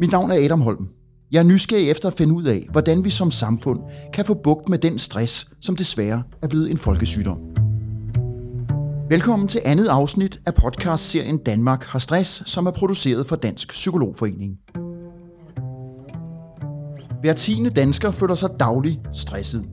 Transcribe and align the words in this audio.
Mit 0.00 0.10
navn 0.10 0.30
er 0.30 0.44
Adam 0.44 0.60
Holm. 0.60 0.88
Jeg 1.32 1.38
er 1.38 1.42
nysgerrig 1.42 1.90
efter 1.90 2.08
at 2.08 2.14
finde 2.14 2.34
ud 2.34 2.44
af, 2.44 2.66
hvordan 2.70 3.04
vi 3.04 3.10
som 3.10 3.30
samfund 3.30 3.80
kan 4.12 4.24
få 4.24 4.34
bugt 4.34 4.68
med 4.68 4.78
den 4.78 4.98
stress, 4.98 5.48
som 5.60 5.76
desværre 5.76 6.22
er 6.42 6.48
blevet 6.48 6.70
en 6.70 6.78
folkesygdom. 6.78 7.38
Velkommen 9.10 9.48
til 9.48 9.60
andet 9.64 9.86
afsnit 9.86 10.40
af 10.46 10.54
podcastserien 10.54 11.38
Danmark 11.38 11.84
har 11.84 11.98
stress, 11.98 12.42
som 12.46 12.66
er 12.66 12.70
produceret 12.70 13.26
for 13.26 13.36
Dansk 13.36 13.68
Psykologforening. 13.68 14.52
Hver 17.20 17.32
tiende 17.32 17.70
dansker 17.70 18.10
føler 18.10 18.34
sig 18.34 18.50
dagligt 18.60 19.00
stresset. 19.12 19.64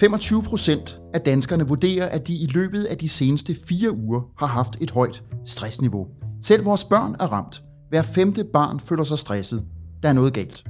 25 0.00 0.42
procent 0.42 1.00
af 1.14 1.20
danskerne 1.20 1.68
vurderer, 1.68 2.08
at 2.08 2.28
de 2.28 2.34
i 2.34 2.46
løbet 2.46 2.84
af 2.84 2.98
de 2.98 3.08
seneste 3.08 3.56
fire 3.68 3.92
uger 3.92 4.20
har 4.38 4.46
haft 4.46 4.76
et 4.80 4.90
højt 4.90 5.22
stressniveau. 5.46 6.06
Selv 6.42 6.64
vores 6.64 6.84
børn 6.84 7.16
er 7.20 7.26
ramt. 7.32 7.62
Hver 7.88 8.02
femte 8.02 8.44
barn 8.52 8.80
føler 8.80 9.04
sig 9.04 9.18
stresset. 9.18 9.64
Der 10.02 10.08
er 10.08 10.12
noget 10.12 10.32
galt. 10.32 10.64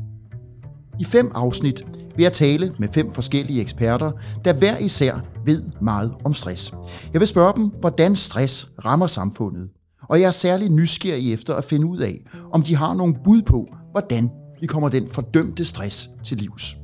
I 1.01 1.05
fem 1.05 1.31
afsnit 1.35 1.83
vil 2.17 2.23
jeg 2.23 2.33
tale 2.33 2.75
med 2.79 2.89
fem 2.95 3.13
forskellige 3.13 3.61
eksperter, 3.61 4.13
der 4.45 4.53
hver 4.53 4.79
især 4.79 5.21
ved 5.45 5.63
meget 5.83 6.15
om 6.25 6.35
stress. 6.35 6.73
Jeg 7.13 7.21
vil 7.21 7.29
spørge 7.29 7.53
dem, 7.57 7.71
hvordan 7.81 8.17
stress 8.17 8.69
rammer 8.85 9.07
samfundet. 9.07 9.69
Og 10.09 10.21
jeg 10.21 10.27
er 10.27 10.31
særlig 10.31 10.69
nysgerrig 10.69 11.33
efter 11.33 11.55
at 11.55 11.65
finde 11.65 11.87
ud 11.87 11.99
af, 11.99 12.25
om 12.53 12.63
de 12.63 12.77
har 12.77 12.95
nogle 12.95 13.15
bud 13.25 13.43
på, 13.43 13.69
hvordan 13.91 14.31
vi 14.61 14.67
kommer 14.67 14.89
den 14.89 15.09
fordømte 15.09 15.65
stress 15.65 16.11
til 16.25 16.37
livs. 16.37 16.77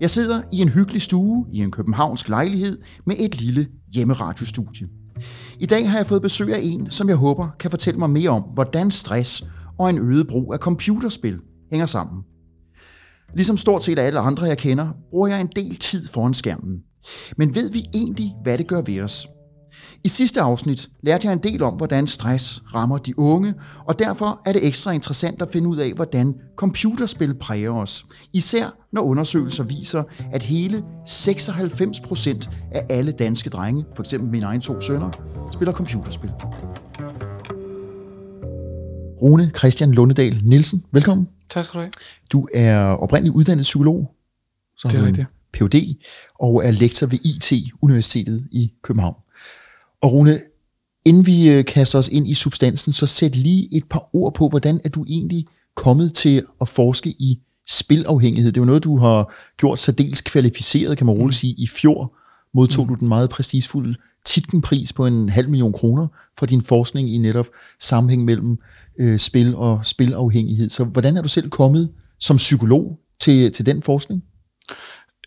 Jeg 0.00 0.10
sidder 0.10 0.42
i 0.52 0.62
en 0.62 0.68
hyggelig 0.68 1.02
stue 1.02 1.46
i 1.52 1.58
en 1.58 1.70
københavnsk 1.70 2.28
lejlighed 2.28 2.78
med 3.06 3.16
et 3.18 3.40
lille 3.40 3.66
hjemmeradiostudie. 3.94 4.88
I 5.60 5.66
dag 5.66 5.90
har 5.90 5.98
jeg 5.98 6.06
fået 6.06 6.22
besøg 6.22 6.54
af 6.54 6.60
en, 6.62 6.90
som 6.90 7.08
jeg 7.08 7.16
håber 7.16 7.48
kan 7.58 7.70
fortælle 7.70 7.98
mig 7.98 8.10
mere 8.10 8.30
om, 8.30 8.42
hvordan 8.42 8.90
stress 8.90 9.44
og 9.78 9.90
en 9.90 9.98
øget 9.98 10.28
brug 10.28 10.54
af 10.54 10.58
computerspil 10.58 11.38
hænger 11.70 11.86
sammen. 11.86 12.22
Ligesom 13.34 13.56
stort 13.56 13.82
set 13.82 13.98
alle 13.98 14.20
andre, 14.20 14.46
jeg 14.46 14.58
kender, 14.58 14.88
bruger 15.10 15.28
jeg 15.28 15.40
en 15.40 15.50
del 15.56 15.76
tid 15.76 16.08
foran 16.08 16.34
skærmen. 16.34 16.76
Men 17.36 17.54
ved 17.54 17.70
vi 17.70 17.84
egentlig, 17.94 18.34
hvad 18.42 18.58
det 18.58 18.66
gør 18.66 18.82
ved 18.82 19.02
os? 19.02 19.26
I 20.04 20.08
sidste 20.08 20.40
afsnit 20.40 20.88
lærte 21.02 21.26
jeg 21.26 21.32
en 21.32 21.42
del 21.42 21.62
om, 21.62 21.74
hvordan 21.74 22.06
stress 22.06 22.62
rammer 22.74 22.98
de 22.98 23.18
unge, 23.18 23.54
og 23.84 23.98
derfor 23.98 24.42
er 24.46 24.52
det 24.52 24.66
ekstra 24.66 24.90
interessant 24.90 25.42
at 25.42 25.48
finde 25.52 25.68
ud 25.68 25.76
af, 25.76 25.92
hvordan 25.92 26.34
computerspil 26.56 27.34
præger 27.34 27.70
os. 27.70 28.04
Især 28.32 28.66
når 28.92 29.02
undersøgelser 29.02 29.64
viser, 29.64 30.02
at 30.32 30.42
hele 30.42 30.82
96% 31.08 32.50
af 32.72 32.86
alle 32.90 33.12
danske 33.12 33.50
drenge, 33.50 33.84
f.eks. 33.96 34.14
mine 34.18 34.46
egne 34.46 34.62
to 34.62 34.80
sønner, 34.80 35.10
spiller 35.52 35.72
computerspil. 35.72 36.30
Rune 39.24 39.50
Christian 39.58 39.92
Lundedal 39.92 40.40
Nielsen, 40.44 40.84
velkommen. 40.92 41.28
Tak 41.50 41.64
skal 41.64 41.78
du 41.78 41.80
have. 41.80 41.90
Du 42.32 42.48
er 42.54 42.78
oprindeligt 42.78 43.34
uddannet 43.34 43.62
psykolog, 43.62 44.14
så 44.76 44.88
Det 44.88 45.00
er 45.00 45.06
rigtigt. 45.06 45.26
Ph.D. 45.52 45.94
og 46.40 46.64
er 46.64 46.70
lektor 46.70 47.06
ved 47.06 47.18
IT-universitetet 47.24 48.46
i 48.50 48.72
København. 48.82 49.14
Og 50.02 50.12
Rune, 50.12 50.40
inden 51.04 51.26
vi 51.26 51.50
øh, 51.50 51.64
kaster 51.64 51.98
os 51.98 52.08
ind 52.08 52.28
i 52.28 52.34
substansen, 52.34 52.92
så 52.92 53.06
sæt 53.06 53.36
lige 53.36 53.76
et 53.76 53.84
par 53.90 54.08
ord 54.12 54.34
på, 54.34 54.48
hvordan 54.48 54.80
er 54.84 54.88
du 54.88 55.04
egentlig 55.08 55.46
kommet 55.74 56.14
til 56.14 56.44
at 56.60 56.68
forske 56.68 57.10
i 57.10 57.40
spilafhængighed. 57.68 58.52
Det 58.52 58.60
er 58.60 58.62
jo 58.62 58.66
noget, 58.66 58.84
du 58.84 58.98
har 58.98 59.34
gjort 59.56 59.78
særdeles 59.78 60.20
kvalificeret, 60.20 60.98
kan 60.98 61.06
man 61.06 61.14
roligt 61.14 61.38
sige. 61.38 61.54
I 61.58 61.66
fjor 61.66 62.16
modtog 62.54 62.88
du 62.88 62.94
den 62.94 63.08
meget 63.08 63.30
prestigefulde 63.30 63.94
Titkenpris 64.24 64.92
på 64.92 65.06
en 65.06 65.28
halv 65.28 65.48
million 65.48 65.72
kroner 65.72 66.08
for 66.38 66.46
din 66.46 66.62
forskning 66.62 67.14
i 67.14 67.18
netop 67.18 67.46
sammenhæng 67.80 68.24
mellem 68.24 68.58
øh, 68.98 69.18
spil 69.18 69.56
og 69.56 69.86
spilafhængighed. 69.86 70.70
Så 70.70 70.84
hvordan 70.84 71.16
er 71.16 71.22
du 71.22 71.28
selv 71.28 71.50
kommet 71.50 71.90
som 72.20 72.36
psykolog 72.36 72.98
til, 73.20 73.52
til 73.52 73.66
den 73.66 73.82
forskning? 73.82 74.24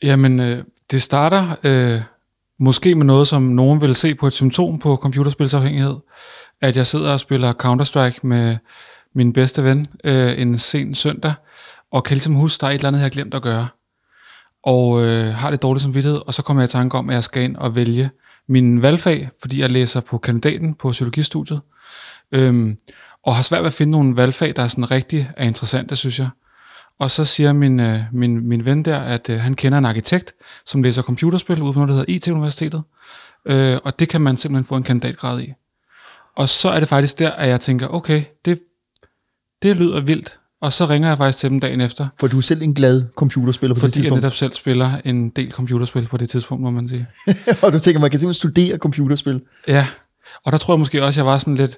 Jamen, 0.03 0.40
øh, 0.40 0.64
det 0.91 1.02
starter 1.02 1.56
øh, 1.64 2.02
måske 2.59 2.96
med 2.96 3.06
noget, 3.06 3.28
som 3.28 3.41
nogen 3.41 3.81
vil 3.81 3.96
se 3.96 4.16
på 4.16 4.28
et 4.28 4.34
symptom 4.34 4.80
på 4.80 4.96
computerspilsafhængighed. 4.96 5.96
At 6.62 6.78
jeg 6.78 6.86
sidder 6.86 7.12
og 7.12 7.19
spiller 7.19 7.53
Counter-Strike 7.53 8.19
med 8.24 8.58
min 9.16 9.34
bedste 9.34 9.64
ven 9.64 9.86
øh, 10.03 10.41
en 10.41 10.58
sen 10.58 10.96
søndag, 10.96 11.34
og 11.91 12.03
kan 12.03 12.16
ligesom 12.16 12.34
huske, 12.34 12.62
der 12.62 12.68
er 12.68 12.72
et 12.72 12.75
eller 12.75 12.88
andet, 12.88 13.00
jeg 13.00 13.06
har 13.06 13.09
glemt 13.09 13.34
at 13.34 13.41
gøre. 13.41 13.68
Og 14.64 15.06
øh, 15.06 15.34
har 15.34 15.52
det 15.52 15.62
dårligt 15.62 15.84
som 15.84 15.94
vidtighed, 15.94 16.22
og 16.28 16.34
så 16.34 16.41
kommer 16.41 16.64
jeg 16.64 16.70
i 16.70 16.72
tanke 16.72 16.97
om, 16.97 17.09
at 17.09 17.16
jeg 17.16 17.24
skal 17.24 17.44
ind 17.44 17.56
og 17.56 17.75
vælge 17.75 18.09
min 18.50 18.81
valgfag, 18.81 19.30
fordi 19.41 19.62
jeg 19.62 19.72
læser 19.72 20.02
på 20.02 20.18
kandidaten 20.18 20.74
på 20.74 20.91
psykologistudiet. 20.91 21.62
Øhm, 22.31 22.78
og 23.28 23.36
har 23.36 23.44
svært 23.44 23.62
ved 23.62 23.68
at 23.68 23.74
finde 23.74 23.92
nogle 23.92 24.16
valgfag, 24.16 24.56
der 24.56 24.64
er 24.64 24.68
sådan 24.68 24.92
rigtig 24.92 25.32
er 25.38 25.46
interessante, 25.46 25.96
synes 25.96 26.20
jeg. 26.20 26.30
Og 27.00 27.12
så 27.12 27.26
siger 27.26 27.54
min, 27.54 27.80
øh, 27.80 28.00
min, 28.12 28.48
min 28.48 28.66
ven 28.66 28.86
der, 28.86 29.00
at 29.00 29.30
øh, 29.30 29.40
han 29.40 29.54
kender 29.54 29.78
en 29.78 29.86
arkitekt, 29.86 30.34
som 30.66 30.84
læser 30.84 31.02
computerspil 31.02 31.62
ude 31.62 31.74
på 31.74 31.80
noget, 31.80 31.90
der 31.90 31.96
hedder 31.96 32.14
IT-universitetet. 32.14 32.82
Øh, 33.46 33.78
og 33.84 34.00
det 34.00 34.10
kan 34.10 34.22
man 34.22 34.38
simpelthen 34.38 34.66
få 34.66 34.76
en 34.76 34.84
kandidatgrad 34.84 35.42
i. 35.42 35.54
Og 36.36 36.50
så 36.50 36.70
er 36.70 36.80
det 36.80 36.90
faktisk 36.90 37.20
der, 37.20 37.32
at 37.32 37.50
jeg 37.50 37.60
tænker, 37.60 37.88
okay, 37.88 38.24
det, 38.46 38.60
det 39.64 39.78
lyder 39.78 40.02
vildt. 40.02 40.40
Og 40.62 40.74
så 40.74 40.86
ringer 40.86 41.08
jeg 41.08 41.18
faktisk 41.18 41.38
til 41.38 41.50
dem 41.50 41.59
dagen 41.59 41.82
efter, 41.82 42.08
For 42.20 42.28
du 42.28 42.38
er 42.38 42.42
selv 42.42 42.62
en 42.62 42.74
glad 42.74 43.06
computerspiller 43.16 43.76
på 43.76 43.78
det 43.78 43.82
fordi 43.82 43.98
jeg 43.98 44.04
tidspunkt. 44.04 44.22
netop 44.22 44.36
selv 44.36 44.52
spiller 44.52 45.02
en 45.06 45.30
del 45.30 45.52
computerspil 45.52 46.08
på 46.08 46.18
det 46.18 46.30
tidspunkt, 46.30 46.64
må 46.64 46.70
man 46.70 46.90
sige. 46.90 47.08
og 47.64 47.74
du 47.74 47.80
tænker, 47.80 48.00
man 48.00 48.12
kan 48.12 48.20
simpelthen 48.20 48.52
studere 48.52 48.78
computerspil. 48.78 49.42
Ja, 49.68 49.88
og 50.44 50.52
der 50.52 50.58
tror 50.58 50.74
jeg 50.74 50.80
måske 50.80 51.04
også, 51.04 51.08
at 51.08 51.18
jeg 51.18 51.26
var 51.26 51.38
sådan 51.38 51.56
lidt, 51.56 51.78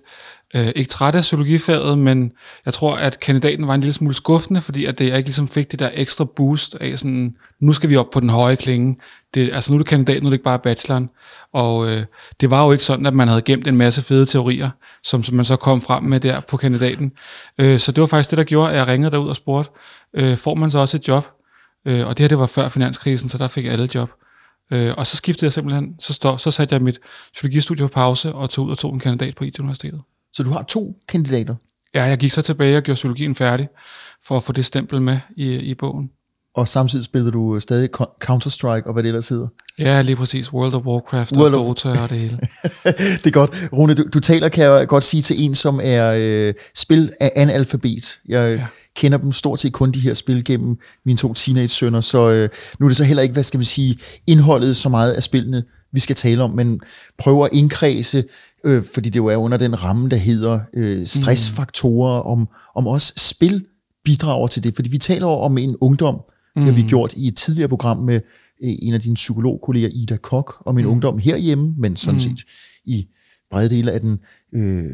øh, 0.56 0.68
ikke 0.76 0.90
træt 0.90 1.16
af 1.16 1.22
psykologifaget, 1.22 1.98
men 1.98 2.32
jeg 2.66 2.74
tror, 2.74 2.96
at 2.96 3.20
kandidaten 3.20 3.68
var 3.68 3.74
en 3.74 3.82
lille 3.82 3.94
smule 3.94 4.14
skuffende, 4.14 4.62
fordi 4.62 4.86
at 4.86 5.00
det, 5.00 5.08
jeg 5.08 5.18
ikke 5.18 5.30
ligesom 5.30 5.48
fik 5.48 5.72
det 5.72 5.80
der 5.80 5.90
ekstra 5.94 6.26
boost 6.36 6.76
af 6.76 7.00
sådan, 7.00 7.36
nu 7.62 7.74
skal 7.74 7.90
vi 7.90 7.96
op 7.96 8.10
på 8.10 8.20
den 8.20 8.30
høje 8.30 8.56
klinge. 8.56 8.98
Det, 9.34 9.52
altså 9.54 9.72
nu 9.72 9.76
er 9.76 9.80
det 9.80 9.88
kandidat, 9.88 10.24
nu 10.24 10.28
er 10.28 10.30
det 10.30 10.36
ikke 10.36 10.44
bare 10.44 10.60
bacheloren. 10.60 11.10
Og 11.54 11.90
øh, 11.90 12.04
det 12.42 12.50
var 12.50 12.66
jo 12.66 12.72
ikke 12.72 12.84
sådan, 12.84 13.06
at 13.06 13.14
man 13.14 13.28
havde 13.28 13.42
gemt 13.42 13.68
en 13.68 13.78
masse 13.78 14.02
fede 14.02 14.26
teorier, 14.26 14.70
som, 15.04 15.24
som 15.24 15.36
man 15.36 15.46
så 15.46 15.56
kom 15.56 15.82
frem 15.82 16.04
med 16.04 16.20
der 16.20 16.40
på 16.40 16.58
kandidaten. 16.58 17.12
Øh, 17.58 17.80
så 17.80 17.92
det 17.92 18.02
var 18.02 18.08
faktisk 18.08 18.30
det, 18.30 18.38
der 18.38 18.44
gjorde, 18.44 18.72
at 18.72 18.78
jeg 18.78 18.88
ringede 18.88 19.12
derud 19.12 19.30
og 19.30 19.36
spurgte, 19.36 19.72
øh, 20.14 20.38
får 20.38 20.56
man 20.56 20.72
så 20.72 20.80
også 20.80 20.98
et 20.98 21.08
job? 21.08 21.28
Øh, 21.88 22.08
og 22.08 22.18
det 22.18 22.24
her, 22.24 22.28
det 22.28 22.40
var 22.40 22.46
før 22.46 22.70
finanskrisen, 22.70 23.30
så 23.30 23.38
der 23.38 23.48
fik 23.48 23.66
alle 23.66 23.90
job. 23.96 24.10
Øh, 24.72 24.94
og 24.98 25.08
så 25.08 25.18
skiftede 25.18 25.46
jeg 25.46 25.54
simpelthen, 25.54 25.96
så, 26.00 26.14
stod, 26.14 26.38
så 26.38 26.52
satte 26.52 26.76
jeg 26.76 26.82
mit 26.82 27.00
psykologistudie 27.34 27.86
på 27.86 27.94
pause 27.94 28.34
og 28.34 28.50
tog 28.50 28.66
ud 28.66 28.72
og 28.72 28.78
tog 28.78 28.94
en 28.94 29.00
kandidat 29.00 29.36
på 29.36 29.44
IT-universitetet. 29.44 30.02
Så 30.34 30.44
du 30.44 30.50
har 30.50 30.64
to 30.64 30.96
kandidater. 31.10 31.56
Ja, 31.94 32.04
jeg 32.04 32.18
gik 32.18 32.32
så 32.32 32.42
tilbage 32.42 32.78
og 32.78 32.84
gjorde 32.84 32.96
psykologien 32.96 33.36
færdig, 33.36 33.68
for 34.28 34.38
at 34.38 34.44
få 34.44 34.52
det 34.54 34.66
stempel 34.66 35.02
med 35.02 35.20
i, 35.38 35.56
i 35.56 35.74
bogen. 35.76 36.10
Og 36.56 36.68
samtidig 36.68 37.06
spiller 37.06 37.32
du 37.32 37.60
stadig 37.60 37.90
Co- 38.02 38.18
Counter-Strike 38.26 38.88
og 38.88 38.94
hvad 38.94 39.04
det 39.04 39.08
ellers 39.08 39.30
hedder. 39.30 39.48
Ja, 39.80 40.02
lige 40.02 40.16
præcis. 40.16 40.54
World 40.54 40.74
of 40.74 40.86
Warcraft 40.86 41.38
World 41.38 41.54
og 41.56 41.62
of- 41.62 41.66
Dota 41.84 42.02
og 42.02 42.10
det 42.10 42.18
hele. 42.20 42.40
det 43.24 43.26
er 43.28 43.32
godt. 43.32 43.70
Rune, 43.74 43.94
du, 43.94 44.04
du 44.14 44.20
taler, 44.20 44.50
kan 44.50 44.64
jeg 44.64 44.88
godt 44.88 45.04
sige, 45.04 45.22
til 45.22 45.44
en, 45.44 45.56
som 45.56 45.80
er 45.84 46.14
øh, 46.18 46.54
spil 46.76 47.12
af 47.20 47.32
analfabet. 47.36 48.20
Jeg. 48.28 48.58
Ja. 48.58 48.66
kender 48.96 49.18
dem 49.18 49.32
stort 49.32 49.60
set 49.60 49.74
kun 49.74 49.92
de 49.92 50.00
her 50.00 50.14
spil 50.14 50.44
gennem 50.46 50.78
mine 51.06 51.18
to 51.18 51.34
teenage-sønner, 51.34 52.02
så 52.02 52.30
øh, 52.32 52.50
nu 52.80 52.86
er 52.86 52.90
det 52.90 52.98
så 52.98 53.04
heller 53.04 53.24
ikke, 53.24 53.34
hvad 53.34 53.44
skal 53.44 53.58
man 53.58 53.66
sige, 53.66 54.00
indholdet 54.28 54.78
så 54.78 54.90
meget 54.90 55.12
af 55.14 55.24
spillene, 55.24 55.64
vi 55.94 56.00
skal 56.00 56.16
tale 56.16 56.44
om, 56.44 56.50
men 56.52 56.80
prøver 57.18 57.46
at 57.46 57.54
indkredse, 57.54 58.24
øh, 58.64 58.84
fordi 58.94 59.10
det 59.10 59.20
jo 59.20 59.26
er 59.26 59.36
under 59.36 59.58
den 59.58 59.84
ramme, 59.84 60.10
der 60.10 60.18
hedder 60.18 60.60
øh, 60.74 61.06
stressfaktorer, 61.06 62.20
om, 62.20 62.48
om 62.76 62.88
også 62.88 63.14
spil 63.18 63.66
bidrager 64.06 64.48
til 64.48 64.64
det, 64.64 64.76
fordi 64.76 64.90
vi 64.90 64.98
taler 64.98 65.28
om 65.28 65.58
en 65.58 65.76
ungdom, 65.82 66.22
det 66.56 66.64
har 66.64 66.74
vi 66.74 66.82
gjort 66.82 67.14
i 67.18 67.28
et 67.28 67.38
tidligere 67.38 67.70
program 67.70 67.98
med 67.98 68.16
øh, 68.64 68.76
en 68.82 68.94
af 68.94 69.02
dine 69.02 69.16
psykologkolleger, 69.16 69.90
Ida 69.94 70.18
Kok, 70.18 70.64
om 70.66 70.78
en 70.78 70.86
mm. 70.86 70.92
ungdom 70.92 71.18
herhjemme, 71.18 71.74
men 71.78 71.96
sådan 71.96 72.16
mm. 72.16 72.20
set 72.20 72.44
i 72.86 73.08
brede 73.52 73.70
dele 73.70 73.92
af 73.92 74.02
den 74.02 74.20
øh, 74.54 74.94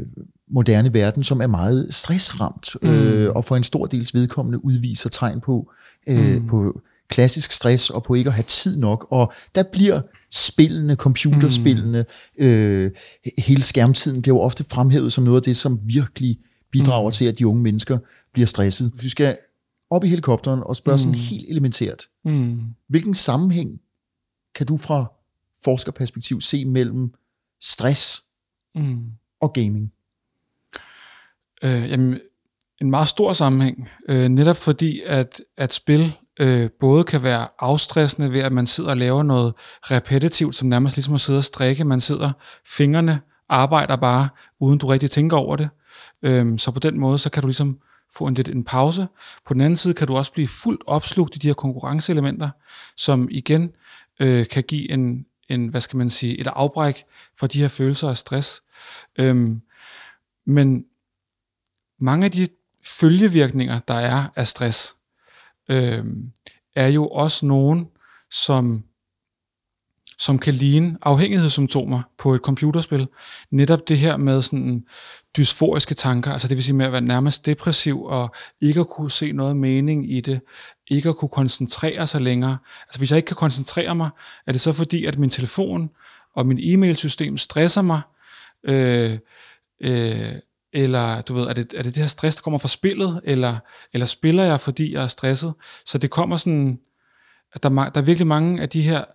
moderne 0.52 0.94
verden, 0.94 1.24
som 1.24 1.42
er 1.42 1.48
meget 1.48 1.88
stressramt, 1.94 2.76
mm. 2.82 2.90
øh, 2.90 3.36
og 3.36 3.46
for 3.46 3.56
en 3.56 3.64
stor 3.64 3.86
dels 3.86 4.14
vedkommende 4.14 4.66
udviser 4.66 5.10
tegn 5.10 5.42
på, 5.42 5.72
øh, 6.10 6.42
mm. 6.42 6.48
på 6.48 6.82
klassisk 7.16 7.52
stress, 7.52 7.90
og 7.90 8.04
på 8.04 8.14
ikke 8.14 8.28
at 8.28 8.34
have 8.34 8.44
tid 8.44 8.78
nok, 8.78 9.08
og 9.10 9.34
der 9.56 9.64
bliver 9.64 10.02
spillene, 10.32 10.96
computerspillene, 10.96 12.06
mm. 12.38 12.46
øh, 12.46 12.92
hele 13.38 13.64
skærmtiden 13.64 14.22
bliver 14.22 14.36
jo 14.38 14.42
ofte 14.42 14.64
fremhævet 14.64 15.14
som 15.14 15.24
noget 15.24 15.38
af 15.38 15.44
det, 15.44 15.58
som 15.58 15.80
virkelig 15.84 16.40
bidrager 16.72 17.10
mm. 17.10 17.12
til, 17.14 17.26
at 17.26 17.40
de 17.40 17.48
unge 17.48 17.62
mennesker 17.62 17.98
bliver 18.34 18.48
stresset. 18.48 18.92
Hvis 18.94 19.04
vi 19.04 19.10
skal 19.10 19.38
op 19.90 20.04
i 20.04 20.08
helikopteren 20.08 20.62
og 20.66 20.76
spørge 20.76 20.96
mm. 20.96 20.98
sådan 20.98 21.16
helt 21.16 21.46
elementært, 21.50 22.08
Mm. 22.26 22.60
hvilken 22.88 23.14
sammenhæng 23.14 23.80
kan 24.56 24.66
du 24.68 24.78
fra 24.78 25.12
forskerperspektiv 25.64 26.42
se 26.42 26.66
mellem 26.66 27.14
stress 27.62 28.22
Mm. 28.76 28.98
og 29.42 29.54
gaming? 29.54 29.92
Øh, 31.64 31.90
jamen, 31.90 32.20
en 32.82 32.90
meget 32.90 33.08
stor 33.08 33.34
sammenhæng. 33.34 33.90
Øh, 34.10 34.30
netop 34.30 34.58
fordi, 34.58 35.02
at, 35.06 35.42
at 35.58 35.74
spil 35.74 36.14
øh, 36.40 36.70
både 36.80 37.04
kan 37.04 37.24
være 37.24 37.48
afstressende 37.60 38.34
ved, 38.34 38.40
at 38.40 38.52
man 38.52 38.66
sidder 38.66 38.90
og 38.90 38.98
laver 38.98 39.24
noget 39.24 39.54
repetitivt, 39.82 40.56
som 40.56 40.68
nærmest 40.68 40.96
ligesom 40.96 41.14
at 41.14 41.22
sidde 41.22 41.38
og 41.38 41.44
strikke. 41.44 41.84
Man 41.84 42.02
sidder, 42.02 42.32
fingrene 42.66 43.20
arbejder 43.50 43.96
bare, 43.96 44.30
uden 44.60 44.80
du 44.80 44.88
rigtig 44.88 45.12
tænker 45.12 45.38
over 45.38 45.56
det. 45.56 45.70
Øh, 46.22 46.60
så 46.60 46.72
på 46.72 46.80
den 46.80 47.00
måde, 47.00 47.18
så 47.20 47.30
kan 47.30 47.42
du 47.42 47.48
ligesom 47.48 47.80
få 48.16 48.28
en 48.28 48.34
lidt 48.34 48.50
en 48.50 48.64
pause. 48.64 49.08
På 49.46 49.54
den 49.54 49.62
anden 49.62 49.78
side 49.78 49.94
kan 49.94 50.08
du 50.08 50.16
også 50.16 50.34
blive 50.34 50.48
fuldt 50.48 50.84
opslugt 50.88 51.36
i 51.36 51.40
de 51.40 51.48
her 51.48 51.54
konkurrenceelementer, 51.54 52.50
som 52.98 53.28
igen 53.32 53.72
øh, 54.20 54.48
kan 54.48 54.64
give 54.64 54.92
en, 54.92 55.26
en, 55.50 55.68
hvad 55.68 55.82
skal 55.82 55.98
man 55.98 56.10
sige, 56.10 56.40
et 56.40 56.48
afbræk 56.48 57.04
for 57.40 57.48
de 57.48 57.62
her 57.62 57.68
følelser 57.68 58.10
af 58.10 58.18
stress. 58.18 58.62
Øhm, 59.20 59.62
men 60.46 60.86
mange 62.00 62.26
af 62.26 62.32
de 62.32 62.48
følgevirkninger, 62.84 63.80
der 63.88 63.94
er 63.94 64.24
af 64.36 64.48
stress, 64.48 64.96
øh, 65.70 66.06
er 66.76 66.88
jo 66.88 67.08
også 67.08 67.46
nogen, 67.46 67.88
som 68.32 68.84
som 70.18 70.40
kan 70.40 70.54
ligne 70.54 70.98
afhængighedssymptomer 71.02 72.02
på 72.18 72.36
et 72.36 72.42
computerspil. 72.42 73.08
Netop 73.52 73.88
det 73.88 73.98
her 73.98 74.18
med 74.18 74.42
sådan 74.42 74.86
dysforiske 75.38 75.96
tanker, 75.96 76.32
altså 76.32 76.48
det 76.48 76.58
vil 76.58 76.64
sige 76.64 76.76
med 76.76 76.86
at 76.86 76.92
være 76.92 77.02
nærmest 77.02 77.46
depressiv 77.46 78.04
og 78.04 78.36
ikke 78.62 78.80
at 78.80 78.90
kunne 78.90 79.12
se 79.12 79.32
noget 79.32 79.58
mening 79.58 80.12
i 80.12 80.22
det, 80.22 80.42
ikke 80.88 81.10
at 81.10 81.18
kunne 81.18 81.30
koncentrere 81.30 82.08
sig 82.08 82.22
længere. 82.22 82.58
Altså 82.82 83.00
hvis 83.00 83.12
jeg 83.12 83.18
ikke 83.18 83.28
kan 83.28 83.36
koncentrere 83.36 83.96
mig, 83.96 84.10
er 84.48 84.52
det 84.52 84.62
så 84.62 84.74
fordi, 84.74 85.06
at 85.06 85.18
min 85.18 85.30
telefon 85.30 85.90
og 86.36 86.46
min 86.46 86.60
e-mailsystem 86.60 87.38
stresser 87.38 87.82
mig, 87.82 88.02
øh, 88.64 89.18
øh, 89.82 90.34
eller 90.76 91.22
du 91.22 91.34
ved, 91.34 91.44
er 91.44 91.54
det, 91.54 91.74
er 91.78 91.84
det 91.84 91.96
det 91.96 92.04
her 92.04 92.08
stress, 92.08 92.36
der 92.36 92.42
kommer 92.42 92.58
fra 92.58 92.68
spillet, 92.68 93.22
eller, 93.24 93.58
eller 93.94 94.06
spiller 94.06 94.44
jeg, 94.44 94.60
fordi 94.60 94.94
jeg 94.94 95.04
er 95.04 95.08
stresset? 95.08 95.54
Så 95.86 95.98
det 95.98 96.12
kommer 96.12 96.38
sådan, 96.38 96.80
at 97.54 97.64
der, 97.64 97.70
der 97.70 98.02
er 98.02 98.06
virkelig 98.06 98.28
mange 98.28 98.62
af 98.62 98.70
de 98.70 98.82
her 98.82 99.06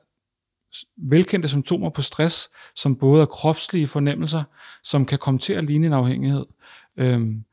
velkendte 0.97 1.49
symptomer 1.49 1.91
på 1.91 2.03
stress, 2.03 2.51
som 2.75 2.97
både 2.97 3.23
er 3.23 3.27
kropslige 3.27 3.87
fornemmelser, 3.87 4.43
som 4.83 5.07
kan 5.07 5.19
komme 5.19 5.41
til 5.41 5.53
at 5.53 5.65
ligne 5.65 5.87
en 5.87 5.93
afhængighed. 5.93 6.47
Øhm, 6.97 7.45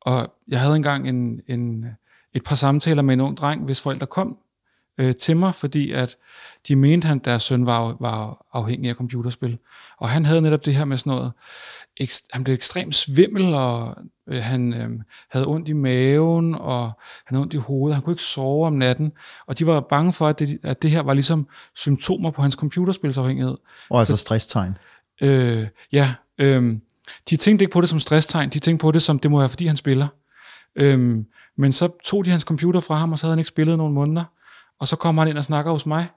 og 0.00 0.34
jeg 0.48 0.60
havde 0.60 0.76
engang 0.76 1.08
en, 1.08 1.40
en, 1.48 1.86
et 2.34 2.44
par 2.44 2.56
samtaler 2.56 3.02
med 3.02 3.14
en 3.14 3.20
ung 3.20 3.36
dreng, 3.36 3.64
hvis 3.64 3.80
forældre 3.80 4.06
kom 4.06 4.38
øh, 4.98 5.14
til 5.14 5.36
mig, 5.36 5.54
fordi 5.54 5.92
at 5.92 6.16
de 6.68 6.76
mente, 6.76 7.08
at 7.08 7.24
deres 7.24 7.42
søn 7.42 7.66
var, 7.66 7.96
var 8.00 8.46
afhængig 8.52 8.90
af 8.90 8.96
computerspil. 8.96 9.58
Og 9.98 10.08
han 10.08 10.24
havde 10.24 10.42
netop 10.42 10.64
det 10.64 10.74
her 10.74 10.84
med 10.84 10.96
sådan 10.96 11.10
noget, 11.10 11.32
ekst, 11.96 12.26
han 12.32 12.44
blev 12.44 12.54
ekstremt 12.54 12.94
svimmel, 12.94 13.54
og 13.54 13.96
øh, 14.28 14.42
han 14.42 14.74
øh, 14.74 14.90
havde 15.30 15.46
ondt 15.46 15.68
i 15.68 15.72
maven, 15.72 16.54
og 16.54 16.84
han 17.26 17.34
havde 17.36 17.42
ondt 17.42 17.54
i 17.54 17.56
hovedet, 17.56 17.94
han 17.94 18.02
kunne 18.02 18.12
ikke 18.12 18.22
sove 18.22 18.66
om 18.66 18.72
natten, 18.72 19.12
og 19.46 19.58
de 19.58 19.66
var 19.66 19.80
bange 19.80 20.12
for, 20.12 20.28
at 20.28 20.38
det, 20.38 20.58
at 20.62 20.82
det 20.82 20.90
her 20.90 21.02
var 21.02 21.14
ligesom 21.14 21.48
symptomer 21.74 22.30
på 22.30 22.42
hans 22.42 22.54
computerspilsafhængighed. 22.54 23.56
Og 23.90 24.00
altså 24.00 24.16
stresstegn. 24.16 24.78
Øh, 25.22 25.66
ja, 25.92 26.14
øh, 26.38 26.76
de 27.30 27.36
tænkte 27.36 27.62
ikke 27.62 27.72
på 27.72 27.80
det 27.80 27.88
som 27.88 28.00
stresstegn, 28.00 28.50
de 28.50 28.58
tænkte 28.58 28.82
på 28.82 28.90
det 28.90 29.02
som, 29.02 29.18
det 29.18 29.30
må 29.30 29.38
være 29.38 29.48
fordi 29.48 29.66
han 29.66 29.76
spiller. 29.76 30.08
Øh, 30.76 31.24
men 31.56 31.72
så 31.72 31.88
tog 32.04 32.24
de 32.24 32.30
hans 32.30 32.42
computer 32.42 32.80
fra 32.80 32.94
ham, 32.94 33.12
og 33.12 33.18
så 33.18 33.26
havde 33.26 33.32
han 33.32 33.38
ikke 33.38 33.48
spillet 33.48 33.78
nogle 33.78 33.94
måneder, 33.94 34.24
og 34.80 34.88
så 34.88 34.96
kommer 34.96 35.22
han 35.22 35.30
ind 35.30 35.38
og 35.38 35.44
snakker 35.44 35.72
hos 35.72 35.86
mig, 35.86 36.08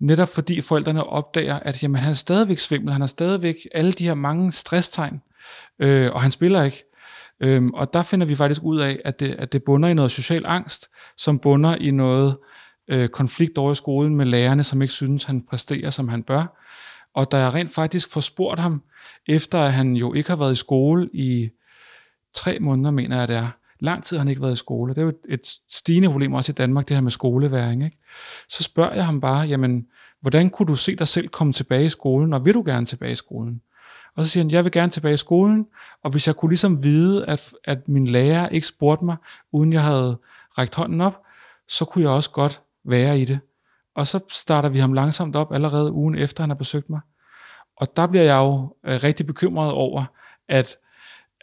netop 0.00 0.28
fordi 0.28 0.60
forældrene 0.60 1.04
opdager, 1.04 1.58
at 1.58 1.82
jamen, 1.82 2.02
han 2.02 2.10
er 2.10 2.14
stadigvæk 2.14 2.58
svimmel, 2.58 2.92
han 2.92 3.00
har 3.00 3.08
stadigvæk 3.08 3.56
alle 3.74 3.92
de 3.92 4.04
her 4.04 4.14
mange 4.14 4.52
stresstegn, 4.52 5.20
øh, 5.78 6.12
og 6.12 6.22
han 6.22 6.30
spiller 6.30 6.62
ikke. 6.62 6.84
Øhm, 7.40 7.70
og 7.74 7.92
der 7.92 8.02
finder 8.02 8.26
vi 8.26 8.36
faktisk 8.36 8.62
ud 8.62 8.78
af, 8.78 9.00
at 9.04 9.20
det, 9.20 9.34
at 9.38 9.52
det 9.52 9.64
bunder 9.64 9.88
i 9.88 9.94
noget 9.94 10.10
social 10.10 10.46
angst, 10.46 10.88
som 11.16 11.38
bunder 11.38 11.76
i 11.76 11.90
noget 11.90 12.36
øh, 12.88 13.08
konflikt 13.08 13.58
over 13.58 13.72
i 13.72 13.74
skolen 13.74 14.16
med 14.16 14.26
lærerne, 14.26 14.64
som 14.64 14.82
ikke 14.82 14.94
synes, 14.94 15.24
han 15.24 15.42
præsterer, 15.50 15.90
som 15.90 16.08
han 16.08 16.22
bør. 16.22 16.64
Og 17.14 17.32
da 17.32 17.38
jeg 17.38 17.54
rent 17.54 17.74
faktisk 17.74 18.12
får 18.12 18.20
spurgt 18.20 18.60
ham, 18.60 18.82
efter 19.28 19.58
at 19.58 19.72
han 19.72 19.96
jo 19.96 20.14
ikke 20.14 20.30
har 20.30 20.36
været 20.36 20.52
i 20.52 20.56
skole 20.56 21.10
i 21.12 21.50
tre 22.34 22.58
måneder, 22.60 22.90
mener 22.90 23.18
jeg 23.18 23.28
det 23.28 23.36
er, 23.36 23.48
lang 23.80 24.04
tid 24.04 24.16
har 24.16 24.20
han 24.20 24.28
ikke 24.28 24.42
været 24.42 24.52
i 24.52 24.56
skole. 24.56 24.94
Det 24.94 25.00
er 25.00 25.04
jo 25.04 25.12
et, 25.28 25.46
stigende 25.68 26.08
problem 26.08 26.34
også 26.34 26.52
i 26.52 26.54
Danmark, 26.54 26.88
det 26.88 26.96
her 26.96 27.02
med 27.02 27.10
skoleværing. 27.10 27.84
Ikke? 27.84 27.98
Så 28.48 28.62
spørger 28.62 28.94
jeg 28.94 29.06
ham 29.06 29.20
bare, 29.20 29.46
jamen, 29.46 29.86
hvordan 30.20 30.50
kunne 30.50 30.66
du 30.66 30.76
se 30.76 30.96
dig 30.96 31.08
selv 31.08 31.28
komme 31.28 31.52
tilbage 31.52 31.84
i 31.84 31.88
skolen, 31.88 32.32
og 32.32 32.44
vil 32.44 32.54
du 32.54 32.62
gerne 32.66 32.86
tilbage 32.86 33.12
i 33.12 33.14
skolen? 33.14 33.62
Og 34.16 34.24
så 34.24 34.30
siger 34.30 34.44
han, 34.44 34.50
jeg 34.50 34.64
vil 34.64 34.72
gerne 34.72 34.92
tilbage 34.92 35.14
i 35.14 35.16
skolen, 35.16 35.66
og 36.04 36.10
hvis 36.10 36.26
jeg 36.26 36.36
kunne 36.36 36.50
ligesom 36.50 36.82
vide, 36.82 37.26
at, 37.26 37.54
at 37.64 37.88
min 37.88 38.06
lærer 38.06 38.48
ikke 38.48 38.66
spurgte 38.66 39.04
mig, 39.04 39.16
uden 39.52 39.72
jeg 39.72 39.82
havde 39.82 40.18
rækket 40.58 40.74
hånden 40.74 41.00
op, 41.00 41.14
så 41.68 41.84
kunne 41.84 42.04
jeg 42.04 42.10
også 42.10 42.30
godt 42.30 42.62
være 42.84 43.20
i 43.20 43.24
det. 43.24 43.40
Og 43.94 44.06
så 44.06 44.20
starter 44.30 44.68
vi 44.68 44.78
ham 44.78 44.92
langsomt 44.92 45.36
op 45.36 45.52
allerede 45.52 45.92
ugen 45.92 46.14
efter, 46.14 46.42
han 46.42 46.50
har 46.50 46.54
besøgt 46.54 46.90
mig. 46.90 47.00
Og 47.76 47.96
der 47.96 48.06
bliver 48.06 48.24
jeg 48.24 48.36
jo 48.36 48.76
øh, 48.86 49.00
rigtig 49.04 49.26
bekymret 49.26 49.72
over, 49.72 50.04
at 50.48 50.76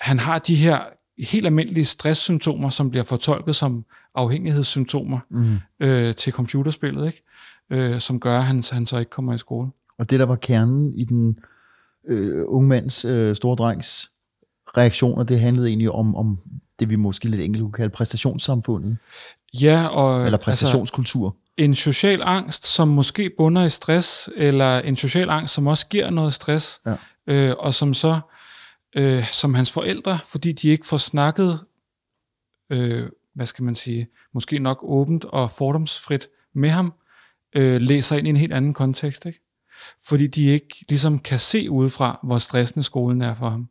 han 0.02 0.20
har 0.20 0.40
de 0.40 0.56
her 0.56 0.84
helt 1.20 1.46
almindelige 1.46 1.86
stresssymptomer, 1.86 2.70
som 2.70 2.90
bliver 2.90 3.04
fortolket 3.04 3.56
som 3.56 3.86
afhængighedssymptomer 4.16 5.20
mm. 5.30 5.58
øh, 5.80 6.16
til 6.16 6.34
computerspillet, 6.34 7.08
ikke? 7.08 7.24
Øh, 7.70 8.00
som 8.02 8.20
gør, 8.20 8.38
at 8.38 8.46
han, 8.46 8.64
han 8.72 8.86
så 8.86 8.98
ikke 8.98 9.12
kommer 9.12 9.34
i 9.34 9.38
skole. 9.38 9.70
Og 10.00 10.10
det, 10.10 10.20
der 10.20 10.26
var 10.26 10.36
kernen 10.36 10.94
i 10.94 11.04
den 11.04 11.40
øh, 12.08 12.44
unge 12.48 12.68
mands, 12.68 13.06
øh, 13.06 13.36
store 13.36 13.56
drengs 13.56 14.12
reaktioner, 14.78 15.24
det 15.24 15.40
handlede 15.40 15.68
egentlig 15.68 15.92
om, 15.92 16.16
om 16.16 16.40
det, 16.80 16.90
vi 16.90 16.96
måske 16.96 17.28
lidt 17.30 17.42
enkelt 17.42 17.62
kunne 17.62 17.72
kalde 17.72 17.90
præstationssamfundet. 17.90 18.98
Ja, 19.62 19.88
og... 19.88 20.16
Eller 20.16 20.38
altså, 20.38 20.46
præstationskultur. 20.46 21.28
Altså, 21.28 21.42
en 21.58 21.76
social 21.76 22.22
angst, 22.24 22.66
som 22.66 22.88
måske 22.88 23.32
bunder 23.38 23.64
i 23.64 23.70
stress, 23.70 24.30
eller 24.36 24.80
en 24.80 24.96
social 24.96 25.30
angst, 25.30 25.54
som 25.54 25.68
også 25.68 25.88
giver 25.88 26.10
noget 26.10 26.34
stress, 26.34 26.82
ja. 26.86 26.96
øh, 27.28 27.56
og 27.60 27.74
som 27.74 27.94
så 27.94 28.20
øh, 28.96 29.32
som 29.32 29.54
hans 29.54 29.72
forældre, 29.72 30.20
fordi 30.26 30.52
de 30.52 30.70
ikke 30.70 30.86
får 30.86 30.98
snakket, 30.98 31.60
øh, 32.70 33.10
hvad 33.34 33.46
skal 33.46 33.64
man 33.64 33.76
sige, 33.76 34.08
måske 34.34 34.60
nok 34.60 34.80
åbent 34.82 35.26
og 35.26 35.52
fordomsfrit 35.52 36.28
med 36.54 36.70
ham, 36.70 36.94
øh, 37.56 37.82
læser 37.82 38.16
ind 38.16 38.28
i 38.28 38.30
en 38.30 38.38
helt 38.38 38.54
anden 38.54 38.74
kontekst, 38.74 39.26
ikke? 39.26 39.40
Fordi 40.08 40.28
de 40.28 40.46
ikke 40.46 40.86
ligesom 40.90 41.20
kan 41.20 41.40
se 41.40 41.72
udefra, 41.72 42.20
hvor 42.24 42.38
stressende 42.38 42.84
skolen 42.84 43.22
er 43.22 43.36
for 43.36 43.50
ham. 43.50 43.70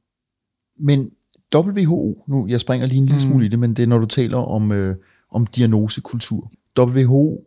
Men 0.81 1.11
WHO, 1.55 2.25
nu 2.29 2.47
jeg 2.49 2.61
springer 2.61 2.87
lige 2.87 2.99
en 2.99 3.07
lille 3.07 3.15
mm. 3.15 3.31
smule 3.31 3.47
i 3.47 3.49
det, 3.49 3.59
men 3.59 3.75
det 3.75 3.83
er 3.83 3.87
når 3.87 3.99
du 3.99 4.07
taler 4.07 4.39
om, 4.39 4.73
øh, 4.73 4.97
om 5.31 5.47
diagnosekultur. 5.47 6.53
WHO 6.79 7.45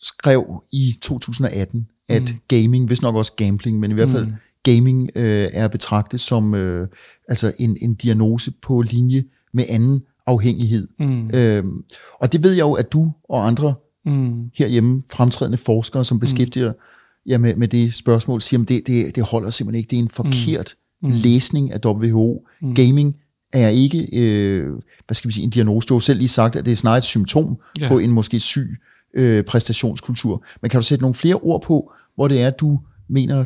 skrev 0.00 0.64
i 0.72 0.94
2018, 1.02 1.88
at 2.08 2.22
mm. 2.22 2.38
gaming, 2.48 2.86
hvis 2.86 3.02
nok 3.02 3.14
også 3.16 3.32
gambling, 3.32 3.78
men 3.78 3.90
i 3.90 3.94
hvert 3.94 4.10
fald 4.10 4.26
mm 4.26 4.34
gaming 4.62 5.10
øh, 5.14 5.48
er 5.52 5.68
betragtet 5.68 6.20
som 6.20 6.54
øh, 6.54 6.88
altså 7.28 7.52
en, 7.58 7.76
en 7.80 7.94
diagnose 7.94 8.52
på 8.62 8.82
linje 8.82 9.24
med 9.52 9.64
anden 9.68 10.00
afhængighed. 10.26 10.88
Mm. 10.98 11.30
Øhm, 11.34 11.84
og 12.20 12.32
det 12.32 12.42
ved 12.42 12.50
jeg 12.50 12.60
jo, 12.60 12.72
at 12.72 12.92
du 12.92 13.12
og 13.28 13.46
andre 13.46 13.74
mm. 14.06 14.50
herhjemme, 14.54 15.02
fremtrædende 15.10 15.58
forskere, 15.58 16.04
som 16.04 16.20
beskæftiger 16.20 16.72
mm. 16.72 16.78
jer 17.26 17.38
med, 17.38 17.56
med 17.56 17.68
det 17.68 17.94
spørgsmål, 17.94 18.40
siger, 18.40 18.62
at 18.62 18.68
det, 18.68 18.86
det, 18.86 19.16
det 19.16 19.24
holder 19.24 19.50
simpelthen 19.50 19.78
ikke. 19.78 19.90
Det 19.90 19.98
er 19.98 20.02
en 20.02 20.08
forkert 20.08 20.74
mm. 21.02 21.08
mm. 21.08 21.14
læsning 21.14 21.72
af 21.72 21.78
WHO. 21.84 22.46
Mm. 22.62 22.74
Gaming 22.74 23.16
er 23.52 23.68
ikke, 23.68 24.08
øh, 24.12 24.68
hvad 25.06 25.14
skal 25.14 25.28
vi 25.28 25.32
sige, 25.32 25.44
en 25.44 25.50
diagnose. 25.50 25.86
Du 25.86 25.94
har 25.94 26.00
selv 26.00 26.18
lige 26.18 26.28
sagt, 26.28 26.56
at 26.56 26.64
det 26.64 26.72
er 26.72 26.76
snarere 26.76 26.98
et 26.98 27.04
symptom 27.04 27.56
ja. 27.80 27.88
på 27.88 27.98
en 27.98 28.12
måske 28.12 28.40
syg 28.40 28.78
øh, 29.14 29.44
præstationskultur. 29.44 30.44
Men 30.62 30.68
kan 30.68 30.80
du 30.80 30.86
sætte 30.86 31.02
nogle 31.02 31.14
flere 31.14 31.34
ord 31.34 31.62
på, 31.62 31.92
hvor 32.14 32.28
det 32.28 32.42
er, 32.42 32.50
du 32.50 32.80
mener, 33.08 33.44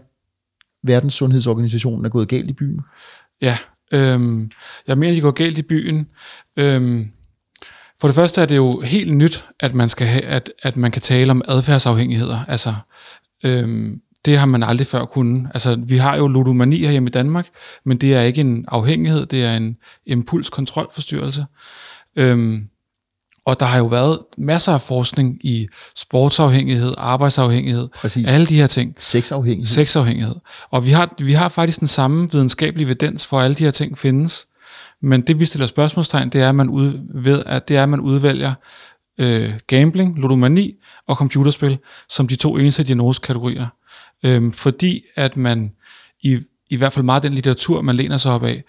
Verdenssundhedsorganisationen 0.85 2.05
er 2.05 2.09
gået 2.09 2.29
galt 2.29 2.51
i 2.51 2.53
byen? 2.53 2.81
Ja, 3.43 3.59
øhm, 3.93 4.51
jeg 4.87 4.99
mener, 4.99 5.15
de 5.15 5.21
går 5.21 5.31
galt 5.31 5.59
i 5.59 5.63
byen. 5.63 6.07
Øhm, 6.57 7.09
for 8.01 8.09
det 8.09 8.15
første 8.15 8.41
er 8.41 8.47
det 8.47 8.57
jo 8.57 8.81
helt 8.81 9.17
nyt, 9.17 9.47
at 9.61 9.75
man, 9.75 9.89
skal 9.89 10.07
have, 10.07 10.23
at, 10.23 10.53
at 10.63 10.77
man 10.77 10.91
kan 10.91 11.03
tale 11.03 11.31
om 11.31 11.43
adfærdsafhængigheder. 11.49 12.45
Altså, 12.49 12.75
øhm, 13.45 14.01
det 14.25 14.39
har 14.39 14.47
man 14.47 14.63
aldrig 14.63 14.87
før 14.87 15.05
kunnet. 15.05 15.51
Altså, 15.55 15.77
vi 15.87 15.97
har 15.97 16.17
jo 16.17 16.29
ludomani 16.29 16.77
her 16.77 16.91
hjemme 16.91 17.09
i 17.09 17.11
Danmark, 17.11 17.49
men 17.85 17.99
det 17.99 18.15
er 18.15 18.21
ikke 18.21 18.41
en 18.41 18.65
afhængighed, 18.69 19.27
det 19.27 19.45
er 19.45 19.57
en 19.57 19.77
impulskontrolforstyrrelse. 20.07 21.47
Øhm, 22.17 22.69
og 23.47 23.61
der 23.61 23.67
har 23.67 23.79
jo 23.79 23.87
været 23.87 24.19
masser 24.39 24.73
af 24.73 24.81
forskning 24.81 25.47
i 25.47 25.69
sportsafhængighed, 25.97 26.95
arbejdsafhængighed, 26.99 27.89
Præcis. 27.95 28.27
alle 28.27 28.47
de 28.47 28.57
her 28.57 28.67
ting. 28.67 28.97
Sexafhængighed. 29.01 29.67
Sexafhængighed. 29.67 30.35
Og 30.71 30.85
vi 30.87 30.91
har, 30.91 31.15
vi 31.19 31.33
har 31.33 31.49
faktisk 31.49 31.81
den 31.81 31.89
samme 31.89 32.31
videnskabelige 32.33 32.85
evidens 32.85 33.27
for, 33.27 33.39
at 33.39 33.45
alle 33.45 33.55
de 33.55 33.65
her 33.65 33.71
ting 33.71 33.99
findes. 33.99 34.47
Men 35.03 35.21
det 35.21 35.41
vi 35.41 35.45
stiller 35.45 35.67
spørgsmålstegn, 35.67 36.31
det 36.31 36.41
er, 36.41 36.49
at 36.49 36.55
man, 36.55 36.69
ud, 36.69 37.01
ved, 37.23 37.43
at 37.47 37.69
det 37.69 37.77
er, 37.77 37.83
at 37.83 37.89
man 37.89 38.01
udvælger 38.01 38.55
øh, 39.19 39.53
gambling, 39.67 40.19
ludomani 40.19 40.75
og 41.09 41.17
computerspil 41.17 41.79
som 42.09 42.29
de 42.29 42.37
to 42.37 42.57
eneste 42.57 42.85
diagnosekategorier. 42.85 43.67
Øhm, 44.25 44.53
fordi 44.53 45.03
at 45.17 45.37
man 45.37 45.73
i 46.23 46.41
i 46.71 46.77
hvert 46.77 46.93
fald 46.93 47.05
meget 47.05 47.23
den 47.23 47.33
litteratur, 47.33 47.81
man 47.81 47.95
læner 47.95 48.17
sig 48.17 48.33
op 48.33 48.45
af, 48.45 48.65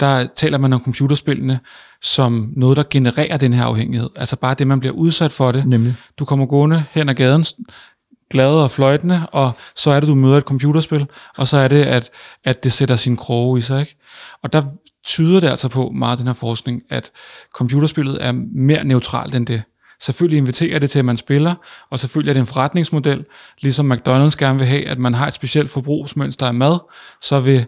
der 0.00 0.26
taler 0.26 0.58
man 0.58 0.72
om 0.72 0.80
computerspillene 0.84 1.60
som 2.02 2.52
noget, 2.56 2.76
der 2.76 2.82
genererer 2.90 3.36
den 3.36 3.52
her 3.52 3.64
afhængighed. 3.64 4.10
Altså 4.16 4.36
bare 4.36 4.54
det, 4.54 4.66
man 4.66 4.80
bliver 4.80 4.94
udsat 4.94 5.32
for 5.32 5.52
det. 5.52 5.66
Nemlig. 5.66 5.94
Du 6.18 6.24
kommer 6.24 6.46
gående 6.46 6.84
hen 6.90 7.08
ad 7.08 7.14
gaden, 7.14 7.44
glad 8.30 8.50
og 8.50 8.70
fløjtende, 8.70 9.26
og 9.32 9.52
så 9.76 9.90
er 9.90 10.00
det, 10.00 10.08
du 10.08 10.14
møder 10.14 10.36
et 10.36 10.44
computerspil, 10.44 11.06
og 11.36 11.48
så 11.48 11.56
er 11.56 11.68
det, 11.68 11.82
at, 11.82 12.10
at 12.44 12.64
det 12.64 12.72
sætter 12.72 12.96
sin 12.96 13.16
kroge 13.16 13.58
i 13.58 13.62
sig. 13.62 13.80
Ikke? 13.80 13.96
Og 14.42 14.52
der, 14.52 14.62
tyder 15.08 15.40
det 15.40 15.48
altså 15.48 15.68
på 15.68 15.90
meget 15.90 16.18
den 16.18 16.26
her 16.26 16.34
forskning, 16.34 16.82
at 16.90 17.10
computerspillet 17.54 18.24
er 18.24 18.32
mere 18.52 18.84
neutralt 18.84 19.34
end 19.34 19.46
det. 19.46 19.62
Selvfølgelig 20.00 20.38
inviterer 20.38 20.78
det 20.78 20.90
til, 20.90 20.98
at 20.98 21.04
man 21.04 21.16
spiller, 21.16 21.54
og 21.90 21.98
selvfølgelig 21.98 22.30
er 22.30 22.34
det 22.34 22.40
en 22.40 22.46
forretningsmodel, 22.46 23.24
ligesom 23.60 23.92
McDonald's 23.92 24.36
gerne 24.38 24.58
vil 24.58 24.66
have, 24.66 24.86
at 24.88 24.98
man 24.98 25.14
har 25.14 25.28
et 25.28 25.34
specielt 25.34 25.70
forbrugsmønster 25.70 26.46
af 26.46 26.54
mad, 26.54 26.78
så 27.22 27.40
vil 27.40 27.66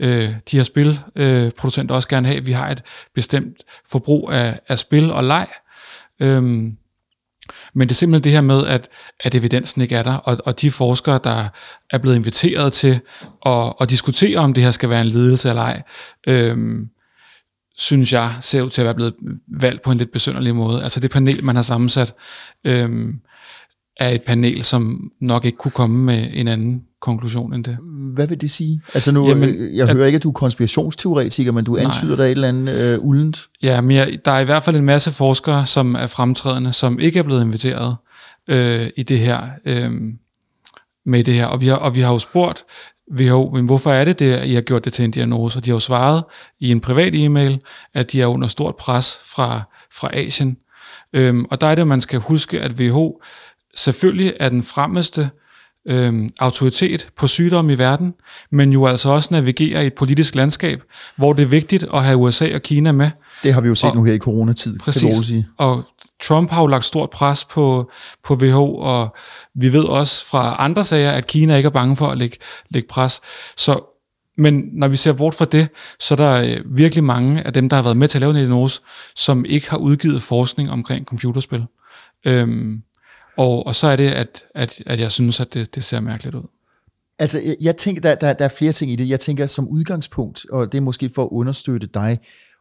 øh, 0.00 0.28
de 0.50 0.56
her 0.56 0.62
spilproducenter 0.62 1.94
øh, 1.94 1.96
også 1.96 2.08
gerne 2.08 2.26
have, 2.26 2.40
at 2.40 2.46
vi 2.46 2.52
har 2.52 2.70
et 2.70 2.82
bestemt 3.14 3.62
forbrug 3.86 4.32
af, 4.32 4.60
af 4.68 4.78
spil 4.78 5.10
og 5.10 5.24
leg. 5.24 5.46
Øhm, 6.20 6.76
men 7.74 7.88
det 7.88 7.94
er 7.94 7.94
simpelthen 7.94 8.24
det 8.24 8.32
her 8.32 8.40
med, 8.40 8.66
at, 8.66 8.88
at 9.20 9.34
evidensen 9.34 9.82
ikke 9.82 9.96
er 9.96 10.02
der, 10.02 10.14
og, 10.14 10.38
og 10.44 10.60
de 10.60 10.70
forskere, 10.70 11.20
der 11.24 11.48
er 11.90 11.98
blevet 11.98 12.16
inviteret 12.16 12.72
til 12.72 13.00
at, 13.46 13.72
at 13.80 13.90
diskutere, 13.90 14.38
om 14.38 14.54
det 14.54 14.64
her 14.64 14.70
skal 14.70 14.90
være 14.90 15.00
en 15.00 15.06
lidelse 15.06 15.48
eller 15.48 15.62
ej, 15.62 15.82
øhm, 16.28 16.88
synes 17.76 18.12
jeg, 18.12 18.34
ser 18.40 18.62
ud 18.62 18.70
til 18.70 18.80
at 18.80 18.84
være 18.84 18.94
blevet 18.94 19.14
valgt 19.48 19.82
på 19.82 19.90
en 19.90 19.98
lidt 19.98 20.12
besynderlig 20.12 20.54
måde. 20.54 20.82
Altså 20.82 21.00
det 21.00 21.10
panel, 21.10 21.44
man 21.44 21.54
har 21.54 21.62
sammensat, 21.62 22.14
øhm, 22.64 23.20
er 23.96 24.08
et 24.08 24.22
panel, 24.22 24.64
som 24.64 25.10
nok 25.20 25.44
ikke 25.44 25.58
kunne 25.58 25.72
komme 25.72 26.04
med 26.04 26.30
en 26.32 26.48
anden 26.48 26.82
konklusion 27.00 27.54
end 27.54 27.64
det. 27.64 27.78
Hvad 28.14 28.26
vil 28.26 28.40
det 28.40 28.50
sige? 28.50 28.82
Altså 28.94 29.12
nu, 29.12 29.28
Jamen, 29.28 29.48
øh, 29.48 29.76
jeg 29.76 29.88
at, 29.88 29.94
hører 29.94 30.06
ikke, 30.06 30.16
at 30.16 30.22
du 30.22 30.28
er 30.28 30.32
konspirationsteoretiker, 30.32 31.52
men 31.52 31.64
du 31.64 31.74
nej. 31.74 31.84
antyder 31.84 32.16
der 32.16 32.24
et 32.24 32.30
eller 32.30 32.48
andet 32.48 32.78
øh, 32.78 32.98
uldent. 33.00 33.48
Ja, 33.62 33.80
men 33.80 33.96
jeg, 33.96 34.18
der 34.24 34.30
er 34.30 34.40
i 34.40 34.44
hvert 34.44 34.62
fald 34.62 34.76
en 34.76 34.84
masse 34.84 35.12
forskere, 35.12 35.66
som 35.66 35.94
er 35.94 36.06
fremtrædende, 36.06 36.72
som 36.72 36.98
ikke 36.98 37.18
er 37.18 37.22
blevet 37.22 37.42
inviteret 37.42 37.96
øh, 38.48 38.86
i 38.96 39.02
det 39.02 39.18
her, 39.18 39.40
øh, 39.64 39.92
med 41.06 41.24
det 41.24 41.34
her. 41.34 41.46
Og 41.46 41.60
vi 41.60 41.66
har, 41.66 41.76
og 41.76 41.94
vi 41.94 42.00
har 42.00 42.12
jo 42.12 42.18
spurgt 42.18 42.64
WHO, 43.18 43.50
men 43.54 43.66
hvorfor 43.66 43.92
er 43.92 44.04
det 44.04 44.18
det, 44.18 44.44
I 44.44 44.54
har 44.54 44.60
gjort 44.60 44.84
det 44.84 44.92
til 44.92 45.04
en 45.04 45.10
diagnose? 45.10 45.58
Og 45.58 45.64
de 45.64 45.70
har 45.70 45.76
jo 45.76 45.80
svaret 45.80 46.24
i 46.60 46.70
en 46.70 46.80
privat 46.80 47.14
e-mail, 47.14 47.60
at 47.94 48.12
de 48.12 48.22
er 48.22 48.26
under 48.26 48.48
stort 48.48 48.76
pres 48.76 49.20
fra, 49.24 49.62
fra 49.92 50.10
Asien. 50.12 50.56
Øhm, 51.12 51.44
og 51.50 51.60
der 51.60 51.66
er 51.66 51.74
det, 51.74 51.82
at 51.82 51.88
man 51.88 52.00
skal 52.00 52.20
huske, 52.20 52.60
at 52.60 52.72
WHO 52.80 53.22
selvfølgelig 53.76 54.34
er 54.40 54.48
den 54.48 54.62
fremmeste 54.62 55.20
øh, 55.20 55.28
autoritet 56.38 57.08
på 57.16 57.26
sygdomme 57.26 57.72
i 57.72 57.78
verden, 57.78 58.14
men 58.52 58.72
jo 58.72 58.86
altså 58.86 59.08
også 59.08 59.28
navigerer 59.32 59.80
i 59.80 59.86
et 59.86 59.94
politisk 59.94 60.34
landskab, 60.34 60.82
hvor 61.16 61.32
det 61.32 61.42
er 61.42 61.46
vigtigt 61.46 61.84
at 61.94 62.04
have 62.04 62.16
USA 62.16 62.54
og 62.54 62.62
Kina 62.62 62.92
med. 62.92 63.10
Det 63.42 63.54
har 63.54 63.60
vi 63.60 63.68
jo 63.68 63.74
set 63.74 63.90
og, 63.90 63.96
nu 63.96 64.04
her 64.04 64.12
i 64.12 64.18
coronatid, 64.18 64.78
præcis, 64.78 65.16
du 65.16 65.22
sige. 65.22 65.46
Og 65.58 65.84
Trump 66.22 66.50
har 66.50 66.60
jo 66.60 66.66
lagt 66.66 66.84
stort 66.84 67.10
pres 67.10 67.44
på, 67.44 67.90
på 68.24 68.34
WHO, 68.34 68.76
og 68.76 69.16
vi 69.54 69.72
ved 69.72 69.84
også 69.84 70.26
fra 70.26 70.56
andre 70.58 70.84
sager, 70.84 71.10
at 71.10 71.26
Kina 71.26 71.56
ikke 71.56 71.66
er 71.66 71.70
bange 71.70 71.96
for 71.96 72.06
at 72.06 72.18
lægge, 72.18 72.36
lægge 72.70 72.88
pres. 72.88 73.20
Så, 73.56 73.80
men 74.38 74.62
når 74.72 74.88
vi 74.88 74.96
ser 74.96 75.12
bort 75.12 75.34
fra 75.34 75.44
det, 75.44 75.68
så 76.00 76.14
er 76.14 76.16
der 76.16 76.40
øh, 76.40 76.76
virkelig 76.76 77.04
mange 77.04 77.46
af 77.46 77.52
dem, 77.52 77.68
der 77.68 77.76
har 77.76 77.82
været 77.82 77.96
med 77.96 78.08
til 78.08 78.18
at 78.18 78.20
lave 78.20 78.30
en 78.30 78.36
diagnose, 78.36 78.80
som 79.16 79.44
ikke 79.44 79.70
har 79.70 79.76
udgivet 79.76 80.22
forskning 80.22 80.70
omkring 80.70 81.06
computerspil. 81.06 81.64
Øhm, 82.26 82.82
og, 83.40 83.66
og 83.66 83.74
så 83.74 83.86
er 83.86 83.96
det, 83.96 84.10
at, 84.10 84.44
at, 84.54 84.82
at 84.86 85.00
jeg 85.00 85.12
synes, 85.12 85.40
at 85.40 85.54
det, 85.54 85.74
det 85.74 85.84
ser 85.84 86.00
mærkeligt 86.00 86.34
ud. 86.34 86.48
Altså, 87.18 87.56
jeg 87.60 87.76
tænker, 87.76 88.00
der, 88.00 88.14
der, 88.14 88.32
der 88.32 88.44
er 88.44 88.48
flere 88.48 88.72
ting 88.72 88.92
i 88.92 88.96
det. 88.96 89.08
Jeg 89.08 89.20
tænker 89.20 89.46
som 89.46 89.68
udgangspunkt, 89.68 90.46
og 90.50 90.72
det 90.72 90.78
er 90.78 90.82
måske 90.82 91.10
for 91.14 91.24
at 91.24 91.28
understøtte 91.32 91.86
dig, 91.86 92.18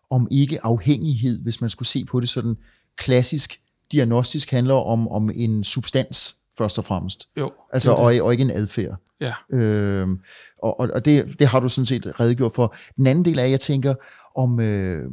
om 0.10 0.28
ikke 0.32 0.66
afhængighed, 0.66 1.42
hvis 1.42 1.62
man 1.62 1.70
skulle 1.70 1.88
se 1.88 2.06
på 2.06 2.20
det 2.20 2.30
sådan 2.30 2.56
klassisk 2.98 3.62
diagnostisk, 3.92 4.52
handler 4.52 4.74
om, 4.74 5.08
om 5.08 5.30
en 5.36 5.64
substans, 5.64 6.36
først 6.58 6.78
og 6.78 6.86
fremmest. 6.86 7.30
Jo. 7.38 7.52
Altså, 7.74 7.92
og, 7.92 8.14
og 8.22 8.32
ikke 8.32 8.42
en 8.42 8.52
adfærd. 8.52 8.96
Ja. 9.22 9.34
Øhm, 9.58 10.20
og 10.64 10.80
og 10.80 11.06
det, 11.06 11.40
det 11.40 11.48
har 11.48 11.60
du 11.60 11.70
sådan 11.70 11.86
set 11.86 12.20
redegjort 12.20 12.54
for. 12.56 12.76
Den 12.98 13.08
anden 13.08 13.26
del 13.26 13.40
af, 13.40 13.50
jeg 13.50 13.60
tænker 13.60 13.96
om, 14.36 14.60
øh, 14.60 15.12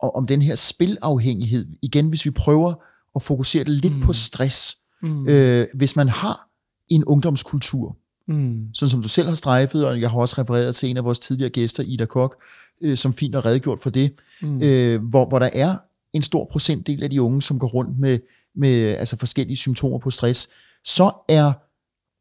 om 0.00 0.26
den 0.26 0.42
her 0.42 0.54
spilafhængighed. 0.54 1.66
Igen, 1.82 2.08
hvis 2.08 2.24
vi 2.24 2.30
prøver 2.30 2.74
at 3.16 3.22
fokusere 3.22 3.64
det 3.64 3.72
lidt 3.72 3.96
mm. 3.96 4.02
på 4.02 4.12
stress, 4.12 4.76
Mm. 5.02 5.28
Øh, 5.28 5.66
hvis 5.74 5.96
man 5.96 6.08
har 6.08 6.48
en 6.88 7.04
ungdomskultur, 7.04 7.96
mm. 8.28 8.68
sådan 8.74 8.90
som 8.90 9.02
du 9.02 9.08
selv 9.08 9.28
har 9.28 9.34
strejfet, 9.34 9.86
og 9.86 10.00
jeg 10.00 10.10
har 10.10 10.18
også 10.18 10.34
refereret 10.38 10.74
til 10.74 10.90
en 10.90 10.96
af 10.96 11.04
vores 11.04 11.18
tidligere 11.18 11.50
gæster, 11.50 11.82
Ida 11.86 12.04
Kok, 12.04 12.42
øh, 12.82 12.96
som 12.96 13.14
fint 13.14 13.34
har 13.34 13.44
redegjort 13.46 13.80
for 13.80 13.90
det, 13.90 14.12
mm. 14.42 14.62
øh, 14.62 15.02
hvor, 15.02 15.28
hvor 15.28 15.38
der 15.38 15.50
er 15.52 15.76
en 16.12 16.22
stor 16.22 16.48
procentdel 16.52 17.02
af 17.02 17.10
de 17.10 17.22
unge, 17.22 17.42
som 17.42 17.58
går 17.58 17.68
rundt 17.68 17.98
med, 17.98 18.18
med 18.56 18.96
altså 18.96 19.16
forskellige 19.16 19.56
symptomer 19.56 19.98
på 19.98 20.10
stress, 20.10 20.48
så 20.84 21.12
er 21.28 21.52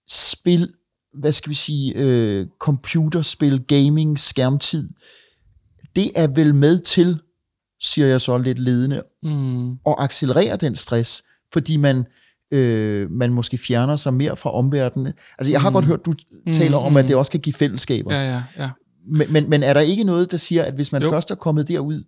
spil, 0.09 0.73
hvad 1.13 1.31
skal 1.31 1.49
vi 1.49 1.55
sige, 1.55 1.93
øh, 1.95 2.47
computerspil, 2.59 3.63
gaming, 3.63 4.19
skærmtid, 4.19 4.89
det 5.95 6.11
er 6.15 6.27
vel 6.27 6.55
med 6.55 6.79
til, 6.79 7.19
siger 7.79 8.07
jeg 8.07 8.21
så 8.21 8.37
lidt 8.37 8.59
ledende, 8.59 9.03
mm. 9.23 9.71
at 9.71 9.95
accelerere 9.97 10.55
den 10.55 10.75
stress, 10.75 11.23
fordi 11.53 11.77
man 11.77 12.05
øh, 12.51 13.11
man 13.11 13.33
måske 13.33 13.57
fjerner 13.57 13.95
sig 13.95 14.13
mere 14.13 14.37
fra 14.37 14.53
omverdenen. 14.53 15.13
Altså 15.37 15.51
jeg 15.51 15.61
har 15.61 15.69
mm. 15.69 15.73
godt 15.73 15.85
hørt, 15.85 16.05
du 16.05 16.13
taler 16.53 16.79
mm, 16.79 16.85
om, 16.85 16.97
at 16.97 17.07
det 17.07 17.15
også 17.15 17.31
kan 17.31 17.39
give 17.39 17.53
fællesskaber. 17.53 18.13
Ja, 18.15 18.31
ja, 18.31 18.43
ja. 18.57 18.69
Men, 19.07 19.33
men, 19.33 19.49
men 19.49 19.63
er 19.63 19.73
der 19.73 19.81
ikke 19.81 20.03
noget, 20.03 20.31
der 20.31 20.37
siger, 20.37 20.63
at 20.63 20.73
hvis 20.73 20.91
man 20.91 21.01
jo. 21.01 21.09
først 21.09 21.31
er 21.31 21.35
kommet 21.35 21.67
derud 21.67 22.03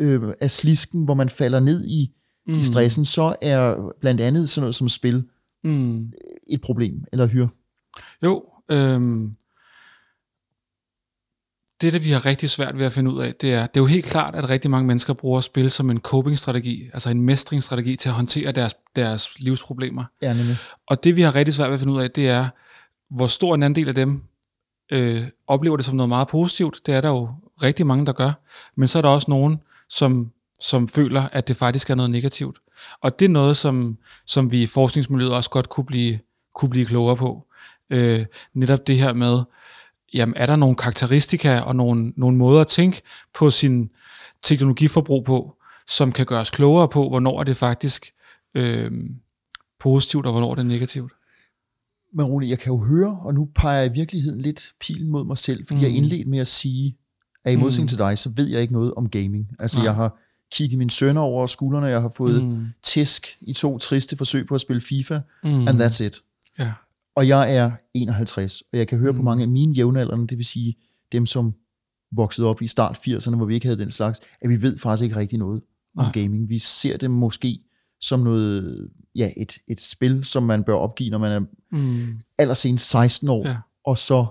øh, 0.00 0.22
af 0.40 0.50
slisken, 0.50 1.04
hvor 1.04 1.14
man 1.14 1.28
falder 1.28 1.60
ned 1.60 1.86
i, 1.86 2.10
mm. 2.46 2.58
i 2.58 2.62
stressen, 2.62 3.04
så 3.04 3.36
er 3.42 3.92
blandt 4.00 4.20
andet 4.20 4.48
sådan 4.48 4.62
noget 4.62 4.74
som 4.74 4.88
spil 4.88 5.24
mm. 5.64 6.12
et 6.46 6.60
problem, 6.60 7.04
eller 7.12 7.26
hyre? 7.26 7.48
Jo, 8.22 8.44
øh, 8.70 9.00
det, 11.80 11.92
det 11.92 12.04
vi 12.04 12.10
har 12.10 12.26
rigtig 12.26 12.50
svært 12.50 12.78
ved 12.78 12.86
at 12.86 12.92
finde 12.92 13.10
ud 13.10 13.22
af, 13.22 13.34
det 13.34 13.54
er, 13.54 13.66
det 13.66 13.76
er 13.76 13.80
jo 13.80 13.86
helt 13.86 14.04
klart, 14.04 14.34
at 14.34 14.48
rigtig 14.48 14.70
mange 14.70 14.86
mennesker 14.86 15.12
bruger 15.12 15.40
spil 15.40 15.70
som 15.70 15.90
en 15.90 16.00
coping-strategi, 16.00 16.90
altså 16.92 17.10
en 17.10 17.20
mestringsstrategi 17.20 17.96
til 17.96 18.08
at 18.08 18.14
håndtere 18.14 18.52
deres, 18.52 18.74
deres 18.96 19.40
livsproblemer. 19.40 20.04
Ja, 20.22 20.34
nemlig. 20.34 20.56
Og 20.86 21.04
det, 21.04 21.16
vi 21.16 21.22
har 21.22 21.34
rigtig 21.34 21.54
svært 21.54 21.68
ved 21.68 21.74
at 21.74 21.80
finde 21.80 21.94
ud 21.94 22.00
af, 22.00 22.10
det 22.10 22.28
er, 22.28 22.48
hvor 23.10 23.26
stor 23.26 23.54
en 23.54 23.62
anden 23.62 23.76
del 23.76 23.88
af 23.88 23.94
dem 23.94 24.22
øh, 24.92 25.22
oplever 25.46 25.76
det 25.76 25.86
som 25.86 25.96
noget 25.96 26.08
meget 26.08 26.28
positivt. 26.28 26.80
Det 26.86 26.94
er 26.94 27.00
der 27.00 27.08
jo 27.08 27.30
rigtig 27.62 27.86
mange, 27.86 28.06
der 28.06 28.12
gør. 28.12 28.32
Men 28.76 28.88
så 28.88 28.98
er 28.98 29.02
der 29.02 29.08
også 29.08 29.30
nogen, 29.30 29.60
som, 29.88 30.30
som 30.60 30.88
føler, 30.88 31.28
at 31.32 31.48
det 31.48 31.56
faktisk 31.56 31.90
er 31.90 31.94
noget 31.94 32.10
negativt. 32.10 32.58
Og 33.00 33.18
det 33.18 33.24
er 33.24 33.30
noget, 33.30 33.56
som, 33.56 33.98
som 34.26 34.50
vi 34.50 34.62
i 34.62 34.66
forskningsmiljøet 34.66 35.34
også 35.34 35.50
godt 35.50 35.68
kunne 35.68 35.86
blive, 35.86 36.18
kunne 36.54 36.70
blive 36.70 36.86
klogere 36.86 37.16
på. 37.16 37.46
Øh, 37.90 38.24
netop 38.54 38.86
det 38.86 38.98
her 38.98 39.12
med, 39.12 39.42
jamen 40.14 40.34
er 40.36 40.46
der 40.46 40.56
nogle 40.56 40.76
karakteristika 40.76 41.60
og 41.60 41.76
nogle, 41.76 42.12
nogle 42.16 42.36
måder 42.36 42.60
at 42.60 42.66
tænke 42.66 43.02
på 43.34 43.50
sin 43.50 43.90
teknologiforbrug 44.42 45.24
på, 45.24 45.54
som 45.88 46.12
kan 46.12 46.26
gøre 46.26 46.40
os 46.40 46.50
klogere 46.50 46.88
på, 46.88 47.08
hvornår 47.08 47.40
er 47.40 47.44
det 47.44 47.56
faktisk 47.56 48.12
øh, 48.54 48.92
positivt, 49.80 50.26
og 50.26 50.32
hvornår 50.32 50.50
er 50.50 50.54
det 50.54 50.66
negativt. 50.66 51.12
Men 52.14 52.26
Rune, 52.26 52.48
jeg 52.48 52.58
kan 52.58 52.72
jo 52.72 52.78
høre, 52.78 53.18
og 53.22 53.34
nu 53.34 53.48
peger 53.54 53.78
jeg 53.78 53.90
i 53.90 53.92
virkeligheden 53.92 54.40
lidt 54.40 54.72
pilen 54.80 55.08
mod 55.08 55.24
mig 55.24 55.38
selv, 55.38 55.66
fordi 55.66 55.80
mm. 55.80 55.82
jeg 55.82 55.96
indledte 55.96 56.30
med 56.30 56.38
at 56.38 56.46
sige, 56.46 56.96
at 57.44 57.52
i 57.52 57.56
modsætning 57.56 57.84
mm. 57.84 57.88
til 57.88 57.98
dig, 57.98 58.18
så 58.18 58.28
ved 58.28 58.46
jeg 58.46 58.60
ikke 58.60 58.72
noget 58.72 58.94
om 58.94 59.08
gaming. 59.08 59.50
Altså 59.58 59.76
Nej. 59.76 59.84
jeg 59.84 59.94
har 59.94 60.18
kigget 60.52 60.78
mine 60.78 60.90
sønner 60.90 61.20
over 61.20 61.46
skuldrene, 61.46 61.86
jeg 61.86 62.00
har 62.00 62.12
fået 62.16 62.44
mm. 62.44 62.66
tisk 62.82 63.38
i 63.40 63.52
to 63.52 63.78
triste 63.78 64.16
forsøg 64.16 64.46
på 64.46 64.54
at 64.54 64.60
spille 64.60 64.80
FIFA, 64.80 65.20
mm. 65.44 65.68
and 65.68 65.82
that's 65.82 66.02
it. 66.02 66.22
Ja. 66.58 66.72
Og 67.18 67.28
jeg 67.28 67.56
er 67.56 67.70
51, 67.94 68.62
og 68.72 68.78
jeg 68.78 68.88
kan 68.88 68.98
høre 68.98 69.12
mm. 69.12 69.18
på 69.18 69.22
mange 69.22 69.42
af 69.42 69.48
mine 69.48 69.72
jævnaldrende, 69.72 70.26
det 70.26 70.38
vil 70.38 70.46
sige 70.46 70.76
dem, 71.12 71.26
som 71.26 71.54
voksede 72.12 72.48
op 72.48 72.62
i 72.62 72.66
start 72.66 72.98
80'erne, 72.98 73.36
hvor 73.36 73.46
vi 73.46 73.54
ikke 73.54 73.66
havde 73.66 73.78
den 73.78 73.90
slags, 73.90 74.20
at 74.40 74.50
vi 74.50 74.62
ved 74.62 74.78
faktisk 74.78 75.04
ikke 75.04 75.16
rigtig 75.16 75.38
noget 75.38 75.62
om 75.96 76.04
Nej. 76.04 76.12
gaming. 76.12 76.48
Vi 76.48 76.58
ser 76.58 76.96
det 76.96 77.10
måske 77.10 77.58
som 78.00 78.20
noget, 78.20 78.88
ja, 79.14 79.30
et, 79.36 79.58
et 79.68 79.80
spil, 79.80 80.24
som 80.24 80.42
man 80.42 80.64
bør 80.64 80.74
opgive, 80.74 81.10
når 81.10 81.18
man 81.18 81.32
er 81.32 81.40
mm. 81.72 82.20
allersenest 82.38 82.90
16 82.90 83.28
år, 83.28 83.48
ja. 83.48 83.56
og 83.84 83.98
så 83.98 84.26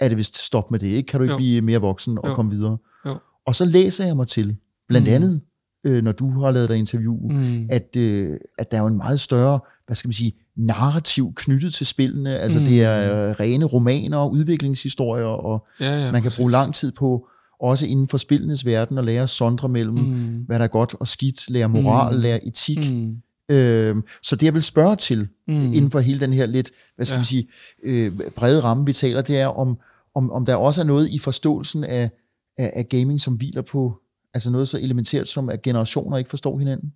er 0.00 0.08
det 0.08 0.16
vist 0.16 0.36
stop 0.36 0.70
med 0.70 0.78
det, 0.78 0.86
ikke? 0.86 1.06
Kan 1.06 1.20
du 1.20 1.24
ikke 1.24 1.32
jo. 1.32 1.38
blive 1.38 1.62
mere 1.62 1.80
voksen 1.80 2.18
og 2.18 2.28
jo. 2.28 2.34
komme 2.34 2.50
videre? 2.50 2.78
Jo. 3.06 3.18
Og 3.46 3.54
så 3.54 3.64
læser 3.64 4.06
jeg 4.06 4.16
mig 4.16 4.28
til, 4.28 4.56
blandt 4.88 5.08
mm. 5.08 5.14
andet, 5.14 5.40
øh, 5.84 6.04
når 6.04 6.12
du 6.12 6.30
har 6.30 6.50
lavet 6.50 6.68
dig 6.68 6.76
interview, 6.76 7.16
mm. 7.30 7.66
at, 7.70 7.96
øh, 7.96 8.36
at 8.58 8.70
der 8.70 8.76
er 8.76 8.80
jo 8.80 8.86
en 8.86 8.96
meget 8.96 9.20
større, 9.20 9.60
hvad 9.86 9.96
skal 9.96 10.08
man 10.08 10.12
sige, 10.12 10.32
narrativ 10.56 11.32
knyttet 11.36 11.74
til 11.74 11.86
spillene. 11.86 12.38
Altså 12.38 12.58
mm. 12.58 12.64
det 12.64 12.82
er 12.82 13.28
øh, 13.28 13.34
rene 13.40 13.64
romaner 13.64 14.18
og 14.18 14.32
udviklingshistorier, 14.32 15.24
og 15.24 15.66
ja, 15.80 16.04
ja, 16.04 16.12
man 16.12 16.22
kan 16.22 16.32
bruge 16.36 16.50
lang 16.50 16.74
tid 16.74 16.92
på, 16.92 17.26
også 17.60 17.86
inden 17.86 18.08
for 18.08 18.18
spillenes 18.18 18.66
verden, 18.66 18.98
at 18.98 19.04
lære 19.04 19.22
at 19.22 19.30
sondre 19.30 19.68
mellem, 19.68 19.98
mm. 19.98 20.44
hvad 20.46 20.58
der 20.58 20.64
er 20.64 20.68
godt 20.68 20.94
og 21.00 21.08
skidt, 21.08 21.50
lære 21.50 21.68
moral, 21.68 22.14
mm. 22.14 22.22
lære 22.22 22.46
etik. 22.46 22.90
Mm. 22.92 23.16
Øhm, 23.50 24.02
så 24.22 24.36
det 24.36 24.46
jeg 24.46 24.54
vil 24.54 24.62
spørge 24.62 24.96
til, 24.96 25.28
mm. 25.48 25.54
inden 25.54 25.90
for 25.90 26.00
hele 26.00 26.20
den 26.20 26.32
her 26.32 26.46
lidt, 26.46 26.70
hvad 26.96 27.06
skal 27.06 27.14
ja. 27.14 27.18
man 27.18 27.24
sige, 27.24 27.48
øh, 27.82 28.12
brede 28.36 28.60
ramme, 28.60 28.86
vi 28.86 28.92
taler, 28.92 29.22
det 29.22 29.38
er, 29.38 29.46
om, 29.46 29.78
om, 30.14 30.30
om 30.30 30.46
der 30.46 30.56
også 30.56 30.80
er 30.80 30.84
noget 30.84 31.08
i 31.08 31.18
forståelsen 31.18 31.84
af, 31.84 32.10
af, 32.58 32.72
af 32.74 32.88
gaming, 32.88 33.20
som 33.20 33.34
hviler 33.34 33.62
på 33.62 34.00
altså 34.34 34.50
noget 34.50 34.68
så 34.68 34.78
elementært 34.78 35.28
som, 35.28 35.48
at 35.48 35.62
generationer 35.62 36.16
ikke 36.16 36.30
forstår 36.30 36.58
hinanden? 36.58 36.92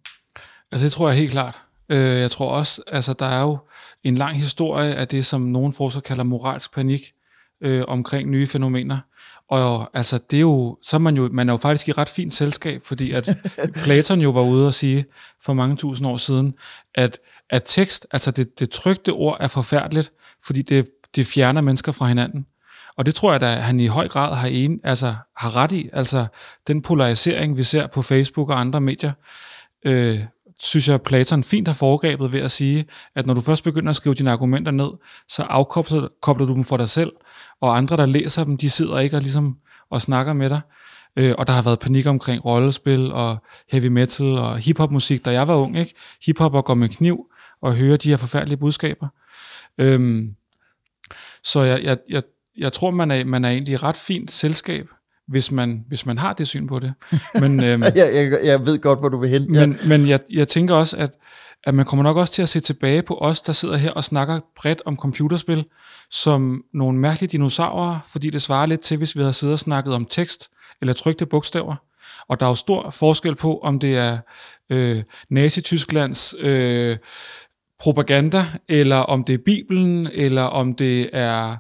Altså 0.73 0.85
det 0.85 0.93
tror 0.93 1.09
jeg 1.09 1.19
helt 1.19 1.31
klart. 1.31 1.59
Øh, 1.89 1.99
jeg 1.99 2.31
tror 2.31 2.51
også, 2.51 2.83
altså 2.87 3.13
der 3.13 3.27
er 3.27 3.43
jo 3.43 3.59
en 4.05 4.15
lang 4.15 4.37
historie 4.37 4.95
af 4.95 5.09
det, 5.09 5.27
som 5.27 5.41
nogle 5.41 5.73
forskere 5.73 6.03
kalder 6.03 6.25
moralsk 6.25 6.75
panik 6.75 7.13
øh, 7.63 7.85
omkring 7.89 8.31
nye 8.31 8.47
fænomener. 8.47 8.99
Og 9.49 9.97
altså, 9.97 10.19
det 10.31 10.37
er 10.37 10.41
jo, 10.41 10.79
så 10.83 10.97
er 10.97 10.99
man 10.99 11.17
jo, 11.17 11.29
man 11.33 11.49
er 11.49 11.53
jo 11.53 11.57
faktisk 11.57 11.89
i 11.89 11.93
ret 11.93 12.09
fint 12.09 12.35
selskab, 12.35 12.83
fordi 12.85 13.13
at 13.13 13.29
Platon 13.85 14.21
jo 14.21 14.31
var 14.31 14.43
ude 14.43 14.67
og 14.67 14.75
sige 14.75 15.05
for 15.45 15.53
mange 15.53 15.77
tusind 15.77 16.09
år 16.09 16.17
siden, 16.17 16.55
at, 16.95 17.19
at 17.51 17.63
tekst, 17.67 18.07
altså 18.11 18.31
det, 18.31 18.59
det 18.59 18.71
trygte 18.71 19.13
ord 19.13 19.37
er 19.41 19.49
forfærdeligt, 19.49 20.13
fordi 20.45 20.63
det, 20.63 20.91
det 21.17 21.27
fjerner 21.27 21.61
mennesker 21.61 21.93
fra 21.93 22.07
hinanden. 22.07 22.47
Og 22.97 23.07
det 23.07 23.15
tror 23.15 23.33
jeg, 23.33 23.43
at 23.43 23.63
han 23.63 23.81
i 23.81 23.87
høj 23.87 24.09
grad 24.09 24.35
har, 24.35 24.49
en, 24.49 24.81
altså, 24.85 25.15
har 25.37 25.57
ret 25.57 25.73
i. 25.73 25.91
Altså 25.93 26.27
den 26.67 26.83
polarisering, 26.83 27.57
vi 27.57 27.63
ser 27.63 27.87
på 27.87 28.03
Facebook 28.03 28.51
og 28.51 28.61
andre 28.61 28.81
medier, 28.81 29.13
øh, 29.87 30.19
synes 30.61 30.89
jeg, 30.89 31.03
Platon 31.03 31.45
fint 31.45 31.69
har 31.69 31.75
foregrebet 31.75 32.33
ved 32.33 32.41
at 32.41 32.51
sige, 32.51 32.87
at 33.15 33.27
når 33.27 33.35
du 33.35 33.41
først 33.41 33.65
begynder 33.65 33.91
at 33.91 33.97
skrive 33.97 34.15
dine 34.15 34.31
argumenter 34.31 34.73
ned, 34.73 34.91
så 35.29 35.43
afkobler 35.43 36.47
du 36.47 36.55
dem 36.55 36.65
for 36.65 36.77
dig 36.77 36.89
selv, 36.89 37.13
og 37.61 37.77
andre, 37.77 37.97
der 37.97 38.07
læser 38.07 38.45
dem, 38.45 38.57
de 38.57 38.71
sidder 38.71 38.99
ikke 38.99 39.17
og, 39.17 39.23
ligesom, 39.23 39.57
og 39.91 40.03
snakker 40.03 40.33
med 40.33 40.51
dig. 40.51 40.61
Øh, 41.17 41.35
og 41.39 41.47
der 41.47 41.53
har 41.53 41.63
været 41.63 41.79
panik 41.79 42.07
omkring 42.07 42.45
rollespil 42.45 43.13
og 43.13 43.37
heavy 43.71 43.87
metal 43.87 44.27
og 44.39 44.59
hiphop-musik, 44.59 45.25
da 45.25 45.31
jeg 45.31 45.49
var 45.49 45.55
ung. 45.55 45.79
Ikke? 45.79 45.95
Hiphopper 46.27 46.63
går 46.63 46.75
med 46.75 46.89
kniv 46.89 47.27
og 47.63 47.75
hører 47.75 47.97
de 47.97 48.09
her 48.09 48.17
forfærdelige 48.17 48.57
budskaber. 48.57 49.09
Øhm, 49.79 50.35
så 51.45 51.63
jeg, 51.63 51.83
jeg, 51.83 51.99
jeg, 52.09 52.23
jeg 52.59 52.73
tror, 52.73 52.91
man 52.91 53.11
er, 53.11 53.25
man 53.25 53.45
er 53.45 53.51
egentlig 53.51 53.73
i 53.73 53.77
ret 53.77 53.97
fint 53.97 54.31
selskab, 54.31 54.89
hvis 55.29 55.51
man, 55.51 55.85
hvis 55.89 56.07
man 56.07 56.19
har 56.19 56.33
det 56.33 56.49
syn 56.49 56.67
på 56.67 56.79
det. 56.79 56.95
Men, 57.35 57.61
øhm, 57.65 57.83
jeg, 57.83 58.11
jeg, 58.15 58.41
jeg 58.45 58.67
ved 58.67 58.79
godt, 58.79 58.99
hvor 58.99 59.09
du 59.09 59.19
vil 59.19 59.31
hen. 59.31 59.53
Men, 59.53 59.73
ja. 59.73 59.89
men 59.89 60.09
jeg, 60.09 60.21
jeg 60.31 60.49
tænker 60.49 60.75
også, 60.75 60.97
at, 60.97 61.11
at 61.65 61.75
man 61.75 61.85
kommer 61.85 62.03
nok 62.03 62.17
også 62.17 62.33
til 62.33 62.43
at 62.43 62.49
se 62.49 62.61
tilbage 62.61 63.03
på 63.03 63.19
os, 63.21 63.43
der 63.43 63.53
sidder 63.53 63.77
her 63.77 63.91
og 63.91 64.05
snakker 64.05 64.41
bredt 64.57 64.83
om 64.85 64.97
computerspil, 64.97 65.65
som 66.11 66.65
nogle 66.75 66.99
mærkelige 66.99 67.31
dinosaurer, 67.31 67.99
fordi 68.13 68.31
det 68.31 68.43
svarer 68.43 68.67
lidt 68.67 68.81
til, 68.81 68.97
hvis 68.97 69.17
vi 69.17 69.21
havde 69.21 69.33
siddet 69.33 69.53
og 69.53 69.59
snakket 69.59 69.95
om 69.95 70.07
tekst 70.07 70.51
eller 70.81 70.95
trykte 70.95 71.27
bogstaver. 71.27 71.77
Og 72.29 72.41
der 72.41 72.47
er 72.47 72.51
jo 72.51 72.55
stor 72.55 72.91
forskel 72.91 73.35
på, 73.35 73.59
om 73.59 73.79
det 73.79 73.97
er 73.97 74.19
øh, 74.71 75.03
Nazi-Tysklands 75.29 76.35
øh, 76.39 76.97
propaganda, 77.79 78.47
eller 78.69 78.97
om 78.97 79.25
det 79.25 79.35
er 79.35 79.39
Bibelen, 79.45 80.09
eller 80.13 80.43
om 80.43 80.75
det 80.75 81.11
er 81.13 81.57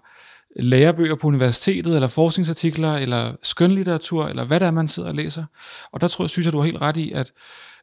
lærebøger 0.56 1.14
på 1.14 1.26
universitetet, 1.26 1.94
eller 1.94 2.09
forskningsartikler, 2.09 2.94
eller 2.94 3.37
skønlitteratur, 3.42 4.26
eller 4.26 4.44
hvad 4.44 4.61
det 4.61 4.66
er, 4.66 4.71
man 4.71 4.88
sidder 4.88 5.09
og 5.09 5.14
læser. 5.14 5.44
Og 5.92 6.00
der 6.00 6.09
tror 6.09 6.25
jeg, 6.25 6.30
synes 6.30 6.47
jeg, 6.47 6.52
du 6.52 6.59
har 6.59 6.64
helt 6.64 6.80
ret 6.80 6.97
i, 6.97 7.12
at, 7.12 7.32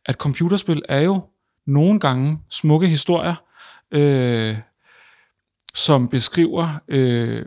at 0.05 0.15
computerspil 0.15 0.81
er 0.89 1.01
jo 1.01 1.21
nogle 1.67 1.99
gange 1.99 2.39
smukke 2.49 2.87
historier, 2.87 3.35
øh, 3.91 4.57
som 5.73 6.07
beskriver, 6.07 6.79
øh, 6.87 7.45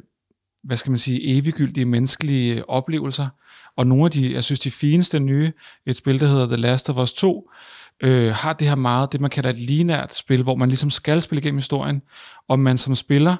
hvad 0.64 0.76
skal 0.76 0.90
man 0.90 0.98
sige, 0.98 1.38
eviggyldige 1.38 1.86
menneskelige 1.86 2.68
oplevelser. 2.68 3.28
Og 3.76 3.86
nogle 3.86 4.04
af 4.04 4.10
de, 4.10 4.34
jeg 4.34 4.44
synes, 4.44 4.60
de 4.60 4.70
fineste 4.70 5.20
nye, 5.20 5.52
et 5.86 5.96
spil, 5.96 6.20
der 6.20 6.26
hedder 6.26 6.46
The 6.46 6.56
Last 6.56 6.90
of 6.90 6.96
Us 6.96 7.12
2, 7.12 7.50
øh, 8.02 8.34
har 8.34 8.52
det 8.52 8.68
her 8.68 8.74
meget, 8.74 9.12
det 9.12 9.20
man 9.20 9.30
kalder 9.30 9.50
et 9.50 9.56
linært 9.56 10.14
spil, 10.14 10.42
hvor 10.42 10.54
man 10.54 10.68
ligesom 10.68 10.90
skal 10.90 11.22
spille 11.22 11.40
igennem 11.40 11.58
historien, 11.58 12.02
og 12.48 12.58
man 12.58 12.78
som 12.78 12.94
spiller 12.94 13.36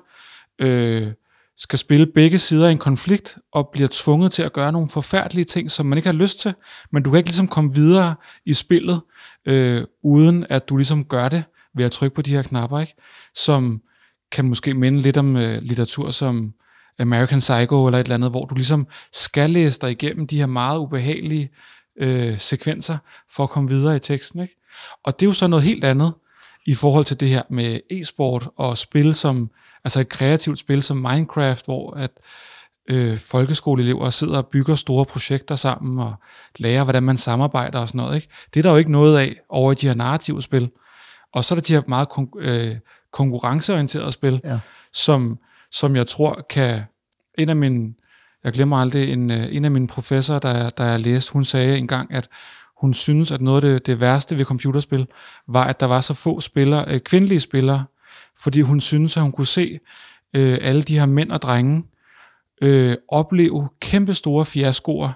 øh, 0.58 1.12
skal 1.56 1.78
spille 1.78 2.06
begge 2.06 2.38
sider 2.38 2.68
i 2.68 2.72
en 2.72 2.78
konflikt, 2.78 3.38
og 3.52 3.68
bliver 3.72 3.88
tvunget 3.92 4.32
til 4.32 4.42
at 4.42 4.52
gøre 4.52 4.72
nogle 4.72 4.88
forfærdelige 4.88 5.44
ting, 5.44 5.70
som 5.70 5.86
man 5.86 5.98
ikke 5.98 6.08
har 6.08 6.14
lyst 6.14 6.40
til, 6.40 6.54
men 6.92 7.02
du 7.02 7.10
kan 7.10 7.18
ikke 7.18 7.28
ligesom 7.28 7.48
komme 7.48 7.74
videre 7.74 8.14
i 8.44 8.54
spillet, 8.54 9.00
øh, 9.46 9.84
uden 10.02 10.46
at 10.50 10.68
du 10.68 10.76
ligesom 10.76 11.04
gør 11.04 11.28
det 11.28 11.44
ved 11.74 11.84
at 11.84 11.92
trykke 11.92 12.14
på 12.14 12.22
de 12.22 12.30
her 12.30 12.42
knapper, 12.42 12.80
ikke? 12.80 12.94
som 13.34 13.82
kan 14.32 14.44
måske 14.44 14.74
minde 14.74 14.98
lidt 14.98 15.16
om 15.16 15.36
øh, 15.36 15.62
litteratur 15.62 16.10
som 16.10 16.54
American 16.98 17.38
Psycho 17.38 17.86
eller 17.86 17.98
et 17.98 18.04
eller 18.04 18.14
andet, 18.14 18.30
hvor 18.30 18.44
du 18.44 18.54
ligesom 18.54 18.86
skal 19.12 19.50
læse 19.50 19.80
dig 19.80 19.90
igennem 19.90 20.26
de 20.26 20.38
her 20.38 20.46
meget 20.46 20.78
ubehagelige 20.78 21.50
øh, 22.00 22.38
sekvenser 22.38 22.98
for 23.30 23.44
at 23.44 23.50
komme 23.50 23.68
videre 23.68 23.96
i 23.96 23.98
teksten. 23.98 24.40
Ikke? 24.40 24.56
Og 25.04 25.20
det 25.20 25.26
er 25.26 25.30
jo 25.30 25.34
så 25.34 25.46
noget 25.46 25.64
helt 25.64 25.84
andet 25.84 26.12
i 26.66 26.74
forhold 26.74 27.04
til 27.04 27.20
det 27.20 27.28
her 27.28 27.42
med 27.50 27.80
e-sport 27.90 28.48
og 28.56 28.78
spil 28.78 29.14
som, 29.14 29.50
altså 29.84 30.00
et 30.00 30.08
kreativt 30.08 30.58
spil 30.58 30.82
som 30.82 30.96
Minecraft, 30.96 31.64
hvor 31.64 31.94
at 31.94 32.10
øh, 32.90 33.18
folkeskoleelever 33.18 34.10
sidder 34.10 34.36
og 34.36 34.46
bygger 34.46 34.74
store 34.74 35.04
projekter 35.04 35.54
sammen 35.54 35.98
og 35.98 36.14
lærer, 36.56 36.84
hvordan 36.84 37.02
man 37.02 37.16
samarbejder 37.16 37.78
og 37.78 37.88
sådan 37.88 37.98
noget. 37.98 38.14
Ikke? 38.14 38.28
Det 38.54 38.60
er 38.60 38.62
der 38.62 38.70
jo 38.70 38.76
ikke 38.76 38.92
noget 38.92 39.18
af 39.18 39.36
over 39.48 39.72
i 39.72 39.74
de 39.74 39.86
her 39.86 39.94
narrative 39.94 40.42
spil. 40.42 40.70
Og 41.32 41.44
så 41.44 41.54
er 41.54 41.56
der 41.56 41.62
de 41.62 41.72
her 41.72 41.82
meget 41.88 42.08
kon- 42.08 42.40
øh, 42.40 42.76
konkurrenceorienterede 43.12 44.12
spil, 44.12 44.40
ja. 44.44 44.60
som, 44.92 45.38
som 45.70 45.96
jeg 45.96 46.06
tror 46.06 46.46
kan... 46.50 46.82
En 47.38 47.48
af 47.48 47.56
mine 47.56 47.94
jeg 48.44 48.52
glemmer 48.52 48.76
aldrig, 48.76 49.12
en, 49.12 49.30
øh, 49.30 49.46
en 49.50 49.64
af 49.64 49.70
mine 49.70 49.86
professorer, 49.86 50.38
der, 50.38 50.70
der 50.70 50.84
jeg 50.84 51.00
læste, 51.00 51.32
hun 51.32 51.44
sagde 51.44 51.78
engang, 51.78 52.14
at 52.14 52.28
hun 52.80 52.94
synes, 52.94 53.30
at 53.30 53.40
noget 53.40 53.64
af 53.64 53.70
det, 53.70 53.86
det 53.86 54.00
værste 54.00 54.38
ved 54.38 54.44
computerspil, 54.44 55.06
var, 55.46 55.64
at 55.64 55.80
der 55.80 55.86
var 55.86 56.00
så 56.00 56.14
få 56.14 56.40
spillere, 56.40 56.84
øh, 56.88 57.00
kvindelige 57.00 57.40
spillere, 57.40 57.84
fordi 58.40 58.60
hun 58.60 58.80
synes, 58.80 59.16
at 59.16 59.22
hun 59.22 59.32
kunne 59.32 59.46
se 59.46 59.78
øh, 60.34 60.58
alle 60.60 60.82
de 60.82 60.98
her 60.98 61.06
mænd 61.06 61.32
og 61.32 61.42
drenge 61.42 61.84
øh, 62.62 62.96
opleve 63.08 63.68
kæmpe 63.80 64.14
store 64.14 64.44
fiaskoer 64.44 65.12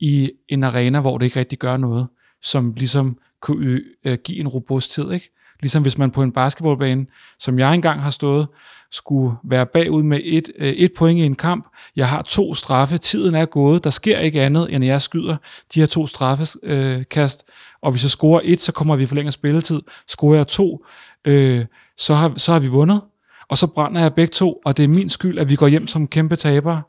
i 0.00 0.30
en 0.48 0.64
arena, 0.64 1.00
hvor 1.00 1.18
det 1.18 1.24
ikke 1.24 1.38
rigtig 1.38 1.58
gør 1.58 1.76
noget, 1.76 2.08
som 2.42 2.74
ligesom 2.76 3.18
kunne 3.40 3.80
øh, 4.04 4.18
give 4.24 4.38
en 4.38 4.48
robusthed. 4.48 5.12
Ikke? 5.12 5.30
Ligesom 5.60 5.82
hvis 5.82 5.98
man 5.98 6.10
på 6.10 6.22
en 6.22 6.32
basketballbane, 6.32 7.06
som 7.38 7.58
jeg 7.58 7.74
engang 7.74 8.02
har 8.02 8.10
stået, 8.10 8.46
skulle 8.90 9.36
være 9.44 9.66
bagud 9.66 10.02
med 10.02 10.20
et, 10.24 10.50
øh, 10.58 10.68
et 10.68 10.92
point 10.92 11.20
i 11.20 11.22
en 11.22 11.34
kamp. 11.34 11.66
Jeg 11.96 12.08
har 12.08 12.22
to 12.22 12.54
straffe, 12.54 12.98
tiden 12.98 13.34
er 13.34 13.46
gået, 13.46 13.84
der 13.84 13.90
sker 13.90 14.18
ikke 14.18 14.42
andet, 14.42 14.74
end 14.74 14.84
jeg 14.84 15.02
skyder 15.02 15.36
de 15.74 15.80
her 15.80 15.86
to 15.86 16.06
straffekast, 16.06 17.44
øh, 17.48 17.54
og 17.82 17.90
hvis 17.90 18.02
jeg 18.04 18.10
scorer 18.10 18.40
et, 18.44 18.60
så 18.60 18.72
kommer 18.72 18.96
vi 18.96 19.06
for 19.06 19.14
længere 19.14 19.32
spilletid. 19.32 19.80
Scorer 20.08 20.36
jeg 20.36 20.46
to, 20.46 20.84
øh, 21.24 21.64
så, 22.00 22.14
har, 22.14 22.32
så 22.36 22.52
har 22.52 22.58
vi 22.58 22.68
vundet, 22.68 23.00
og 23.48 23.58
så 23.58 23.66
brænder 23.66 24.00
jeg 24.00 24.14
begge 24.14 24.32
to, 24.32 24.60
og 24.64 24.76
det 24.76 24.84
er 24.84 24.88
min 24.88 25.10
skyld, 25.10 25.38
at 25.38 25.50
vi 25.50 25.56
går 25.56 25.66
hjem 25.66 25.86
som 25.86 26.08
kæmpe 26.08 26.36
tabere. 26.36 26.82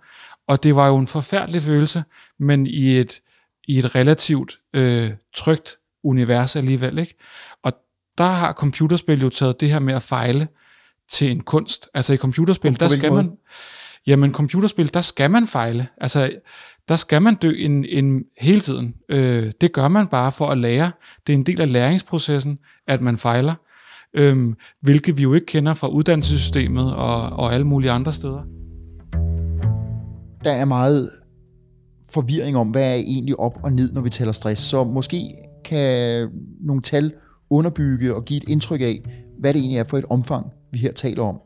Og 0.48 0.64
det 0.64 0.76
var 0.76 0.88
jo 0.88 0.98
en 0.98 1.08
forfærdelig 1.08 1.62
følelse, 1.62 2.04
men 2.40 2.68
i 2.68 2.98
et, 3.00 3.22
i 3.68 3.80
et 3.80 3.96
relativt 3.96 4.60
øh, 4.74 5.12
trygt 5.36 5.78
univers 6.04 6.56
alligevel. 6.56 6.98
Ikke? 6.98 7.16
Og 7.64 7.74
der 8.18 8.24
har 8.24 8.54
computerspil 8.54 9.22
jo 9.22 9.30
taget 9.30 9.62
det 9.62 9.70
her 9.70 9.80
med 9.80 9.94
at 9.94 10.04
fejle 10.04 10.48
til 11.10 11.32
en 11.32 11.42
kunst. 11.42 11.90
Altså 11.94 12.14
i 12.14 12.18
computerspil, 12.18 12.80
der 12.80 12.88
skal 12.88 13.14
man... 13.14 13.32
Jamen 14.08 14.34
computerspil, 14.34 14.94
der 14.94 15.02
skal 15.02 15.32
man 15.32 15.48
fejle. 15.48 15.88
Altså 15.98 16.32
der 16.90 16.96
skal 16.96 17.22
man 17.22 17.36
dø 17.36 17.52
en, 17.58 17.86
en 17.86 18.24
hele 18.38 18.60
tiden. 18.62 18.96
Øh, 19.10 19.52
det 19.62 19.72
gør 19.74 19.88
man 19.88 20.08
bare 20.08 20.32
for 20.32 20.50
at 20.50 20.58
lære. 20.58 20.92
Det 21.28 21.34
er 21.34 21.38
en 21.38 21.46
del 21.46 21.62
af 21.62 21.72
læringsprocessen, 21.72 22.60
at 22.88 23.02
man 23.02 23.18
fejler 23.18 23.56
øhm, 24.14 24.56
hvilket 24.82 25.18
vi 25.18 25.24
jo 25.24 25.34
ikke 25.34 25.46
kender 25.46 25.74
fra 25.74 25.88
uddannelsessystemet 25.88 26.96
og, 26.96 27.30
og 27.30 27.54
alle 27.54 27.68
mulige 27.68 27.92
andre 27.92 28.14
steder. 28.14 28.42
Der 30.44 30.52
er 30.52 30.66
meget 30.66 31.10
forvirring 32.14 32.58
om, 32.58 32.68
hvad 32.68 32.92
er 32.92 32.96
egentlig 32.96 33.40
op 33.40 33.60
og 33.64 33.74
ned, 33.74 33.92
når 33.92 34.02
vi 34.02 34.10
taler 34.10 34.32
stress. 34.32 34.62
Så 34.62 34.84
måske 34.84 35.34
kan 35.66 36.28
nogle 36.62 36.82
tal 36.82 37.14
underbygge 37.50 38.16
og 38.16 38.26
give 38.26 38.38
et 38.38 38.50
indtryk 38.50 38.82
af, 38.82 39.04
hvad 39.40 39.54
det 39.54 39.60
egentlig 39.60 39.78
er 39.78 39.84
for 39.84 39.98
et 39.98 40.06
omfang, 40.10 40.48
vi 40.72 40.80
her 40.80 40.92
taler 40.92 41.24
om. 41.24 41.40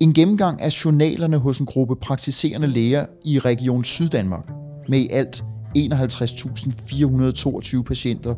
En 0.00 0.14
gennemgang 0.14 0.62
af 0.62 0.84
journalerne 0.84 1.38
hos 1.38 1.58
en 1.58 1.66
gruppe 1.66 1.96
praktiserende 1.96 2.66
læger 2.66 3.06
i 3.24 3.38
Region 3.38 3.84
Syddanmark 3.84 4.48
med 4.88 4.98
i 4.98 5.08
alt 5.10 5.44
51.422 5.78 7.82
patienter 7.82 8.34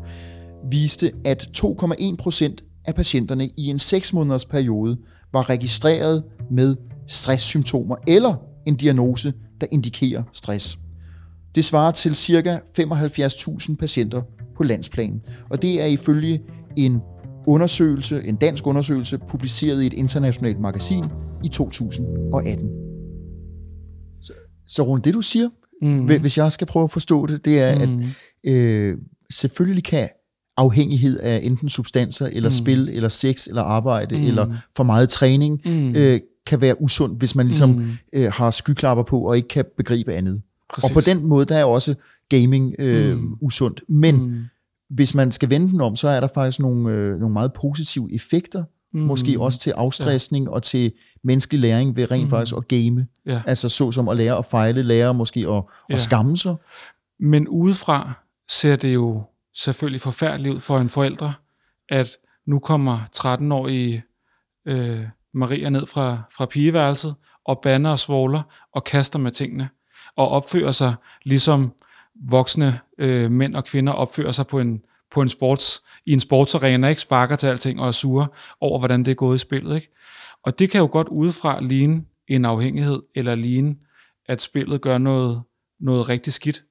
viste, 0.71 1.13
at 1.25 1.49
2,1 1.59 2.17
procent 2.17 2.65
af 2.85 2.95
patienterne 2.95 3.49
i 3.57 3.67
en 3.67 3.79
6 3.79 4.13
måneders 4.13 4.45
periode 4.45 4.99
var 5.33 5.51
registreret 5.51 6.25
med 6.51 6.77
stresssymptomer 7.09 7.97
eller 8.07 8.35
en 8.67 8.77
diagnose, 8.77 9.33
der 9.61 9.67
indikerer 9.71 10.23
stress. 10.33 10.79
Det 11.55 11.65
svarer 11.65 11.93
til 11.93 12.17
ca. 12.17 12.61
75.000 12.79 13.77
patienter 13.77 14.23
på 14.57 14.63
landsplan, 14.63 15.23
og 15.51 15.63
det 15.63 15.83
er 15.83 15.87
ifølge 15.87 16.43
en 16.77 17.01
undersøgelse, 17.47 18.23
en 18.25 18.37
dansk 18.37 18.67
undersøgelse, 18.67 19.19
publiceret 19.29 19.83
i 19.83 19.87
et 19.87 19.93
internationalt 19.93 20.61
magasin 20.61 21.05
i 21.45 21.49
2018. 21.49 22.69
Så, 24.23 24.33
så 24.67 24.83
rundt 24.83 25.05
det 25.05 25.15
du 25.15 25.21
siger, 25.21 25.49
mm. 25.83 26.05
hvis 26.05 26.39
jeg 26.39 26.53
skal 26.53 26.67
prøve 26.67 26.85
at 26.85 26.91
forstå 26.91 27.27
det, 27.27 27.45
det 27.45 27.61
er, 27.61 27.87
mm. 27.87 28.03
at 28.45 28.53
øh, 28.53 28.97
selvfølgelig 29.31 29.85
kan 29.85 30.09
afhængighed 30.61 31.19
af 31.19 31.41
enten 31.43 31.69
substanser, 31.69 32.27
eller 32.27 32.49
mm. 32.49 32.53
spil, 32.53 32.89
eller 32.89 33.09
sex, 33.09 33.47
eller 33.47 33.63
arbejde, 33.63 34.19
mm. 34.19 34.23
eller 34.23 34.57
for 34.77 34.85
meget 34.85 35.09
træning, 35.09 35.61
mm. 35.65 35.95
øh, 35.97 36.21
kan 36.47 36.61
være 36.61 36.83
usundt, 36.83 37.19
hvis 37.19 37.35
man 37.35 37.47
ligesom 37.47 37.71
mm. 37.71 37.91
øh, 38.13 38.33
har 38.33 38.51
skyklapper 38.51 39.05
på, 39.05 39.21
og 39.21 39.37
ikke 39.37 39.49
kan 39.49 39.65
begribe 39.77 40.13
andet. 40.13 40.43
Præcis. 40.75 40.91
Og 40.91 40.95
på 40.95 41.01
den 41.01 41.27
måde, 41.27 41.45
der 41.47 41.57
er 41.57 41.65
også 41.65 41.95
gaming 42.29 42.75
øh, 42.79 43.19
mm. 43.19 43.33
usundt. 43.41 43.83
Men 43.89 44.17
mm 44.17 44.45
hvis 44.91 45.15
man 45.15 45.33
skal 45.33 45.51
vende 45.51 45.73
den 45.73 45.81
om, 45.81 45.97
så 45.97 46.09
er 46.09 46.21
der 46.21 46.29
faktisk 46.35 46.61
nogle, 46.61 46.91
øh, 46.91 47.19
nogle 47.19 47.33
meget 47.33 47.53
positive 47.53 48.15
effekter 48.15 48.65
mm. 48.93 49.01
måske 49.01 49.41
også 49.41 49.59
til 49.59 49.71
afstressning 49.71 50.45
ja. 50.45 50.51
og 50.51 50.63
til 50.63 50.93
menneskelig 51.25 51.61
læring 51.61 51.97
ved 51.97 52.11
rent 52.11 52.25
mm. 52.25 52.31
faktisk 52.31 52.57
at 52.57 52.69
game. 52.69 53.07
Ja. 53.27 53.43
Altså 53.47 53.69
så 53.69 53.91
som 53.91 54.09
at 54.09 54.17
lære 54.17 54.39
at 54.39 54.47
fejle, 54.47 54.83
lære 54.83 55.15
måske 55.15 55.41
at, 55.41 55.63
Ja. 55.91 55.95
at 55.95 56.01
skamme 56.01 56.37
sig. 56.37 56.55
Men 57.21 57.49
udefra 57.49 58.13
ser 58.51 58.77
det 58.77 58.95
jo 58.95 59.23
selvfølgelig 59.61 60.01
forfærdeligt 60.01 60.55
ud 60.55 60.61
for 60.61 60.79
en 60.79 60.89
forældre, 60.89 61.35
at 61.89 62.09
nu 62.47 62.59
kommer 62.59 62.99
13-årige 63.17 64.05
øh, 64.67 65.05
Maria 65.35 65.69
ned 65.69 65.87
fra, 65.87 66.23
fra 66.37 66.47
pigeværelset 66.47 67.15
og 67.45 67.61
banner 67.63 67.91
og 67.91 67.99
svogler 67.99 68.43
og 68.73 68.85
kaster 68.85 69.19
med 69.19 69.31
tingene 69.31 69.69
og 70.17 70.29
opfører 70.29 70.73
sig 70.73 70.95
ligesom 71.23 71.73
voksne 72.15 72.81
øh, 72.99 73.31
mænd 73.31 73.55
og 73.55 73.65
kvinder 73.65 73.93
opfører 73.93 74.33
sig 74.33 74.47
på 74.47 74.61
en, 74.61 74.83
på 75.11 75.23
en 75.23 75.29
sports, 75.29 75.83
i 76.07 76.13
en 76.13 76.21
sportsarena, 76.21 76.89
ikke 76.89 77.01
sparker 77.01 77.37
til 77.37 77.47
alting 77.47 77.81
og 77.81 77.89
er 77.89 77.93
sure 77.93 78.27
over, 78.61 78.79
hvordan 78.79 79.05
det 79.05 79.11
er 79.11 79.15
gået 79.15 79.35
i 79.35 79.39
spillet. 79.39 79.75
Ikke? 79.75 79.89
Og 80.43 80.59
det 80.59 80.71
kan 80.71 80.81
jo 80.81 80.89
godt 80.93 81.09
udefra 81.09 81.61
ligne 81.61 82.05
en 82.29 82.45
afhængighed, 82.45 83.03
eller 83.15 83.35
ligne, 83.35 83.77
at 84.27 84.43
spillet 84.43 84.81
gør 84.81 84.99
noget, 84.99 85.43
noget 85.81 86.09
rigtig 86.09 86.33
skidt. 86.33 86.65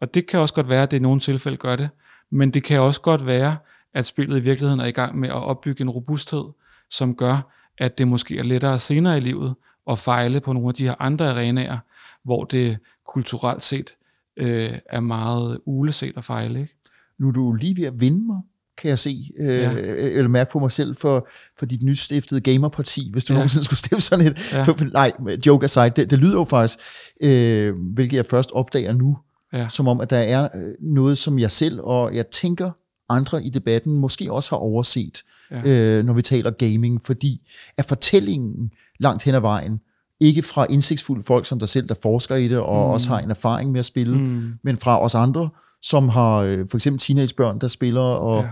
Og 0.00 0.14
det 0.14 0.26
kan 0.26 0.40
også 0.40 0.54
godt 0.54 0.68
være, 0.68 0.82
at 0.82 0.90
det 0.90 0.96
i 0.96 1.00
nogle 1.00 1.20
tilfælde 1.20 1.56
gør 1.56 1.76
det, 1.76 1.88
men 2.30 2.50
det 2.50 2.64
kan 2.64 2.80
også 2.80 3.00
godt 3.00 3.26
være, 3.26 3.56
at 3.94 4.06
spillet 4.06 4.36
i 4.36 4.40
virkeligheden 4.40 4.80
er 4.80 4.86
i 4.86 4.90
gang 4.90 5.18
med 5.18 5.28
at 5.28 5.34
opbygge 5.34 5.82
en 5.82 5.90
robusthed, 5.90 6.44
som 6.90 7.14
gør, 7.14 7.52
at 7.78 7.98
det 7.98 8.08
måske 8.08 8.38
er 8.38 8.42
lettere 8.42 8.78
senere 8.78 9.16
i 9.18 9.20
livet 9.20 9.54
at 9.90 9.98
fejle 9.98 10.40
på 10.40 10.52
nogle 10.52 10.68
af 10.68 10.74
de 10.74 10.84
her 10.84 10.94
andre 10.98 11.30
arenaer, 11.30 11.78
hvor 12.24 12.44
det 12.44 12.78
kulturelt 13.06 13.62
set 13.62 13.90
øh, 14.36 14.72
er 14.90 15.00
meget 15.00 15.60
uleset 15.64 16.12
at 16.16 16.24
fejle. 16.24 16.60
Ikke? 16.60 16.74
Nu 17.18 17.28
er 17.28 17.32
du 17.32 17.52
lige 17.52 17.76
ved 17.76 17.84
at 17.84 18.00
vinde 18.00 18.26
mig, 18.26 18.40
kan 18.76 18.88
jeg 18.88 18.98
se, 18.98 19.30
øh, 19.40 19.48
Ja. 19.48 19.72
eller 19.72 20.28
mærke 20.28 20.50
på 20.50 20.58
mig 20.58 20.72
selv, 20.72 20.96
for, 20.96 21.28
for 21.58 21.66
dit 21.66 21.82
nystiftede 21.82 22.40
gamerparti, 22.40 23.08
hvis 23.12 23.24
du 23.24 23.32
ja. 23.32 23.38
Nogensinde 23.38 23.64
skulle 23.64 23.78
stifte 23.78 24.00
sådan 24.00 24.26
et. 24.26 24.52
Ja. 24.52 24.58
Ja. 24.58 24.84
Nej, 24.92 25.12
joke 25.46 25.64
aside, 25.64 25.90
det, 25.90 26.10
det 26.10 26.18
lyder 26.18 26.38
jo 26.38 26.44
faktisk, 26.44 26.78
øh, 27.20 27.74
hvilket 27.94 28.16
jeg 28.16 28.26
først 28.26 28.50
opdager 28.52 28.92
nu, 28.92 29.18
Ja. 29.52 29.68
som 29.68 29.88
om, 29.88 30.00
at 30.00 30.10
der 30.10 30.16
er 30.16 30.48
øh, 30.54 30.74
noget, 30.80 31.18
som 31.18 31.38
jeg 31.38 31.50
selv, 31.52 31.80
og 31.82 32.14
jeg 32.14 32.26
tænker 32.26 32.70
andre 33.08 33.44
i 33.44 33.48
debatten, 33.50 33.94
måske 33.98 34.32
også 34.32 34.50
har 34.50 34.56
overset, 34.58 35.22
Ja. 35.50 35.98
øh, 35.98 36.04
når 36.04 36.12
vi 36.12 36.22
taler 36.22 36.50
gaming, 36.50 37.00
fordi 37.04 37.48
at 37.78 37.84
fortællingen 37.84 38.70
langt 39.00 39.22
hen 39.22 39.34
ad 39.34 39.40
vejen, 39.40 39.80
ikke 40.20 40.42
fra 40.42 40.66
indsigtsfulde 40.70 41.22
folk 41.22 41.46
som 41.46 41.58
dig 41.58 41.68
selv, 41.68 41.88
der 41.88 41.94
forsker 42.02 42.36
i 42.36 42.48
det, 42.48 42.58
og 42.58 42.86
mm. 42.86 42.92
også 42.92 43.08
har 43.08 43.18
en 43.20 43.30
erfaring 43.30 43.72
med 43.72 43.78
at 43.78 43.84
spille, 43.84 44.18
Mm. 44.18 44.52
men 44.64 44.76
fra 44.76 45.02
os 45.02 45.14
andre, 45.14 45.48
som 45.82 46.08
har 46.08 46.36
øh, 46.36 46.66
for 46.70 46.76
eksempel 46.76 47.00
teenagebørn, 47.00 47.58
der 47.58 47.68
spiller, 47.68 48.00
og, 48.00 48.44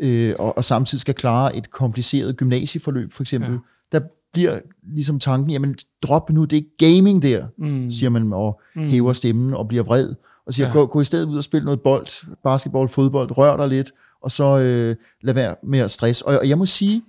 Ja. 0.00 0.06
øh, 0.06 0.34
og, 0.38 0.56
og 0.56 0.64
samtidig 0.64 1.00
skal 1.00 1.14
klare 1.14 1.56
et 1.56 1.70
kompliceret 1.70 2.36
gymnasieforløb, 2.36 3.12
for 3.12 3.22
eksempel. 3.22 3.50
Ja. 3.52 3.58
Der 3.98 4.00
bliver 4.32 4.58
ligesom 4.94 5.18
tanken, 5.20 5.50
jamen 5.50 5.74
drop 6.02 6.30
nu, 6.30 6.44
det 6.44 6.56
er 6.58 6.62
gaming 6.78 7.22
der, 7.22 7.46
Mm. 7.58 7.90
siger 7.90 8.10
man, 8.10 8.32
og 8.32 8.60
mm. 8.76 8.82
hæver 8.88 9.12
stemmen 9.12 9.54
og 9.54 9.68
bliver 9.68 9.82
vred, 9.84 10.14
og 10.46 10.54
siger, 10.54 10.66
Ja. 10.66 10.72
gå, 10.72 10.86
gå 10.86 11.00
i 11.00 11.04
stedet 11.04 11.26
ud 11.28 11.36
og 11.36 11.44
spille 11.44 11.64
noget 11.64 11.80
bold, 11.80 12.36
basketball, 12.44 12.88
fodbold, 12.88 13.38
rør 13.38 13.56
dig 13.56 13.68
lidt, 13.68 13.90
og 14.22 14.30
så 14.30 14.58
øh, 14.58 14.96
lad 15.22 15.34
være 15.34 15.54
med 15.62 15.78
at 15.78 15.90
stresse. 15.90 16.26
Og, 16.26 16.38
og 16.38 16.48
jeg 16.48 16.58
må 16.58 16.66
sige, 16.66 17.02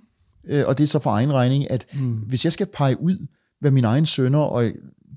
øh, 0.48 0.64
og 0.66 0.78
det 0.78 0.84
er 0.84 0.88
så 0.88 0.98
for 0.98 1.10
egen 1.10 1.32
regning, 1.32 1.70
at 1.70 1.86
Mm. 1.94 2.12
hvis 2.12 2.44
jeg 2.44 2.52
skal 2.52 2.66
pege 2.66 3.00
ud, 3.00 3.26
hvad 3.60 3.70
mine 3.70 3.86
egne 3.86 4.06
sønner 4.06 4.38
og 4.38 4.64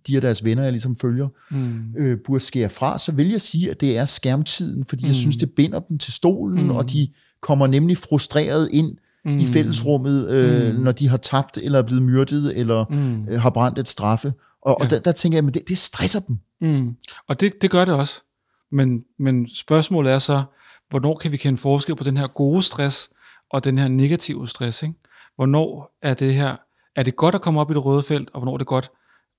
de 0.08 0.16
af 0.16 0.22
deres 0.22 0.44
venner, 0.44 0.64
jeg 0.64 0.72
ligesom 0.72 0.96
følger, 0.96 1.28
Mm. 1.52 1.80
øh, 1.98 2.18
burde 2.26 2.44
skære 2.44 2.70
fra, 2.70 3.00
så 3.00 3.12
vil 3.12 3.30
jeg 3.30 3.42
sige, 3.42 3.72
at 3.72 3.82
det 3.82 3.98
er 3.98 4.06
skærmtiden, 4.06 4.86
fordi 4.86 5.04
mm. 5.04 5.08
jeg 5.08 5.16
synes, 5.16 5.36
det 5.36 5.52
binder 5.52 5.80
dem 5.80 5.98
til 5.98 6.14
stolen, 6.14 6.58
Mm. 6.58 6.64
mm. 6.64 6.76
og 6.76 6.92
de 6.92 7.08
kommer 7.42 7.68
nemlig 7.68 7.98
frustreret 7.98 8.70
ind 8.72 8.98
mm. 9.26 9.40
i 9.40 9.46
fællesrummet, 9.46 10.30
øh, 10.30 10.76
Mm. 10.76 10.82
når 10.82 10.92
de 10.92 11.08
har 11.10 11.18
tabt, 11.18 11.58
eller 11.58 11.80
er 11.80 11.84
blevet 11.84 12.04
myrdet, 12.04 12.58
eller 12.60 12.86
Mm. 12.90 13.26
øh, 13.34 13.42
har 13.42 13.50
brændt 13.50 13.80
et 13.80 13.88
straffe. 13.88 14.34
Og, 14.62 14.78
ja. 14.80 14.84
Og 14.84 14.90
der, 14.90 15.00
der 15.00 15.12
tænker 15.12 15.38
jeg, 15.38 15.48
at 15.48 15.54
det, 15.54 15.68
det 15.68 15.78
stresser 15.78 16.20
dem. 16.20 16.40
Mm. 16.62 16.96
Og 17.28 17.40
det, 17.40 17.62
det 17.62 17.72
gør 17.72 17.86
det 17.86 17.94
også. 17.94 18.24
Men, 18.72 19.06
men 19.20 19.50
spørgsmålet 19.56 20.14
er 20.14 20.20
så, 20.20 20.44
hvornår 20.90 21.18
kan 21.18 21.32
vi 21.32 21.38
kende 21.38 21.58
forskel 21.58 21.96
på 21.96 22.04
den 22.04 22.18
her 22.18 22.28
gode 22.28 22.62
stress 22.62 23.10
og 23.50 23.64
den 23.64 23.78
her 23.78 23.88
negative 23.88 24.48
stress? 24.48 24.84
Ikke? 24.84 24.96
Hvornår 25.36 25.98
er 26.02 26.14
det 26.14 26.34
her, 26.34 26.56
er 26.96 27.04
det 27.04 27.16
godt 27.16 27.36
at 27.36 27.42
komme 27.42 27.62
op 27.62 27.72
i 27.72 27.74
det 27.74 27.86
røde 27.86 28.04
felt, 28.04 28.30
og 28.34 28.40
hvornår 28.40 28.54
er 28.54 28.58
det 28.58 28.68
godt 28.68 28.92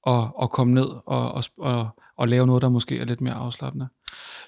at, 0.06 0.24
at 0.42 0.50
komme 0.50 0.74
ned 0.74 0.86
og, 1.06 1.32
og, 1.32 1.44
og, 1.58 1.88
og 2.18 2.28
lave 2.28 2.46
noget, 2.46 2.62
der 2.62 2.68
måske 2.68 2.98
er 2.98 3.04
lidt 3.04 3.20
mere 3.20 3.34
afslappende? 3.34 3.88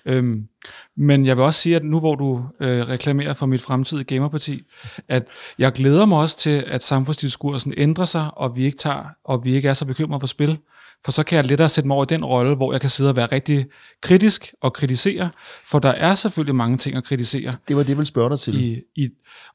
Øhm, 0.07 0.49
men 0.97 1.27
jeg 1.27 1.37
vil 1.37 1.45
også 1.45 1.61
sige, 1.61 1.77
at 1.77 1.85
nu 1.85 2.01
hvor 2.01 2.15
du 2.15 2.45
øh, 2.61 2.89
reklamerer 2.89 3.35
for 3.35 3.47
mit 3.47 3.63
fremtidige 3.63 4.05
gamerparti, 4.05 4.63
at 5.09 5.27
jeg 5.59 5.73
glæder 5.73 6.07
mig 6.07 6.19
også 6.19 6.39
til, 6.39 6.65
at 6.67 6.83
samfundsdiskursen 6.83 7.75
ændrer 7.77 8.05
sig, 8.05 8.31
og 8.37 8.57
vi 8.57 8.65
ikke 8.65 8.79
tager, 8.79 9.05
og 9.25 9.45
vi 9.45 9.55
ikke 9.55 9.69
er 9.69 9.75
så 9.75 9.85
bekymrede 9.85 10.21
for 10.21 10.27
spil. 10.27 10.59
For 11.05 11.13
så 11.13 11.23
kan 11.23 11.37
jeg 11.37 11.47
lettere 11.47 11.69
sætte 11.69 11.89
mig 11.89 11.95
over 11.95 12.05
i 12.05 12.07
den 12.09 12.25
rolle, 12.25 12.57
hvor 12.57 12.73
jeg 12.73 12.81
kan 12.81 12.91
sidde 12.91 13.11
og 13.11 13.17
være 13.17 13.27
rigtig 13.27 13.67
kritisk 14.01 14.55
og 14.61 14.73
kritisere, 14.73 15.31
for 15.67 15.79
der 15.79 15.89
er 15.89 16.15
selvfølgelig 16.15 16.55
mange 16.55 16.79
ting 16.79 16.97
at 16.97 17.05
kritisere. 17.05 17.57
Det 17.69 17.77
var 17.77 17.83
det, 17.83 17.89
jeg 17.89 17.97
ville 17.97 18.07
spørge 18.07 18.31
dig 18.31 18.41
til. 18.41 18.65
I, 18.65 18.83
i, 18.97 19.09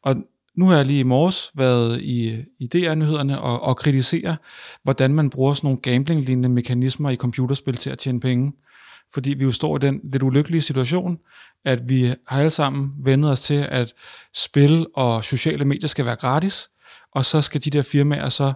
og 0.03 0.15
nu 0.57 0.69
har 0.69 0.75
jeg 0.75 0.85
lige 0.85 0.99
i 0.99 1.03
morges 1.03 1.51
været 1.55 2.01
i, 2.01 2.43
i 2.59 2.67
DR-nyhederne 2.67 3.41
og, 3.41 3.61
og 3.61 3.77
kritisere, 3.77 4.37
hvordan 4.83 5.13
man 5.13 5.29
bruger 5.29 5.53
sådan 5.53 5.67
nogle 5.67 5.81
gambling-lignende 5.81 6.49
mekanismer 6.49 7.09
i 7.09 7.15
computerspil 7.15 7.77
til 7.77 7.89
at 7.89 7.97
tjene 7.97 8.19
penge. 8.19 8.53
Fordi 9.13 9.33
vi 9.33 9.43
jo 9.43 9.51
står 9.51 9.75
i 9.75 9.79
den 9.79 10.01
lidt 10.03 10.23
ulykkelige 10.23 10.61
situation, 10.61 11.17
at 11.65 11.89
vi 11.89 12.03
har 12.27 12.39
alle 12.39 12.49
sammen 12.49 12.93
vendet 12.99 13.31
os 13.31 13.41
til, 13.41 13.67
at 13.69 13.93
spil 14.35 14.87
og 14.95 15.23
sociale 15.23 15.65
medier 15.65 15.87
skal 15.87 16.05
være 16.05 16.15
gratis, 16.15 16.69
og 17.11 17.25
så 17.25 17.41
skal 17.41 17.63
de 17.63 17.69
der 17.69 17.81
firmaer 17.81 18.29
så 18.29 18.53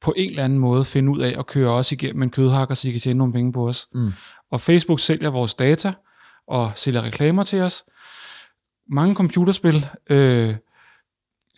på 0.00 0.14
en 0.16 0.30
eller 0.30 0.44
anden 0.44 0.58
måde 0.58 0.84
finde 0.84 1.12
ud 1.12 1.20
af 1.20 1.34
at 1.38 1.46
køre 1.46 1.70
os 1.70 1.92
igennem 1.92 2.22
en 2.22 2.30
kødhakker, 2.30 2.74
så 2.74 2.88
de 2.88 2.92
kan 2.92 3.00
tjene 3.00 3.18
nogle 3.18 3.32
penge 3.32 3.52
på 3.52 3.68
os. 3.68 3.88
Mm. 3.94 4.10
Og 4.50 4.60
Facebook 4.60 5.00
sælger 5.00 5.30
vores 5.30 5.54
data 5.54 5.92
og 6.48 6.72
sælger 6.74 7.02
reklamer 7.02 7.42
til 7.42 7.60
os. 7.60 7.84
Mange 8.90 9.14
computerspil 9.14 9.86
øh, 10.10 10.54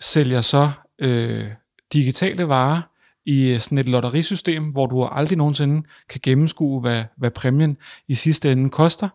sælger 0.00 0.40
så 0.40 0.70
øh, 0.98 1.44
digitale 1.92 2.48
varer 2.48 2.80
i 3.26 3.58
sådan 3.60 3.78
et 3.78 3.88
lotterisystem, 3.88 4.64
hvor 4.64 4.86
du 4.86 5.04
aldrig 5.04 5.38
nogensinde 5.38 5.82
kan 6.08 6.20
gennemskue, 6.22 6.80
hvad, 6.80 7.04
hvad 7.16 7.30
præmien 7.30 7.76
i 8.08 8.14
sidste 8.14 8.52
ende 8.52 8.70
koster. 8.70 9.08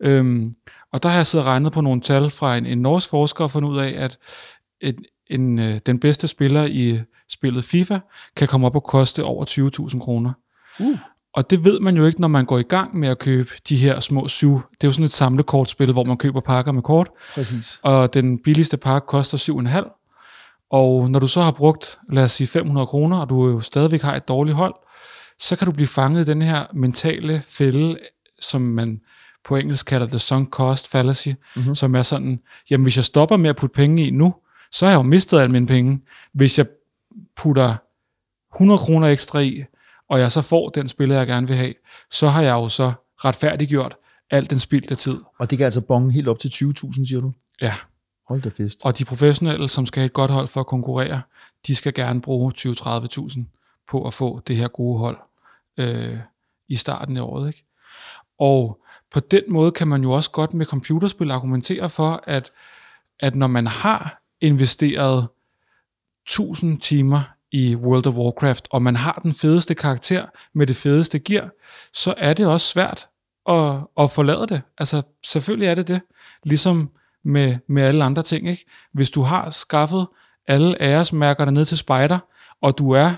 Øhm, 0.00 0.52
og 0.92 1.02
der 1.02 1.08
har 1.08 1.16
jeg 1.16 1.26
siddet 1.26 1.46
og 1.46 1.52
regnet 1.52 1.72
på 1.72 1.80
nogle 1.80 2.00
tal 2.00 2.30
fra 2.30 2.56
en, 2.56 2.66
en 2.66 2.78
norsk 2.78 3.08
forsker 3.08 3.44
og 3.44 3.50
fundet 3.50 3.70
ud 3.70 3.78
af, 3.78 3.94
at 3.96 4.18
et, 4.80 4.96
en, 5.26 5.58
øh, 5.58 5.80
den 5.86 6.00
bedste 6.00 6.28
spiller 6.28 6.64
i 6.64 7.00
spillet 7.28 7.64
FIFA 7.64 7.98
kan 8.36 8.48
komme 8.48 8.66
op 8.66 8.76
og 8.76 8.84
koste 8.84 9.24
over 9.24 9.44
20.000 9.90 9.98
kroner. 9.98 10.32
Uh. 10.80 10.98
Og 11.34 11.50
det 11.50 11.64
ved 11.64 11.80
man 11.80 11.96
jo 11.96 12.06
ikke, 12.06 12.20
når 12.20 12.28
man 12.28 12.44
går 12.44 12.58
i 12.58 12.62
gang 12.62 12.98
med 12.98 13.08
at 13.08 13.18
købe 13.18 13.50
de 13.68 13.76
her 13.76 14.00
små 14.00 14.28
syv. 14.28 14.54
Det 14.54 14.84
er 14.84 14.88
jo 14.88 14.92
sådan 14.92 15.04
et 15.04 15.12
samlekortspil, 15.12 15.92
hvor 15.92 16.04
man 16.04 16.16
køber 16.16 16.40
pakker 16.40 16.72
med 16.72 16.82
kort, 16.82 17.10
Præcis. 17.34 17.80
og 17.82 18.14
den 18.14 18.38
billigste 18.42 18.76
pakke 18.76 19.06
koster 19.06 19.38
7,5. 19.38 19.97
Og 20.70 21.10
når 21.10 21.18
du 21.18 21.26
så 21.26 21.42
har 21.42 21.50
brugt, 21.50 21.98
lad 22.12 22.24
os 22.24 22.32
sige 22.32 22.46
500 22.46 22.86
kroner, 22.86 23.18
og 23.18 23.28
du 23.28 23.48
jo 23.48 23.60
stadigvæk 23.60 24.02
har 24.02 24.16
et 24.16 24.28
dårligt 24.28 24.56
hold, 24.56 24.74
så 25.38 25.56
kan 25.56 25.66
du 25.66 25.72
blive 25.72 25.86
fanget 25.86 26.28
i 26.28 26.30
den 26.30 26.42
her 26.42 26.64
mentale 26.74 27.42
fælde, 27.46 27.98
som 28.40 28.62
man 28.62 29.00
på 29.44 29.56
engelsk 29.56 29.86
kalder 29.86 30.06
the 30.06 30.18
sunk 30.18 30.48
cost 30.50 30.88
fallacy, 30.88 31.28
mm-hmm. 31.56 31.74
som 31.74 31.94
er 31.94 32.02
sådan, 32.02 32.40
jamen 32.70 32.82
hvis 32.82 32.96
jeg 32.96 33.04
stopper 33.04 33.36
med 33.36 33.50
at 33.50 33.56
putte 33.56 33.74
penge 33.74 34.06
i 34.06 34.10
nu, 34.10 34.34
så 34.72 34.84
har 34.84 34.92
jeg 34.92 34.98
jo 34.98 35.02
mistet 35.02 35.40
alle 35.40 35.52
mine 35.52 35.66
penge. 35.66 36.00
Hvis 36.32 36.58
jeg 36.58 36.66
putter 37.36 37.74
100 38.54 38.78
kroner 38.78 39.08
ekstra 39.08 39.38
i, 39.38 39.64
og 40.10 40.20
jeg 40.20 40.32
så 40.32 40.42
får 40.42 40.68
den 40.68 40.88
spiller, 40.88 41.16
jeg 41.16 41.26
gerne 41.26 41.46
vil 41.46 41.56
have, 41.56 41.74
så 42.10 42.28
har 42.28 42.42
jeg 42.42 42.52
jo 42.52 42.68
så 42.68 42.92
retfærdiggjort 43.24 43.96
alt 44.30 44.50
den 44.50 44.58
spildte 44.58 44.94
tid. 44.94 45.18
Og 45.38 45.50
det 45.50 45.58
kan 45.58 45.64
altså 45.64 45.80
bonge 45.80 46.12
helt 46.12 46.28
op 46.28 46.38
til 46.38 46.48
20.000, 46.48 47.08
siger 47.08 47.20
du? 47.20 47.32
Ja, 47.60 47.74
Hold 48.28 48.42
da 48.42 48.48
fest. 48.48 48.84
og 48.84 48.98
de 48.98 49.04
professionelle, 49.04 49.68
som 49.68 49.86
skal 49.86 50.00
have 50.00 50.06
et 50.06 50.12
godt 50.12 50.30
hold 50.30 50.48
for 50.48 50.60
at 50.60 50.66
konkurrere, 50.66 51.22
de 51.66 51.74
skal 51.74 51.94
gerne 51.94 52.20
bruge 52.20 52.52
20-30.000 52.58 53.40
på 53.88 54.06
at 54.06 54.14
få 54.14 54.40
det 54.46 54.56
her 54.56 54.68
gode 54.68 54.98
hold 54.98 55.18
øh, 55.78 56.18
i 56.68 56.76
starten 56.76 57.16
af 57.16 57.22
året. 57.22 57.48
Ikke? 57.48 57.64
Og 58.38 58.80
på 59.12 59.20
den 59.20 59.42
måde 59.48 59.72
kan 59.72 59.88
man 59.88 60.02
jo 60.02 60.10
også 60.10 60.30
godt 60.30 60.54
med 60.54 60.66
computerspil 60.66 61.30
argumentere 61.30 61.90
for, 61.90 62.22
at, 62.24 62.50
at 63.20 63.34
når 63.34 63.46
man 63.46 63.66
har 63.66 64.22
investeret 64.40 65.28
1000 66.26 66.80
timer 66.80 67.22
i 67.52 67.76
World 67.76 68.06
of 68.06 68.14
Warcraft, 68.14 68.68
og 68.70 68.82
man 68.82 68.96
har 68.96 69.20
den 69.22 69.34
fedeste 69.34 69.74
karakter 69.74 70.26
med 70.54 70.66
det 70.66 70.76
fedeste 70.76 71.18
gear, 71.18 71.50
så 71.92 72.14
er 72.16 72.34
det 72.34 72.46
også 72.46 72.66
svært 72.66 73.08
at, 73.48 73.74
at 74.00 74.10
forlade 74.10 74.46
det. 74.46 74.62
Altså, 74.78 75.02
selvfølgelig 75.26 75.68
er 75.68 75.74
det 75.74 75.88
det. 75.88 76.00
Ligesom 76.44 76.90
med, 77.28 77.56
med 77.68 77.82
alle 77.82 78.04
andre 78.04 78.22
ting. 78.22 78.48
Ikke? 78.48 78.64
Hvis 78.92 79.10
du 79.10 79.22
har 79.22 79.50
skaffet 79.50 80.06
alle 80.46 80.82
æresmærkerne 80.82 81.52
ned 81.52 81.64
til 81.64 81.78
spider, 81.78 82.18
og 82.62 82.78
du 82.78 82.90
er 82.90 83.12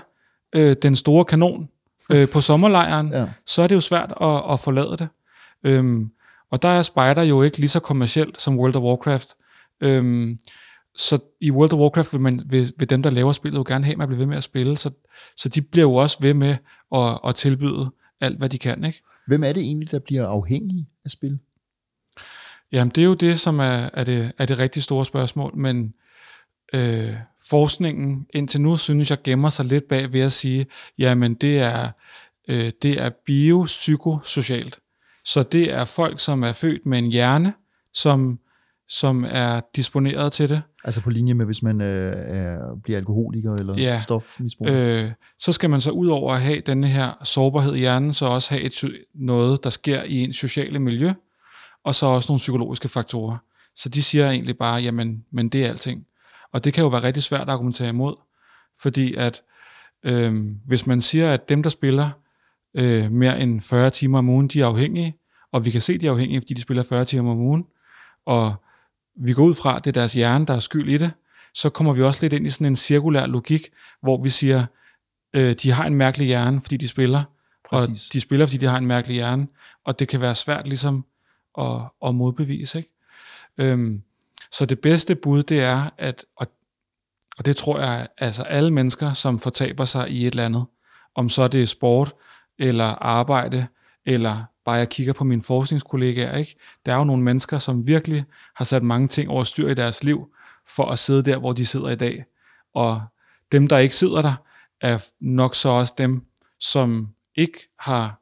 øh, 0.55 0.75
den 0.81 0.95
store 0.95 1.25
kanon 1.25 1.69
øh, 2.13 2.29
på 2.29 2.41
sommerlejren, 2.41 3.09
Ja. 3.13 3.25
så 3.45 3.61
er 3.61 3.67
det 3.67 3.75
jo 3.75 3.81
svært 3.81 4.13
at, 4.21 4.43
at 4.53 4.59
forlade 4.59 4.97
det. 4.97 5.07
Øhm, 5.63 6.09
og 6.51 6.61
der 6.61 6.67
er 6.69 6.81
Spider 6.81 7.23
jo 7.23 7.41
ikke 7.41 7.57
lige 7.57 7.69
så 7.69 7.79
kommercielt 7.79 8.41
som 8.41 8.59
World 8.59 8.75
of 8.75 8.83
Warcraft. 8.83 9.27
Øhm, 9.81 10.39
så 10.95 11.19
i 11.41 11.51
World 11.51 11.73
of 11.73 11.79
Warcraft 11.79 12.13
vil, 12.13 12.21
man, 12.21 12.41
vil, 12.45 12.73
vil 12.77 12.89
dem, 12.89 13.03
der 13.03 13.09
laver 13.09 13.31
spillet, 13.31 13.57
jo 13.59 13.63
gerne 13.67 13.85
have, 13.85 13.91
at 13.91 13.97
man 13.97 14.07
bliver 14.07 14.17
ved 14.17 14.25
med 14.25 14.37
at 14.37 14.43
spille, 14.43 14.77
så, 14.77 14.89
så 15.37 15.49
de 15.49 15.61
bliver 15.61 15.83
jo 15.85 15.95
også 15.95 16.17
ved 16.21 16.33
med 16.33 16.55
at, 16.95 17.19
at 17.27 17.35
tilbyde 17.35 17.91
alt, 18.21 18.37
hvad 18.37 18.49
de 18.49 18.57
kan. 18.57 18.83
Ikke? 18.85 19.01
Hvem 19.27 19.43
er 19.43 19.53
det 19.53 19.63
egentlig, 19.63 19.91
der 19.91 19.99
bliver 19.99 20.27
afhængig 20.27 20.87
af 21.05 21.11
spil? 21.11 21.39
Jamen, 22.71 22.91
det 22.95 23.01
er 23.01 23.05
jo 23.05 23.13
det, 23.13 23.39
som 23.39 23.59
er, 23.59 23.89
er, 23.93 24.03
det, 24.03 24.31
er 24.37 24.45
det 24.45 24.59
rigtig 24.59 24.83
store 24.83 25.05
spørgsmål, 25.05 25.57
men 25.57 25.93
øh, 26.73 27.13
forskningen 27.49 28.25
indtil 28.33 28.61
nu, 28.61 28.77
synes 28.77 29.09
jeg, 29.09 29.17
gemmer 29.23 29.49
sig 29.49 29.65
lidt 29.65 29.87
bag 29.89 30.13
ved 30.13 30.21
at 30.21 30.31
sige, 30.31 30.65
jamen, 30.97 31.33
det 31.33 31.59
er, 31.59 31.89
øh, 32.47 32.71
det 32.81 33.01
er 33.01 33.09
biopsykosocialt. 33.25 34.79
Så 35.25 35.43
det 35.43 35.73
er 35.73 35.85
folk, 35.85 36.19
som 36.19 36.43
er 36.43 36.51
født 36.51 36.85
med 36.85 36.99
en 36.99 37.11
hjerne, 37.11 37.53
som, 37.93 38.39
som 38.89 39.25
er 39.29 39.61
disponeret 39.75 40.33
til 40.33 40.49
det. 40.49 40.61
Altså 40.83 41.01
på 41.01 41.09
linje 41.09 41.33
med, 41.33 41.45
hvis 41.45 41.63
man 41.63 41.81
øh, 41.81 42.13
er, 42.17 42.57
bliver 42.83 42.97
alkoholiker 42.97 43.55
eller 43.55 43.77
ja. 43.77 43.99
stofmisbruger? 43.99 45.03
Øh, 45.03 45.11
så 45.39 45.51
skal 45.53 45.69
man 45.69 45.81
så 45.81 45.91
ud 45.91 46.07
over 46.07 46.33
at 46.33 46.41
have 46.41 46.59
denne 46.59 46.87
her 46.87 47.11
sårbarhed 47.23 47.75
i 47.75 47.79
hjernen, 47.79 48.13
så 48.13 48.25
også 48.25 48.49
have 48.49 48.63
et, 48.63 48.83
noget, 49.15 49.63
der 49.63 49.69
sker 49.69 50.03
i 50.03 50.17
ens 50.17 50.35
sociale 50.35 50.79
miljø, 50.79 51.13
og 51.83 51.95
så 51.95 52.05
også 52.05 52.31
nogle 52.31 52.37
psykologiske 52.37 52.89
faktorer. 52.89 53.37
Så 53.75 53.89
de 53.89 54.03
siger 54.03 54.29
egentlig 54.29 54.57
bare, 54.57 54.81
jamen, 54.81 55.25
men 55.31 55.49
det 55.49 55.65
er 55.65 55.69
alting. 55.69 56.05
Og 56.53 56.63
det 56.63 56.73
kan 56.73 56.81
jo 56.81 56.87
være 56.87 57.03
rigtig 57.03 57.23
svært 57.23 57.41
at 57.41 57.49
argumentere 57.49 57.89
imod, 57.89 58.15
fordi 58.81 59.15
at 59.15 59.41
øh, 60.03 60.45
hvis 60.67 60.87
man 60.87 61.01
siger, 61.01 61.33
at 61.33 61.49
dem, 61.49 61.63
der 61.63 61.69
spiller 61.69 62.09
øh, 62.73 63.11
mere 63.11 63.39
end 63.39 63.61
40 63.61 63.89
timer 63.89 64.17
om 64.17 64.29
ugen, 64.29 64.47
de 64.47 64.61
er 64.61 64.67
afhængige, 64.67 65.15
og 65.51 65.65
vi 65.65 65.71
kan 65.71 65.81
se, 65.81 65.97
de 65.97 66.07
er 66.07 66.11
afhængige, 66.11 66.41
fordi 66.41 66.53
de 66.53 66.61
spiller 66.61 66.83
40 66.83 67.05
timer 67.05 67.31
om 67.31 67.39
ugen, 67.39 67.65
og 68.25 68.55
vi 69.15 69.33
går 69.33 69.43
ud 69.43 69.55
fra, 69.55 69.75
at 69.75 69.85
det 69.85 69.91
er 69.91 69.99
deres 70.01 70.13
hjerne, 70.13 70.45
der 70.45 70.53
er 70.53 70.59
skyld 70.59 70.89
i 70.89 70.97
det, 70.97 71.11
så 71.53 71.69
kommer 71.69 71.93
vi 71.93 72.03
også 72.03 72.19
lidt 72.21 72.33
ind 72.33 72.47
i 72.47 72.49
sådan 72.49 72.67
en 72.67 72.75
cirkulær 72.75 73.25
logik, 73.25 73.69
hvor 74.01 74.23
vi 74.23 74.29
siger, 74.29 74.65
øh, 75.33 75.53
de 75.53 75.71
har 75.71 75.85
en 75.85 75.95
mærkelig 75.95 76.27
hjerne, 76.27 76.61
fordi 76.61 76.77
de 76.77 76.87
spiller, 76.87 77.23
Præcis. 77.69 78.07
og 78.07 78.13
de 78.13 78.21
spiller, 78.21 78.45
fordi 78.45 78.57
de 78.57 78.65
har 78.65 78.77
en 78.77 78.85
mærkelig 78.85 79.15
hjerne, 79.15 79.47
og 79.85 79.99
det 79.99 80.07
kan 80.07 80.21
være 80.21 80.35
svært 80.35 80.67
ligesom 80.67 81.05
at, 81.57 81.81
at 82.05 82.15
modbevise. 82.15 82.77
Ikke? 82.77 82.91
Øhm, 83.57 84.01
så 84.51 84.65
det 84.65 84.79
bedste 84.79 85.15
bud, 85.15 85.43
det 85.43 85.59
er, 85.59 85.89
at, 85.97 86.25
og, 86.35 86.47
og 87.37 87.45
det 87.45 87.57
tror 87.57 87.79
jeg, 87.79 88.07
altså 88.17 88.43
alle 88.43 88.71
mennesker, 88.71 89.13
som 89.13 89.39
fortaber 89.39 89.85
sig 89.85 90.09
i 90.09 90.27
et 90.27 90.31
eller 90.31 90.45
andet, 90.45 90.65
om 91.15 91.29
så 91.29 91.47
det 91.47 91.63
er 91.63 91.67
sport, 91.67 92.13
eller 92.59 92.85
arbejde, 92.85 93.67
eller 94.05 94.43
bare 94.65 94.75
jeg 94.75 94.89
kigger 94.89 95.13
på 95.13 95.23
mine 95.23 95.43
forskningskollegaer, 95.43 96.37
ikke? 96.37 96.55
der 96.85 96.93
er 96.93 96.97
jo 96.97 97.03
nogle 97.03 97.23
mennesker, 97.23 97.57
som 97.57 97.87
virkelig 97.87 98.25
har 98.55 98.65
sat 98.65 98.83
mange 98.83 99.07
ting 99.07 99.29
over 99.29 99.43
styr 99.43 99.67
i 99.67 99.73
deres 99.73 100.03
liv, 100.03 100.33
for 100.67 100.85
at 100.85 100.99
sidde 100.99 101.23
der, 101.23 101.37
hvor 101.37 101.53
de 101.53 101.65
sidder 101.65 101.89
i 101.89 101.95
dag. 101.95 102.25
Og 102.73 103.03
dem, 103.51 103.67
der 103.67 103.77
ikke 103.77 103.95
sidder 103.95 104.21
der, 104.21 104.35
er 104.81 105.09
nok 105.19 105.55
så 105.55 105.69
også 105.69 105.93
dem, 105.97 106.25
som 106.59 107.09
ikke 107.35 107.69
har 107.79 108.21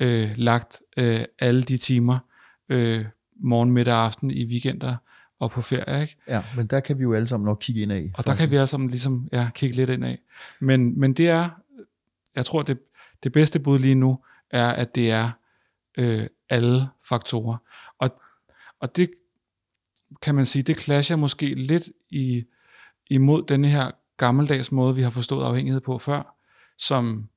øh, 0.00 0.30
lagt 0.36 0.82
øh, 0.96 1.20
alle 1.38 1.62
de 1.62 1.76
timer, 1.76 2.18
øh, 2.68 3.04
morgen, 3.40 3.70
middag 3.70 3.94
og 3.94 4.04
aften 4.04 4.30
i 4.30 4.44
weekender 4.44 4.96
og 5.38 5.50
på 5.50 5.62
ferie. 5.62 6.02
Ikke? 6.02 6.16
Ja, 6.28 6.44
men 6.56 6.66
der 6.66 6.80
kan 6.80 6.98
vi 6.98 7.02
jo 7.02 7.12
alle 7.12 7.28
sammen 7.28 7.44
nok 7.44 7.58
kigge 7.60 7.82
ind 7.82 7.92
af. 7.92 8.10
Og 8.14 8.26
der 8.26 8.34
kan 8.34 8.50
vi 8.50 8.56
alle 8.56 8.66
sammen 8.66 8.90
ligesom, 8.90 9.28
ja, 9.32 9.50
kigge 9.54 9.76
lidt 9.76 9.90
ind 9.90 10.04
af. 10.04 10.18
Men, 10.60 11.00
men 11.00 11.12
det 11.12 11.28
er, 11.28 11.48
jeg 12.34 12.46
tror, 12.46 12.62
det, 12.62 12.78
det 13.22 13.32
bedste 13.32 13.60
bud 13.60 13.78
lige 13.78 13.94
nu, 13.94 14.18
er, 14.50 14.68
at 14.68 14.94
det 14.94 15.10
er 15.10 15.30
øh, 15.98 16.26
alle 16.48 16.88
faktorer. 17.08 17.56
Og, 17.98 18.20
og 18.80 18.96
det 18.96 19.10
kan 20.22 20.34
man 20.34 20.46
sige, 20.46 20.62
det 20.62 20.80
clasher 20.80 21.16
måske 21.16 21.54
lidt 21.54 21.88
i, 22.10 22.44
imod 23.10 23.42
denne 23.46 23.68
her 23.68 23.90
gammeldags 24.16 24.72
måde, 24.72 24.94
vi 24.94 25.02
har 25.02 25.10
forstået 25.10 25.44
afhængighed 25.44 25.80
på 25.80 25.98
før, 25.98 26.36
som, 26.78 27.28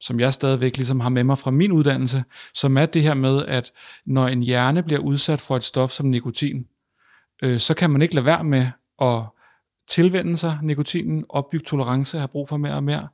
som 0.00 0.20
jeg 0.20 0.34
stadigvæk 0.34 0.76
ligesom 0.76 1.00
har 1.00 1.08
med 1.08 1.24
mig 1.24 1.38
fra 1.38 1.50
min 1.50 1.72
uddannelse, 1.72 2.24
som 2.54 2.76
er 2.76 2.86
det 2.86 3.02
her 3.02 3.14
med, 3.14 3.44
at 3.44 3.72
når 4.06 4.28
en 4.28 4.42
hjerne 4.42 4.82
bliver 4.82 5.00
udsat 5.00 5.40
for 5.40 5.56
et 5.56 5.64
stof 5.64 5.90
som 5.90 6.06
nikotin, 6.06 6.66
øh, 7.42 7.58
så 7.60 7.74
kan 7.74 7.90
man 7.90 8.02
ikke 8.02 8.14
lade 8.14 8.26
være 8.26 8.44
med 8.44 8.68
at 9.02 9.22
tilvende 9.88 10.36
sig 10.36 10.58
nikotinen, 10.62 11.24
opbygge 11.28 11.64
tolerance, 11.64 12.18
have 12.18 12.28
brug 12.28 12.48
for 12.48 12.56
mere 12.56 12.74
og 12.74 12.84
mere, 12.84 13.08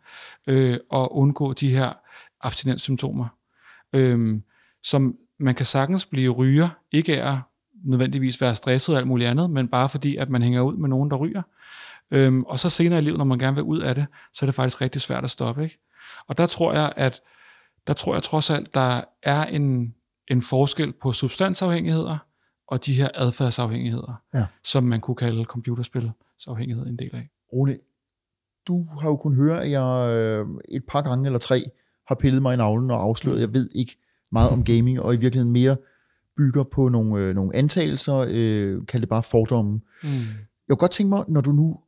øh, 0.47 0.79
og 0.91 1.17
undgå 1.17 1.53
de 1.53 1.71
her 1.71 1.93
abstinenssymptomer. 2.41 3.27
Øh, 3.93 4.41
som 4.83 5.17
man 5.39 5.55
kan 5.55 5.67
sagtens 5.67 6.07
blive 6.07 6.33
ryger, 6.33 6.69
ikke 6.93 7.15
er 7.15 7.41
nødvendigvis 7.85 8.41
være 8.41 8.55
stresset 8.55 8.95
og 8.95 8.99
alt 8.99 9.09
muligt 9.09 9.31
andet, 9.31 9.51
men 9.51 9.69
bare 9.69 9.89
fordi, 9.89 10.17
at 10.17 10.31
man 10.31 10.43
hænger 10.43 10.61
ud 10.61 10.77
med 10.77 10.89
nogen, 10.89 11.11
der 11.11 11.17
ryger. 11.17 11.43
Øhm, 12.11 12.43
og 12.43 12.59
så 12.61 12.71
senere 12.71 12.99
i 12.99 13.03
livet, 13.03 13.19
når 13.19 13.25
man 13.25 13.39
gerne 13.39 13.55
vil 13.55 13.65
ud 13.65 13.81
af 13.81 13.95
det, 13.95 14.07
så 14.33 14.45
er 14.45 14.47
det 14.47 14.55
faktisk 14.55 14.81
rigtig 14.81 15.01
svært 15.01 15.25
at 15.25 15.31
stoppe. 15.31 15.65
Ikke? 15.65 15.79
Og 16.29 16.39
der 16.39 16.47
tror 16.47 16.73
jeg, 16.73 16.93
at 16.97 17.21
der 17.87 17.93
tror 17.93 18.15
jeg 18.15 18.23
trods 18.23 18.51
alt, 18.51 18.75
der 18.75 19.01
er 19.23 19.45
en, 19.45 19.95
en 20.29 20.43
forskel 20.43 20.93
på 20.93 21.13
substansafhængigheder 21.13 22.19
og 22.67 22.87
de 22.87 22.95
her 22.95 23.09
adfærdsafhængigheder, 23.15 24.23
ja. 24.35 24.47
som 24.65 24.85
man 24.85 25.01
kunne 25.01 25.17
kalde 25.17 25.45
computerspilsafhængighed 25.45 26.87
en 26.87 26.99
del 26.99 27.11
af. 27.15 27.29
Ole, 27.53 27.79
du 28.67 28.87
har 29.01 29.09
jo 29.09 29.17
kunnet 29.17 29.37
høre, 29.37 29.65
at 29.65 29.71
jeg 29.71 30.17
øh, 30.17 30.47
et 30.69 30.85
par 30.89 31.03
gange 31.03 31.27
eller 31.27 31.39
tre 31.39 31.63
har 32.09 32.15
pillet 32.15 32.43
mig 32.43 32.55
i 32.55 32.57
navlen 32.57 32.91
og 32.91 33.03
afsløret, 33.03 33.41
jeg 33.41 33.55
ved 33.55 33.71
ikke 33.73 33.97
meget 34.33 34.51
om 34.51 34.65
gaming, 34.65 35.01
og 35.01 35.15
i 35.15 35.17
virkeligheden 35.17 35.53
mere 35.53 35.77
bygger 36.37 36.63
på 36.63 36.89
nogle, 36.89 37.25
øh, 37.25 37.35
nogle 37.35 37.57
antagelser, 37.57 38.27
øh, 38.29 38.87
kald 38.87 39.01
det 39.01 39.09
bare 39.09 39.23
fordomme. 39.23 39.73
Mm. 40.03 40.09
Jeg 40.09 40.69
kunne 40.69 40.77
godt 40.77 40.91
tænke 40.91 41.09
mig, 41.09 41.25
når 41.29 41.41
du 41.41 41.53
nu 41.53 41.79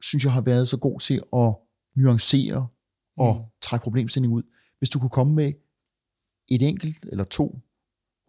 synes, 0.00 0.24
jeg 0.24 0.32
har 0.32 0.40
været 0.40 0.68
så 0.68 0.76
god 0.76 1.00
til 1.00 1.22
at 1.36 1.54
nuancere 1.96 2.66
og 3.16 3.34
mm. 3.34 3.42
trække 3.60 3.84
problemstilling 3.84 4.32
ud, 4.32 4.42
hvis 4.78 4.90
du 4.90 4.98
kunne 4.98 5.10
komme 5.10 5.34
med 5.34 5.52
et 6.48 6.62
enkelt 6.62 7.04
eller 7.12 7.24
to 7.24 7.58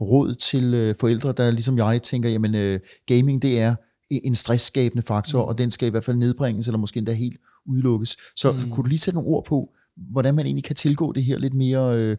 råd 0.02 0.36
til 0.36 0.74
øh, 0.74 0.96
forældre, 1.00 1.32
der 1.32 1.52
ligesom 1.52 1.78
jeg 1.78 2.04
tænker, 2.04 2.30
jamen 2.30 2.56
øh, 2.56 2.80
gaming 3.06 3.42
det 3.42 3.60
er 3.60 3.76
en 4.10 4.36
stressskabende 4.36 5.04
faktor, 5.04 5.44
mm. 5.44 5.48
og 5.48 5.58
den 5.58 5.72
skal 5.72 5.88
i 5.88 5.92
hvert 5.92 6.04
fald 6.04 6.18
nedbringes, 6.18 6.68
eller 6.68 6.78
måske 6.78 6.98
endda 6.98 7.14
helt 7.14 7.38
udelukkes. 7.66 8.18
Så 8.36 8.52
mm. 8.52 8.60
kunne 8.60 8.84
du 8.84 8.90
lige 8.90 9.00
sætte 9.00 9.16
nogle 9.16 9.30
ord 9.30 9.46
på, 9.46 9.74
hvordan 9.96 10.36
man 10.36 10.46
egentlig 10.46 10.64
kan 10.64 10.76
tilgå 10.76 11.12
det 11.12 11.24
her 11.24 11.40
lidt 11.40 11.54
mere, 11.54 11.98
øh, 11.98 12.18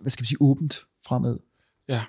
hvad 0.00 0.10
skal 0.10 0.22
vi 0.22 0.26
sige, 0.26 0.38
åbent 0.40 0.78
fremad? 1.06 1.38
Ja, 1.88 2.02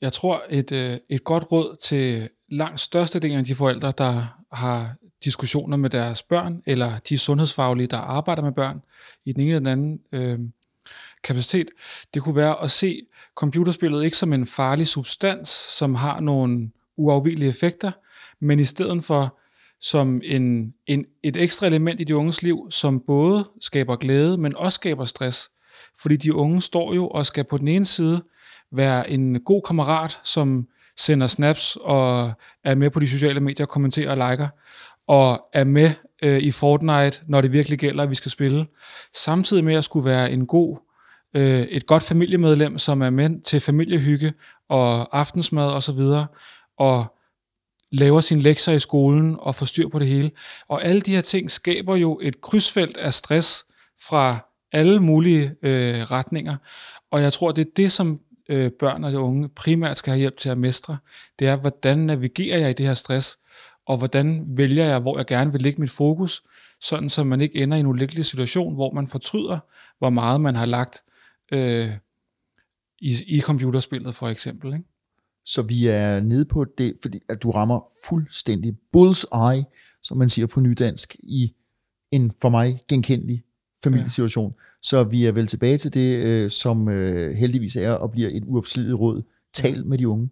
jeg 0.00 0.12
tror 0.12 0.42
et, 0.50 0.72
øh, 0.72 0.98
et 1.08 1.24
godt 1.24 1.52
råd 1.52 1.76
til 1.82 2.28
langt 2.48 2.80
størstedelen 2.80 3.38
af 3.38 3.44
de 3.44 3.54
forældre, 3.54 3.92
der 3.98 4.40
har 4.52 4.96
diskussioner 5.24 5.76
med 5.76 5.90
deres 5.90 6.22
børn, 6.22 6.62
eller 6.66 6.98
de 7.08 7.18
sundhedsfaglige, 7.18 7.86
der 7.86 7.96
arbejder 7.96 8.42
med 8.42 8.52
børn 8.52 8.82
i 9.24 9.32
den 9.32 9.40
ene 9.40 9.50
eller 9.50 9.58
den 9.58 9.66
anden 9.66 10.00
øh, 10.12 10.38
kapacitet, 11.24 11.68
det 12.14 12.22
kunne 12.22 12.36
være 12.36 12.62
at 12.62 12.70
se 12.70 13.06
computerspillet 13.34 14.04
ikke 14.04 14.16
som 14.16 14.32
en 14.32 14.46
farlig 14.46 14.86
substans, 14.86 15.48
som 15.48 15.94
har 15.94 16.20
nogle 16.20 16.70
uafvigelige 16.96 17.48
effekter, 17.48 17.92
men 18.40 18.60
i 18.60 18.64
stedet 18.64 19.04
for 19.04 19.38
som 19.80 20.20
en, 20.24 20.74
en, 20.86 21.06
et 21.22 21.36
ekstra 21.36 21.66
element 21.66 22.00
i 22.00 22.04
de 22.04 22.16
unges 22.16 22.42
liv, 22.42 22.66
som 22.70 23.00
både 23.06 23.48
skaber 23.60 23.96
glæde, 23.96 24.38
men 24.38 24.56
også 24.56 24.76
skaber 24.76 25.04
stress. 25.04 25.50
Fordi 25.98 26.16
de 26.16 26.34
unge 26.34 26.62
står 26.62 26.94
jo 26.94 27.08
og 27.08 27.26
skal 27.26 27.44
på 27.44 27.58
den 27.58 27.68
ene 27.68 27.84
side 27.84 28.22
være 28.70 29.10
en 29.10 29.40
god 29.40 29.62
kammerat, 29.62 30.18
som 30.22 30.68
sender 30.96 31.26
snaps 31.26 31.76
og 31.80 32.32
er 32.64 32.74
med 32.74 32.90
på 32.90 33.00
de 33.00 33.08
sociale 33.08 33.40
medier, 33.40 33.66
kommenterer 33.66 34.10
og 34.10 34.30
liker, 34.30 34.48
og 35.08 35.48
er 35.52 35.64
med 35.64 35.90
øh, 36.22 36.38
i 36.38 36.50
Fortnite, 36.50 37.22
når 37.26 37.40
det 37.40 37.52
virkelig 37.52 37.78
gælder, 37.78 38.02
at 38.02 38.10
vi 38.10 38.14
skal 38.14 38.30
spille. 38.30 38.66
Samtidig 39.14 39.64
med 39.64 39.74
at 39.74 39.84
skulle 39.84 40.04
være 40.04 40.30
en 40.30 40.46
god, 40.46 40.78
øh, 41.36 41.60
et 41.60 41.86
godt 41.86 42.02
familiemedlem, 42.02 42.78
som 42.78 43.02
er 43.02 43.10
med 43.10 43.42
til 43.42 43.60
familiehygge 43.60 44.32
og 44.68 45.18
aftensmad 45.18 45.66
osv., 45.66 45.74
og, 45.74 45.82
så 45.82 45.92
videre, 45.92 46.26
og 46.78 47.06
laver 47.92 48.20
sine 48.20 48.42
lektier 48.42 48.74
i 48.74 48.78
skolen 48.78 49.36
og 49.38 49.54
får 49.54 49.66
styr 49.66 49.88
på 49.88 49.98
det 49.98 50.08
hele. 50.08 50.30
Og 50.68 50.84
alle 50.84 51.00
de 51.00 51.14
her 51.14 51.20
ting 51.20 51.50
skaber 51.50 51.96
jo 51.96 52.20
et 52.22 52.40
krydsfelt 52.40 52.96
af 52.96 53.14
stress 53.14 53.64
fra 54.08 54.38
alle 54.72 55.00
mulige 55.00 55.54
øh, 55.62 56.02
retninger. 56.02 56.56
Og 57.10 57.22
jeg 57.22 57.32
tror, 57.32 57.52
det 57.52 57.66
er 57.66 57.70
det, 57.76 57.92
som 57.92 58.20
øh, 58.48 58.70
børn 58.78 59.04
og 59.04 59.12
de 59.12 59.18
unge 59.18 59.48
primært 59.48 59.98
skal 59.98 60.10
have 60.10 60.20
hjælp 60.20 60.38
til 60.38 60.48
at 60.48 60.58
mestre. 60.58 60.96
Det 61.38 61.48
er, 61.48 61.56
hvordan 61.56 61.98
navigerer 61.98 62.58
jeg 62.58 62.70
i 62.70 62.72
det 62.72 62.86
her 62.86 62.94
stress, 62.94 63.38
og 63.86 63.98
hvordan 63.98 64.44
vælger 64.48 64.84
jeg, 64.84 64.98
hvor 64.98 65.18
jeg 65.18 65.26
gerne 65.26 65.52
vil 65.52 65.62
lægge 65.62 65.80
mit 65.80 65.90
fokus, 65.90 66.42
sådan 66.80 67.08
så 67.08 67.24
man 67.24 67.40
ikke 67.40 67.62
ender 67.62 67.76
i 67.76 67.80
en 67.80 67.86
ulykkelig 67.86 68.24
situation, 68.24 68.74
hvor 68.74 68.92
man 68.92 69.08
fortryder, 69.08 69.58
hvor 69.98 70.10
meget 70.10 70.40
man 70.40 70.54
har 70.54 70.66
lagt 70.66 71.02
øh, 71.52 71.88
i, 73.00 73.12
i 73.26 73.40
computerspillet 73.40 74.14
for 74.14 74.28
eksempel. 74.28 74.72
Ikke? 74.72 74.84
Så 75.44 75.62
vi 75.62 75.86
er 75.86 76.20
nede 76.20 76.44
på 76.44 76.64
det, 76.78 76.96
fordi 77.02 77.20
at 77.28 77.42
du 77.42 77.50
rammer 77.50 77.80
fuldstændig 78.08 78.76
bullseye, 78.92 79.64
som 80.02 80.18
man 80.18 80.28
siger 80.28 80.46
på 80.46 80.60
nydansk, 80.60 81.16
i 81.18 81.54
en 82.10 82.32
for 82.40 82.48
mig 82.48 82.80
genkendelig 82.88 83.44
familiesituation. 83.84 84.54
Ja. 84.56 84.62
Så 84.82 85.04
vi 85.04 85.26
er 85.26 85.32
vel 85.32 85.46
tilbage 85.46 85.78
til 85.78 85.94
det, 85.94 86.16
øh, 86.16 86.50
som 86.50 86.88
øh, 86.88 87.36
heldigvis 87.36 87.76
er 87.76 87.92
og 87.92 88.10
bliver 88.10 88.30
et 88.32 88.42
uopslideligt 88.46 88.98
råd. 88.98 89.22
Tal 89.52 89.86
med 89.86 89.98
de 89.98 90.08
unge. 90.08 90.30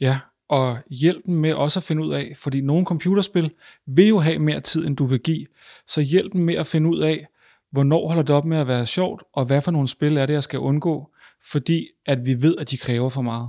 Ja, 0.00 0.18
og 0.48 0.78
hjælp 0.90 1.26
dem 1.26 1.34
med 1.34 1.52
også 1.52 1.78
at 1.78 1.84
finde 1.84 2.04
ud 2.04 2.12
af, 2.12 2.32
fordi 2.36 2.60
nogle 2.60 2.86
computerspil 2.86 3.50
vil 3.86 4.08
jo 4.08 4.18
have 4.18 4.38
mere 4.38 4.60
tid, 4.60 4.86
end 4.86 4.96
du 4.96 5.04
vil 5.04 5.20
give, 5.20 5.46
så 5.86 6.00
hjælp 6.00 6.32
dem 6.32 6.40
med 6.40 6.54
at 6.54 6.66
finde 6.66 6.90
ud 6.90 6.98
af, 6.98 7.26
hvornår 7.70 8.08
holder 8.08 8.22
det 8.22 8.34
op 8.34 8.44
med 8.44 8.56
at 8.56 8.68
være 8.68 8.86
sjovt, 8.86 9.22
og 9.32 9.44
hvad 9.44 9.62
for 9.62 9.70
nogle 9.70 9.88
spil 9.88 10.16
er 10.16 10.26
det, 10.26 10.34
jeg 10.34 10.42
skal 10.42 10.58
undgå, 10.58 11.10
fordi 11.50 11.86
at 12.06 12.26
vi 12.26 12.42
ved, 12.42 12.56
at 12.58 12.70
de 12.70 12.76
kræver 12.76 13.08
for 13.08 13.22
meget. 13.22 13.48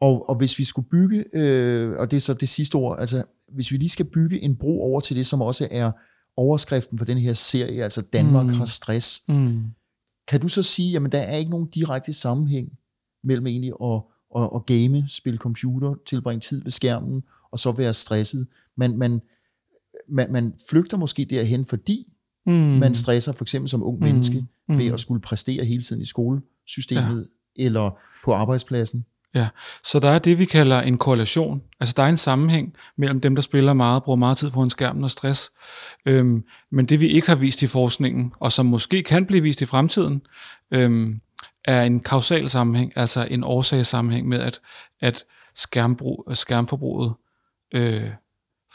Og, 0.00 0.28
og 0.28 0.34
hvis 0.34 0.58
vi 0.58 0.64
skulle 0.64 0.88
bygge, 0.88 1.24
øh, 1.32 1.98
og 1.98 2.10
det 2.10 2.16
er 2.16 2.20
så 2.20 2.34
det 2.34 2.48
sidste 2.48 2.74
ord, 2.74 3.00
altså 3.00 3.24
hvis 3.48 3.72
vi 3.72 3.76
lige 3.76 3.88
skal 3.88 4.06
bygge 4.06 4.42
en 4.42 4.56
bro 4.56 4.82
over 4.82 5.00
til 5.00 5.16
det, 5.16 5.26
som 5.26 5.42
også 5.42 5.68
er 5.70 5.92
overskriften 6.36 6.98
for 6.98 7.04
den 7.04 7.18
her 7.18 7.32
serie, 7.32 7.82
altså 7.82 8.00
Danmark 8.00 8.46
mm. 8.46 8.52
har 8.52 8.64
stress, 8.64 9.22
mm. 9.28 9.64
kan 10.28 10.40
du 10.40 10.48
så 10.48 10.62
sige, 10.62 10.96
at 10.96 11.12
der 11.12 11.18
er 11.18 11.36
ikke 11.36 11.50
nogen 11.50 11.66
direkte 11.66 12.12
sammenhæng 12.12 12.68
mellem 13.24 13.46
egentlig 13.46 13.72
at, 13.82 14.02
at, 14.36 14.50
at 14.54 14.66
game, 14.66 15.08
spille 15.08 15.38
computer, 15.38 15.94
tilbringe 16.06 16.40
tid 16.40 16.62
ved 16.62 16.70
skærmen, 16.70 17.22
og 17.50 17.58
så 17.58 17.72
være 17.72 17.94
stresset. 17.94 18.46
Man, 18.76 18.98
man, 18.98 19.20
man, 20.08 20.32
man 20.32 20.54
flygter 20.70 20.96
måske 20.96 21.24
derhen, 21.30 21.66
fordi 21.66 22.12
mm. 22.46 22.52
man 22.52 22.94
stresser 22.94 23.32
for 23.32 23.44
eksempel 23.44 23.68
som 23.68 23.82
ung 23.82 23.98
mm. 23.98 24.04
menneske 24.04 24.46
mm. 24.68 24.78
ved 24.78 24.92
at 24.92 25.00
skulle 25.00 25.20
præstere 25.20 25.64
hele 25.64 25.82
tiden 25.82 26.02
i 26.02 26.04
skolesystemet 26.04 27.28
ja. 27.58 27.64
eller 27.64 27.98
på 28.24 28.32
arbejdspladsen. 28.32 29.04
Ja, 29.34 29.48
så 29.84 29.98
der 30.00 30.08
er 30.08 30.18
det, 30.18 30.38
vi 30.38 30.44
kalder 30.44 30.80
en 30.80 30.98
korrelation. 30.98 31.62
Altså 31.80 31.94
der 31.96 32.02
er 32.02 32.08
en 32.08 32.16
sammenhæng 32.16 32.74
mellem 32.96 33.20
dem, 33.20 33.34
der 33.34 33.42
spiller 33.42 33.72
meget, 33.72 34.02
bruger 34.02 34.16
meget 34.16 34.36
tid 34.36 34.50
på 34.50 34.62
en 34.62 34.70
skærm 34.70 35.02
og 35.02 35.10
stress. 35.10 35.50
Øhm, 36.06 36.44
men 36.70 36.86
det, 36.86 37.00
vi 37.00 37.06
ikke 37.06 37.28
har 37.28 37.34
vist 37.34 37.62
i 37.62 37.66
forskningen, 37.66 38.32
og 38.40 38.52
som 38.52 38.66
måske 38.66 39.02
kan 39.02 39.26
blive 39.26 39.42
vist 39.42 39.62
i 39.62 39.66
fremtiden, 39.66 40.22
øhm, 40.70 41.20
er 41.66 41.82
en 41.82 42.00
kausal 42.00 42.50
sammenhæng, 42.50 42.92
altså 42.96 43.26
en 43.30 43.44
årsagssammenhæng 43.44 44.28
med, 44.28 44.40
at, 44.40 44.60
at 45.00 45.24
skærmbrug, 45.54 46.28
skærmforbruget 46.34 47.14
øh, 47.74 48.10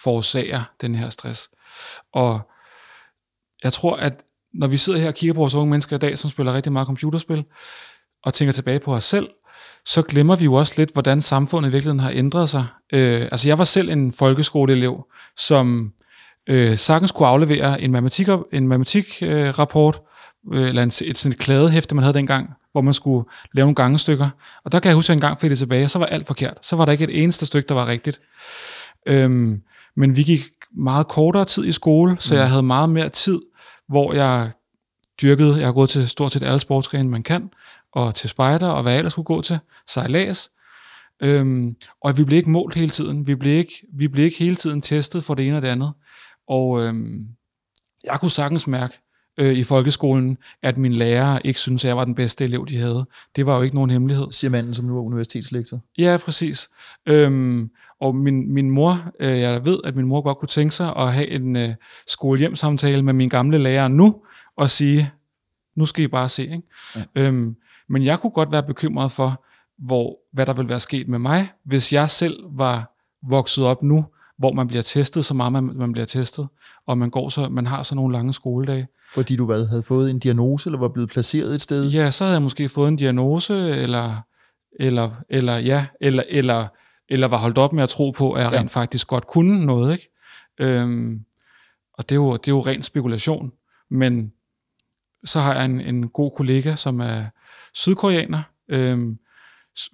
forårsager 0.03 0.63
den 0.81 0.95
her 0.95 1.09
stress. 1.09 1.49
Og 2.13 2.41
jeg 3.63 3.73
tror, 3.73 3.95
at 3.95 4.23
når 4.53 4.67
vi 4.67 4.77
sidder 4.77 4.99
her 4.99 5.07
og 5.07 5.13
kigger 5.13 5.33
på 5.33 5.39
vores 5.39 5.53
unge 5.53 5.69
mennesker 5.69 5.95
i 5.95 5.99
dag, 5.99 6.17
som 6.17 6.29
spiller 6.29 6.53
rigtig 6.53 6.71
meget 6.71 6.85
computerspil, 6.85 7.43
og 8.23 8.33
tænker 8.33 8.51
tilbage 8.51 8.79
på 8.79 8.95
os 8.95 9.03
selv, 9.03 9.29
så 9.85 10.01
glemmer 10.01 10.35
vi 10.35 10.45
jo 10.45 10.53
også 10.53 10.73
lidt, 10.77 10.93
hvordan 10.93 11.21
samfundet 11.21 11.69
i 11.69 11.71
virkeligheden 11.71 11.99
har 11.99 12.11
ændret 12.13 12.49
sig. 12.49 12.67
Øh, 12.93 13.21
altså 13.21 13.47
jeg 13.47 13.57
var 13.57 13.63
selv 13.63 13.89
en 13.89 14.13
folkeskoleelev, 14.13 15.05
som 15.37 15.93
øh, 16.49 16.77
sagtens 16.77 17.11
kunne 17.11 17.27
aflevere 17.27 17.81
en 17.81 17.91
matematik, 17.91 18.27
en 18.53 18.67
matematikrapport, 18.67 19.99
øh, 20.53 20.61
øh, 20.61 20.67
eller 20.69 20.83
en, 20.83 20.87
et 20.87 21.17
sådan 21.17 21.33
et 21.33 21.39
kladehæfte, 21.39 21.95
man 21.95 22.03
havde 22.03 22.17
dengang, 22.17 22.49
hvor 22.71 22.81
man 22.81 22.93
skulle 22.93 23.29
lave 23.53 23.65
nogle 23.65 23.75
gangestykker. 23.75 24.29
Og 24.63 24.71
der 24.71 24.79
kan 24.79 24.89
jeg 24.89 24.95
huske, 24.95 25.05
at 25.05 25.09
jeg 25.09 25.15
engang 25.15 25.39
fik 25.39 25.49
det 25.49 25.57
tilbage, 25.57 25.83
og 25.83 25.89
så 25.89 25.99
var 25.99 26.05
alt 26.05 26.27
forkert. 26.27 26.57
Så 26.61 26.75
var 26.75 26.85
der 26.85 26.91
ikke 26.91 27.03
et 27.03 27.23
eneste 27.23 27.45
stykke, 27.45 27.67
der 27.67 27.75
var 27.75 27.87
rigtigt. 27.87 28.21
Øhm, 29.05 29.61
men 29.95 30.17
vi 30.17 30.23
gik 30.23 30.41
meget 30.77 31.07
kortere 31.07 31.45
tid 31.45 31.65
i 31.65 31.71
skole, 31.71 32.17
så 32.19 32.33
mm. 32.33 32.39
jeg 32.39 32.49
havde 32.49 32.63
meget 32.63 32.89
mere 32.89 33.09
tid, 33.09 33.41
hvor 33.87 34.13
jeg 34.13 34.51
dyrkede, 35.21 35.57
jeg 35.57 35.65
har 35.65 35.73
gået 35.73 35.89
til 35.89 36.09
stort 36.09 36.31
set 36.31 36.43
alle 36.43 36.59
sportsgrene, 36.59 37.09
man 37.09 37.23
kan, 37.23 37.49
og 37.93 38.15
til 38.15 38.29
spejder, 38.29 38.69
og 38.69 38.81
hvad 38.81 38.91
jeg 38.91 38.99
ellers 38.99 39.11
skulle 39.11 39.25
gå 39.25 39.41
til, 39.41 39.59
sejlads. 39.87 40.51
Øhm, 41.23 41.75
og 42.01 42.17
vi 42.17 42.23
blev 42.23 42.37
ikke 42.37 42.49
målt 42.49 42.75
hele 42.75 42.89
tiden. 42.89 43.27
Vi 43.27 43.35
blev 43.35 43.53
ikke, 43.53 43.73
vi 43.93 44.07
blev 44.07 44.25
ikke 44.25 44.37
hele 44.39 44.55
tiden 44.55 44.81
testet 44.81 45.23
for 45.23 45.33
det 45.33 45.47
ene 45.47 45.55
og 45.55 45.61
det 45.61 45.67
andet. 45.67 45.93
Og 46.47 46.81
øhm, 46.81 47.27
jeg 48.03 48.19
kunne 48.19 48.31
sagtens 48.31 48.67
mærke 48.67 48.99
øh, 49.37 49.53
i 49.53 49.63
folkeskolen, 49.63 50.37
at 50.61 50.77
min 50.77 50.93
lærer 50.93 51.39
ikke 51.43 51.59
syntes, 51.59 51.85
at 51.85 51.87
jeg 51.87 51.97
var 51.97 52.05
den 52.05 52.15
bedste 52.15 52.43
elev, 52.43 52.65
de 52.67 52.77
havde. 52.77 53.05
Det 53.35 53.45
var 53.45 53.55
jo 53.55 53.61
ikke 53.61 53.75
nogen 53.75 53.89
hemmelighed. 53.89 54.31
Siger 54.31 54.51
manden, 54.51 54.73
som 54.73 54.85
nu 54.85 54.97
er 54.97 55.01
universitetslektor. 55.01 55.79
Ja, 55.97 56.17
præcis. 56.17 56.69
Øhm, 57.05 57.69
og 58.01 58.15
min, 58.15 58.53
min 58.53 58.69
mor, 58.69 59.11
øh, 59.19 59.39
jeg 59.39 59.65
ved, 59.65 59.79
at 59.83 59.95
min 59.95 60.05
mor 60.05 60.21
godt 60.21 60.37
kunne 60.37 60.49
tænke 60.49 60.75
sig 60.75 60.93
at 60.95 61.13
have 61.13 61.27
en 61.27 61.55
øh, 61.55 61.69
skolehjemsamtale 62.07 63.01
med 63.01 63.13
min 63.13 63.29
gamle 63.29 63.57
lærer 63.57 63.87
nu, 63.87 64.15
og 64.57 64.69
sige, 64.69 65.11
nu 65.75 65.85
skal 65.85 66.03
I 66.03 66.07
bare 66.07 66.29
se. 66.29 66.43
Ikke? 66.43 66.61
Ja. 66.95 67.03
Øhm, 67.15 67.55
men 67.89 68.05
jeg 68.05 68.19
kunne 68.19 68.31
godt 68.31 68.51
være 68.51 68.63
bekymret 68.63 69.11
for, 69.11 69.43
hvor, 69.77 70.19
hvad 70.33 70.45
der 70.45 70.53
ville 70.53 70.69
være 70.69 70.79
sket 70.79 71.07
med 71.07 71.19
mig, 71.19 71.49
hvis 71.65 71.93
jeg 71.93 72.09
selv 72.09 72.43
var 72.51 72.91
vokset 73.29 73.65
op 73.65 73.83
nu, 73.83 74.05
hvor 74.41 74.51
man 74.51 74.67
bliver 74.67 74.81
testet 74.81 75.25
så 75.25 75.33
meget, 75.33 75.53
man, 75.53 75.63
man 75.63 75.91
bliver 75.91 76.05
testet, 76.05 76.47
og 76.87 76.97
man, 76.97 77.09
går 77.09 77.29
så, 77.29 77.49
man 77.49 77.67
har 77.67 77.83
så 77.83 77.95
nogle 77.95 78.13
lange 78.13 78.33
skoledage. 78.33 78.87
Fordi 79.13 79.35
du 79.35 79.45
hvad, 79.45 79.67
havde 79.67 79.83
fået 79.83 80.09
en 80.09 80.19
diagnose, 80.19 80.67
eller 80.67 80.79
var 80.79 80.87
blevet 80.87 81.09
placeret 81.09 81.55
et 81.55 81.61
sted? 81.61 81.89
Ja, 81.89 82.11
så 82.11 82.23
havde 82.23 82.33
jeg 82.33 82.41
måske 82.41 82.69
fået 82.69 82.87
en 82.87 82.95
diagnose, 82.95 83.53
eller, 83.53 84.21
eller, 84.79 85.11
eller, 85.29 85.57
ja, 85.57 85.85
eller, 86.01 86.23
eller, 86.29 86.67
eller 87.09 87.27
var 87.27 87.37
holdt 87.37 87.57
op 87.57 87.73
med 87.73 87.83
at 87.83 87.89
tro 87.89 88.11
på, 88.11 88.31
at 88.31 88.43
jeg 88.43 88.53
ja. 88.53 88.59
rent 88.59 88.71
faktisk 88.71 89.07
godt 89.07 89.27
kunne 89.27 89.65
noget. 89.65 89.93
Ikke? 89.93 90.09
Øhm, 90.59 91.19
og 91.93 92.09
det 92.09 92.15
er, 92.15 92.19
jo, 92.19 92.33
det 92.33 92.47
er 92.47 92.51
jo 92.51 92.61
ren 92.61 92.83
spekulation. 92.83 93.51
Men 93.89 94.33
så 95.23 95.39
har 95.39 95.53
jeg 95.53 95.65
en, 95.65 95.81
en 95.81 96.09
god 96.09 96.31
kollega, 96.37 96.75
som 96.75 96.99
er 96.99 97.25
sydkoreaner, 97.73 98.41
øhm, 98.69 99.17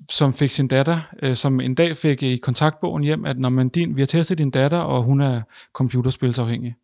som 0.10 0.34
fik 0.34 0.50
sin 0.50 0.68
datter, 0.68 1.00
øh, 1.24 1.36
som 1.36 1.60
en 1.60 1.76
dag 1.76 1.98
fik 1.98 2.24
i 2.24 2.38
kontaktbogen 2.38 3.04
hjem, 3.04 3.26
at 3.26 3.40
når 3.40 3.50
man 3.50 3.70
din, 3.70 3.96
vi 3.96 4.02
har 4.02 4.06
testet 4.06 4.38
din 4.38 4.52
datter, 4.52 4.78
og 4.78 5.04
hun 5.04 5.22
er 5.22 5.42
computerspilsafhængig. 5.74 6.76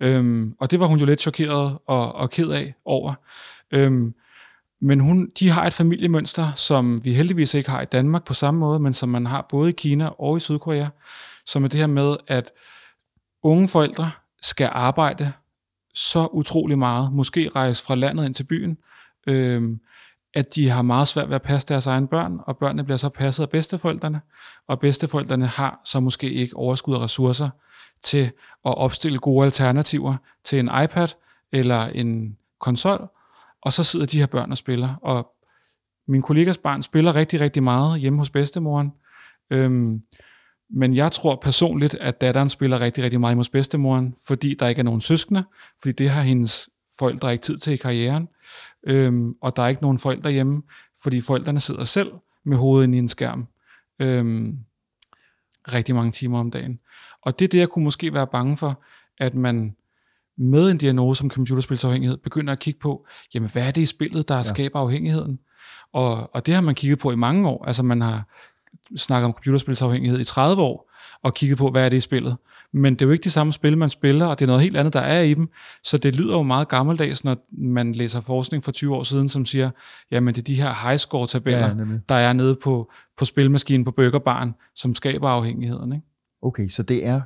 Øhm, 0.00 0.54
og 0.60 0.70
det 0.70 0.80
var 0.80 0.86
hun 0.86 0.98
jo 0.98 1.06
lidt 1.06 1.20
chokeret 1.20 1.78
og, 1.86 2.12
og 2.12 2.30
ked 2.30 2.50
af 2.50 2.74
over. 2.84 3.14
Øhm, 3.70 4.14
men 4.80 5.00
hun, 5.00 5.30
de 5.38 5.48
har 5.48 5.66
et 5.66 5.72
familiemønster, 5.72 6.52
som 6.52 6.98
vi 7.04 7.12
heldigvis 7.12 7.54
ikke 7.54 7.70
har 7.70 7.82
i 7.82 7.84
Danmark 7.84 8.24
på 8.24 8.34
samme 8.34 8.60
måde, 8.60 8.78
men 8.78 8.92
som 8.92 9.08
man 9.08 9.26
har 9.26 9.46
både 9.48 9.68
i 9.70 9.74
Kina 9.76 10.06
og 10.06 10.36
i 10.36 10.40
Sydkorea, 10.40 10.86
som 11.46 11.64
er 11.64 11.68
det 11.68 11.80
her 11.80 11.86
med, 11.86 12.16
at 12.26 12.50
unge 13.42 13.68
forældre 13.68 14.10
skal 14.42 14.68
arbejde 14.72 15.32
så 15.94 16.26
utrolig 16.26 16.78
meget, 16.78 17.12
måske 17.12 17.48
rejse 17.48 17.84
fra 17.84 17.94
landet 17.94 18.26
ind 18.26 18.34
til 18.34 18.44
byen, 18.44 18.78
øhm, 19.26 19.80
at 20.34 20.54
de 20.54 20.68
har 20.68 20.82
meget 20.82 21.08
svært 21.08 21.28
ved 21.28 21.34
at 21.34 21.42
passe 21.42 21.68
deres 21.68 21.86
egne 21.86 22.08
børn, 22.08 22.40
og 22.46 22.56
børnene 22.56 22.84
bliver 22.84 22.96
så 22.96 23.08
passet 23.08 23.42
af 23.42 23.50
bedsteforældrene, 23.50 24.20
og 24.68 24.80
bedsteforældrene 24.80 25.46
har 25.46 25.80
så 25.84 26.00
måske 26.00 26.32
ikke 26.32 26.56
overskud 26.56 26.94
af 26.94 26.98
ressourcer 27.00 27.50
til 28.02 28.24
at 28.66 28.78
opstille 28.78 29.18
gode 29.18 29.44
alternativer 29.44 30.16
til 30.44 30.58
en 30.58 30.70
iPad 30.84 31.08
eller 31.52 31.86
en 31.86 32.36
konsol, 32.60 33.08
og 33.62 33.72
så 33.72 33.84
sidder 33.84 34.06
de 34.06 34.18
her 34.18 34.26
børn 34.26 34.50
og 34.50 34.56
spiller. 34.56 34.94
Og 35.02 35.32
min 36.08 36.22
kollegas 36.22 36.58
barn 36.58 36.82
spiller 36.82 37.14
rigtig, 37.14 37.40
rigtig 37.40 37.62
meget 37.62 38.00
hjemme 38.00 38.18
hos 38.18 38.30
bedstemoren. 38.30 38.92
Øhm, 39.50 40.02
men 40.70 40.96
jeg 40.96 41.12
tror 41.12 41.36
personligt, 41.36 41.94
at 41.94 42.20
datteren 42.20 42.48
spiller 42.48 42.80
rigtig, 42.80 43.04
rigtig 43.04 43.20
meget 43.20 43.36
hos 43.36 43.48
bedstemoren, 43.48 44.14
fordi 44.26 44.54
der 44.54 44.68
ikke 44.68 44.78
er 44.78 44.84
nogen 44.84 45.00
søskende, 45.00 45.44
fordi 45.82 45.92
det 45.92 46.10
har 46.10 46.22
hendes 46.22 46.70
forældre 46.98 47.32
ikke 47.32 47.42
tid 47.42 47.58
til 47.58 47.72
i 47.72 47.76
karrieren, 47.76 48.28
øhm, 48.86 49.34
og 49.42 49.56
der 49.56 49.62
er 49.62 49.68
ikke 49.68 49.82
nogen 49.82 49.98
forældre 49.98 50.30
hjemme, 50.30 50.62
fordi 51.02 51.20
forældrene 51.20 51.60
sidder 51.60 51.84
selv 51.84 52.12
med 52.44 52.56
hovedet 52.56 52.84
ind 52.84 52.94
i 52.94 52.98
en 52.98 53.08
skærm 53.08 53.46
øhm, 54.00 54.58
rigtig 55.72 55.94
mange 55.94 56.12
timer 56.12 56.40
om 56.40 56.50
dagen. 56.50 56.80
Og 57.22 57.38
det 57.38 57.44
er 57.44 57.48
det, 57.48 57.58
jeg 57.58 57.68
kunne 57.68 57.84
måske 57.84 58.14
være 58.14 58.26
bange 58.26 58.56
for, 58.56 58.82
at 59.18 59.34
man 59.34 59.76
med 60.36 60.70
en 60.70 60.78
diagnose 60.78 61.18
som 61.18 61.30
computerspilsafhængighed 61.30 62.16
begynder 62.16 62.52
at 62.52 62.58
kigge 62.58 62.80
på, 62.80 63.06
jamen 63.34 63.50
hvad 63.52 63.66
er 63.66 63.70
det 63.70 63.80
i 63.80 63.86
spillet, 63.86 64.28
der 64.28 64.36
ja. 64.36 64.42
skaber 64.42 64.80
afhængigheden? 64.80 65.38
Og, 65.92 66.34
og 66.34 66.46
det 66.46 66.54
har 66.54 66.60
man 66.60 66.74
kigget 66.74 66.98
på 66.98 67.10
i 67.10 67.16
mange 67.16 67.48
år. 67.48 67.64
Altså 67.64 67.82
man 67.82 68.00
har 68.00 68.24
snakket 68.96 69.24
om 69.24 69.32
computerspilsafhængighed 69.32 70.20
i 70.20 70.24
30 70.24 70.62
år, 70.62 70.89
og 71.22 71.34
kigget 71.34 71.58
på, 71.58 71.70
hvad 71.70 71.84
er 71.84 71.88
det 71.88 71.96
i 71.96 72.00
spillet. 72.00 72.36
Men 72.72 72.94
det 72.94 73.02
er 73.02 73.06
jo 73.06 73.12
ikke 73.12 73.24
de 73.24 73.30
samme 73.30 73.52
spil, 73.52 73.78
man 73.78 73.88
spiller, 73.88 74.26
og 74.26 74.38
det 74.38 74.44
er 74.44 74.46
noget 74.46 74.62
helt 74.62 74.76
andet, 74.76 74.92
der 74.92 75.00
er 75.00 75.22
i 75.22 75.34
dem. 75.34 75.48
Så 75.84 75.98
det 75.98 76.16
lyder 76.16 76.36
jo 76.36 76.42
meget 76.42 76.68
gammeldags, 76.68 77.24
når 77.24 77.36
man 77.52 77.92
læser 77.92 78.20
forskning 78.20 78.64
for 78.64 78.72
20 78.72 78.96
år 78.96 79.02
siden, 79.02 79.28
som 79.28 79.46
siger, 79.46 79.70
jamen 80.10 80.34
det 80.34 80.40
er 80.40 80.44
de 80.44 80.54
her 80.54 80.88
high 80.88 80.98
score 80.98 81.26
tabeller, 81.26 81.68
ja, 81.68 81.84
der 82.08 82.14
er 82.14 82.32
nede 82.32 82.56
på, 82.62 82.92
på 83.18 83.24
spilmaskinen 83.24 83.84
på 83.84 83.90
burgerbaren, 83.90 84.54
som 84.74 84.94
skaber 84.94 85.28
afhængigheden. 85.28 85.92
Ikke? 85.92 86.06
Okay, 86.42 86.68
så 86.68 86.82
det 86.82 87.06
er, 87.06 87.20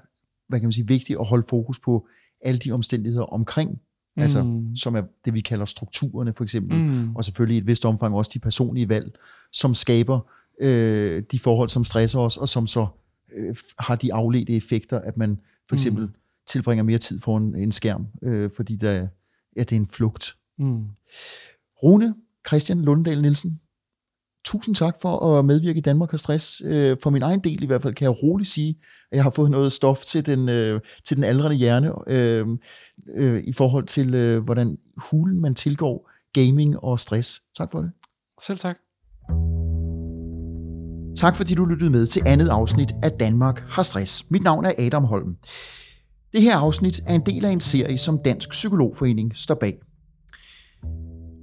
hvad 0.48 0.60
kan 0.60 0.66
man 0.66 0.72
sige, 0.72 0.88
vigtigt 0.88 1.18
at 1.20 1.26
holde 1.26 1.46
fokus 1.50 1.78
på 1.78 2.06
alle 2.44 2.58
de 2.58 2.72
omstændigheder 2.72 3.24
omkring 3.24 3.78
altså 4.16 4.42
mm. 4.42 4.76
som 4.76 4.94
er 4.94 5.02
det, 5.24 5.34
vi 5.34 5.40
kalder 5.40 5.64
strukturerne 5.64 6.34
for 6.34 6.44
eksempel, 6.44 6.78
mm. 6.78 7.16
og 7.16 7.24
selvfølgelig 7.24 7.54
i 7.54 7.58
et 7.58 7.66
vist 7.66 7.84
omfang 7.84 8.14
også 8.14 8.30
de 8.34 8.38
personlige 8.38 8.88
valg, 8.88 9.14
som 9.52 9.74
skaber 9.74 10.20
øh, 10.60 11.22
de 11.32 11.38
forhold, 11.38 11.68
som 11.68 11.84
stresser 11.84 12.20
os, 12.20 12.36
og 12.36 12.48
som 12.48 12.66
så 12.66 12.86
øh, 13.34 13.56
har 13.78 13.96
de 13.96 14.14
afledte 14.14 14.56
effekter, 14.56 15.00
at 15.00 15.16
man 15.16 15.38
for 15.68 15.76
eksempel 15.76 16.04
mm. 16.04 16.14
tilbringer 16.46 16.84
mere 16.84 16.98
tid 16.98 17.20
foran 17.20 17.54
en 17.56 17.72
skærm, 17.72 18.06
øh, 18.22 18.50
fordi 18.56 18.76
der, 18.76 18.92
ja, 19.56 19.62
det 19.62 19.72
er 19.72 19.76
en 19.76 19.88
flugt. 19.88 20.36
Mm. 20.58 20.84
Rune 21.82 22.14
Christian 22.46 22.82
Lunddal 22.82 23.22
Nielsen, 23.22 23.60
tusind 24.44 24.74
tak 24.74 24.96
for 25.02 25.38
at 25.38 25.44
medvirke 25.44 25.78
i 25.78 25.80
Danmark 25.80 26.10
har 26.10 26.18
stress. 26.18 26.62
Øh, 26.64 26.96
for 27.02 27.10
min 27.10 27.22
egen 27.22 27.40
del 27.40 27.62
i 27.62 27.66
hvert 27.66 27.82
fald 27.82 27.94
kan 27.94 28.04
jeg 28.04 28.22
roligt 28.22 28.48
sige, 28.48 28.78
at 29.10 29.16
jeg 29.16 29.22
har 29.22 29.30
fået 29.30 29.50
noget 29.50 29.72
stof 29.72 30.04
til 30.04 30.26
den, 30.26 30.48
øh, 30.48 30.80
til 31.04 31.16
den 31.16 31.24
aldrende 31.24 31.56
hjerne 31.56 31.92
øh, 32.06 32.46
øh, 33.14 33.44
i 33.44 33.52
forhold 33.52 33.86
til, 33.86 34.14
øh, 34.14 34.44
hvordan 34.44 34.78
hulen 34.96 35.40
man 35.40 35.54
tilgår 35.54 36.10
gaming 36.32 36.78
og 36.78 37.00
stress. 37.00 37.42
Tak 37.58 37.70
for 37.70 37.80
det. 37.80 37.90
Selv 38.42 38.58
tak. 38.58 38.83
Tak 41.16 41.36
fordi 41.36 41.54
du 41.54 41.64
lyttede 41.64 41.90
med 41.90 42.06
til 42.06 42.22
andet 42.26 42.48
afsnit 42.48 42.94
af 43.02 43.12
Danmark 43.12 43.64
har 43.68 43.82
stress. 43.82 44.30
Mit 44.30 44.42
navn 44.42 44.64
er 44.64 44.72
Adam 44.78 45.04
Holm. 45.04 45.36
Det 46.32 46.42
her 46.42 46.56
afsnit 46.56 47.00
er 47.06 47.14
en 47.14 47.22
del 47.26 47.44
af 47.44 47.50
en 47.50 47.60
serie, 47.60 47.98
som 47.98 48.18
Dansk 48.24 48.50
Psykologforening 48.50 49.36
står 49.36 49.54
bag. 49.54 49.78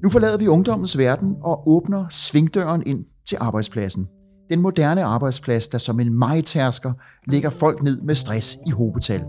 Nu 0.04 0.10
forlader 0.10 0.38
vi 0.38 0.48
ungdommens 0.48 0.98
verden 0.98 1.36
og 1.42 1.70
åbner 1.70 2.06
svingdøren 2.10 2.84
ind 2.86 3.06
til 3.28 3.38
arbejdspladsen. 3.42 4.08
Den 4.50 4.62
moderne 4.62 5.04
arbejdsplads, 5.04 5.68
der 5.68 5.78
som 5.78 6.00
en 6.00 6.14
majtærsker 6.14 6.94
lægger 7.28 7.50
folk 7.50 7.84
ned 7.84 8.02
med 8.02 8.16
stress 8.16 8.58
i 8.68 8.72
hobetal. 8.72 9.24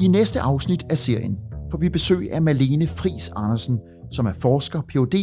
I 0.00 0.08
næste 0.08 0.40
afsnit 0.40 0.86
af 0.90 0.98
serien 0.98 1.36
får 1.70 1.78
vi 1.78 1.88
besøg 1.88 2.32
af 2.32 2.42
Malene 2.42 2.86
Fris 2.86 3.30
Andersen, 3.36 3.78
som 4.12 4.26
er 4.26 4.32
forsker, 4.32 4.80
Ph.D 4.80 5.14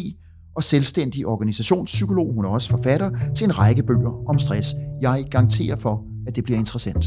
og 0.55 0.63
selvstændig 0.63 1.25
organisationspsykolog. 1.25 2.33
Hun 2.33 2.45
er 2.45 2.49
også 2.49 2.69
forfatter 2.69 3.09
til 3.35 3.45
en 3.45 3.59
række 3.59 3.83
bøger 3.83 4.29
om 4.29 4.39
stress. 4.39 4.75
Jeg 5.01 5.25
garanterer 5.31 5.75
for, 5.75 6.03
at 6.27 6.35
det 6.35 6.43
bliver 6.43 6.57
interessant. 6.59 7.05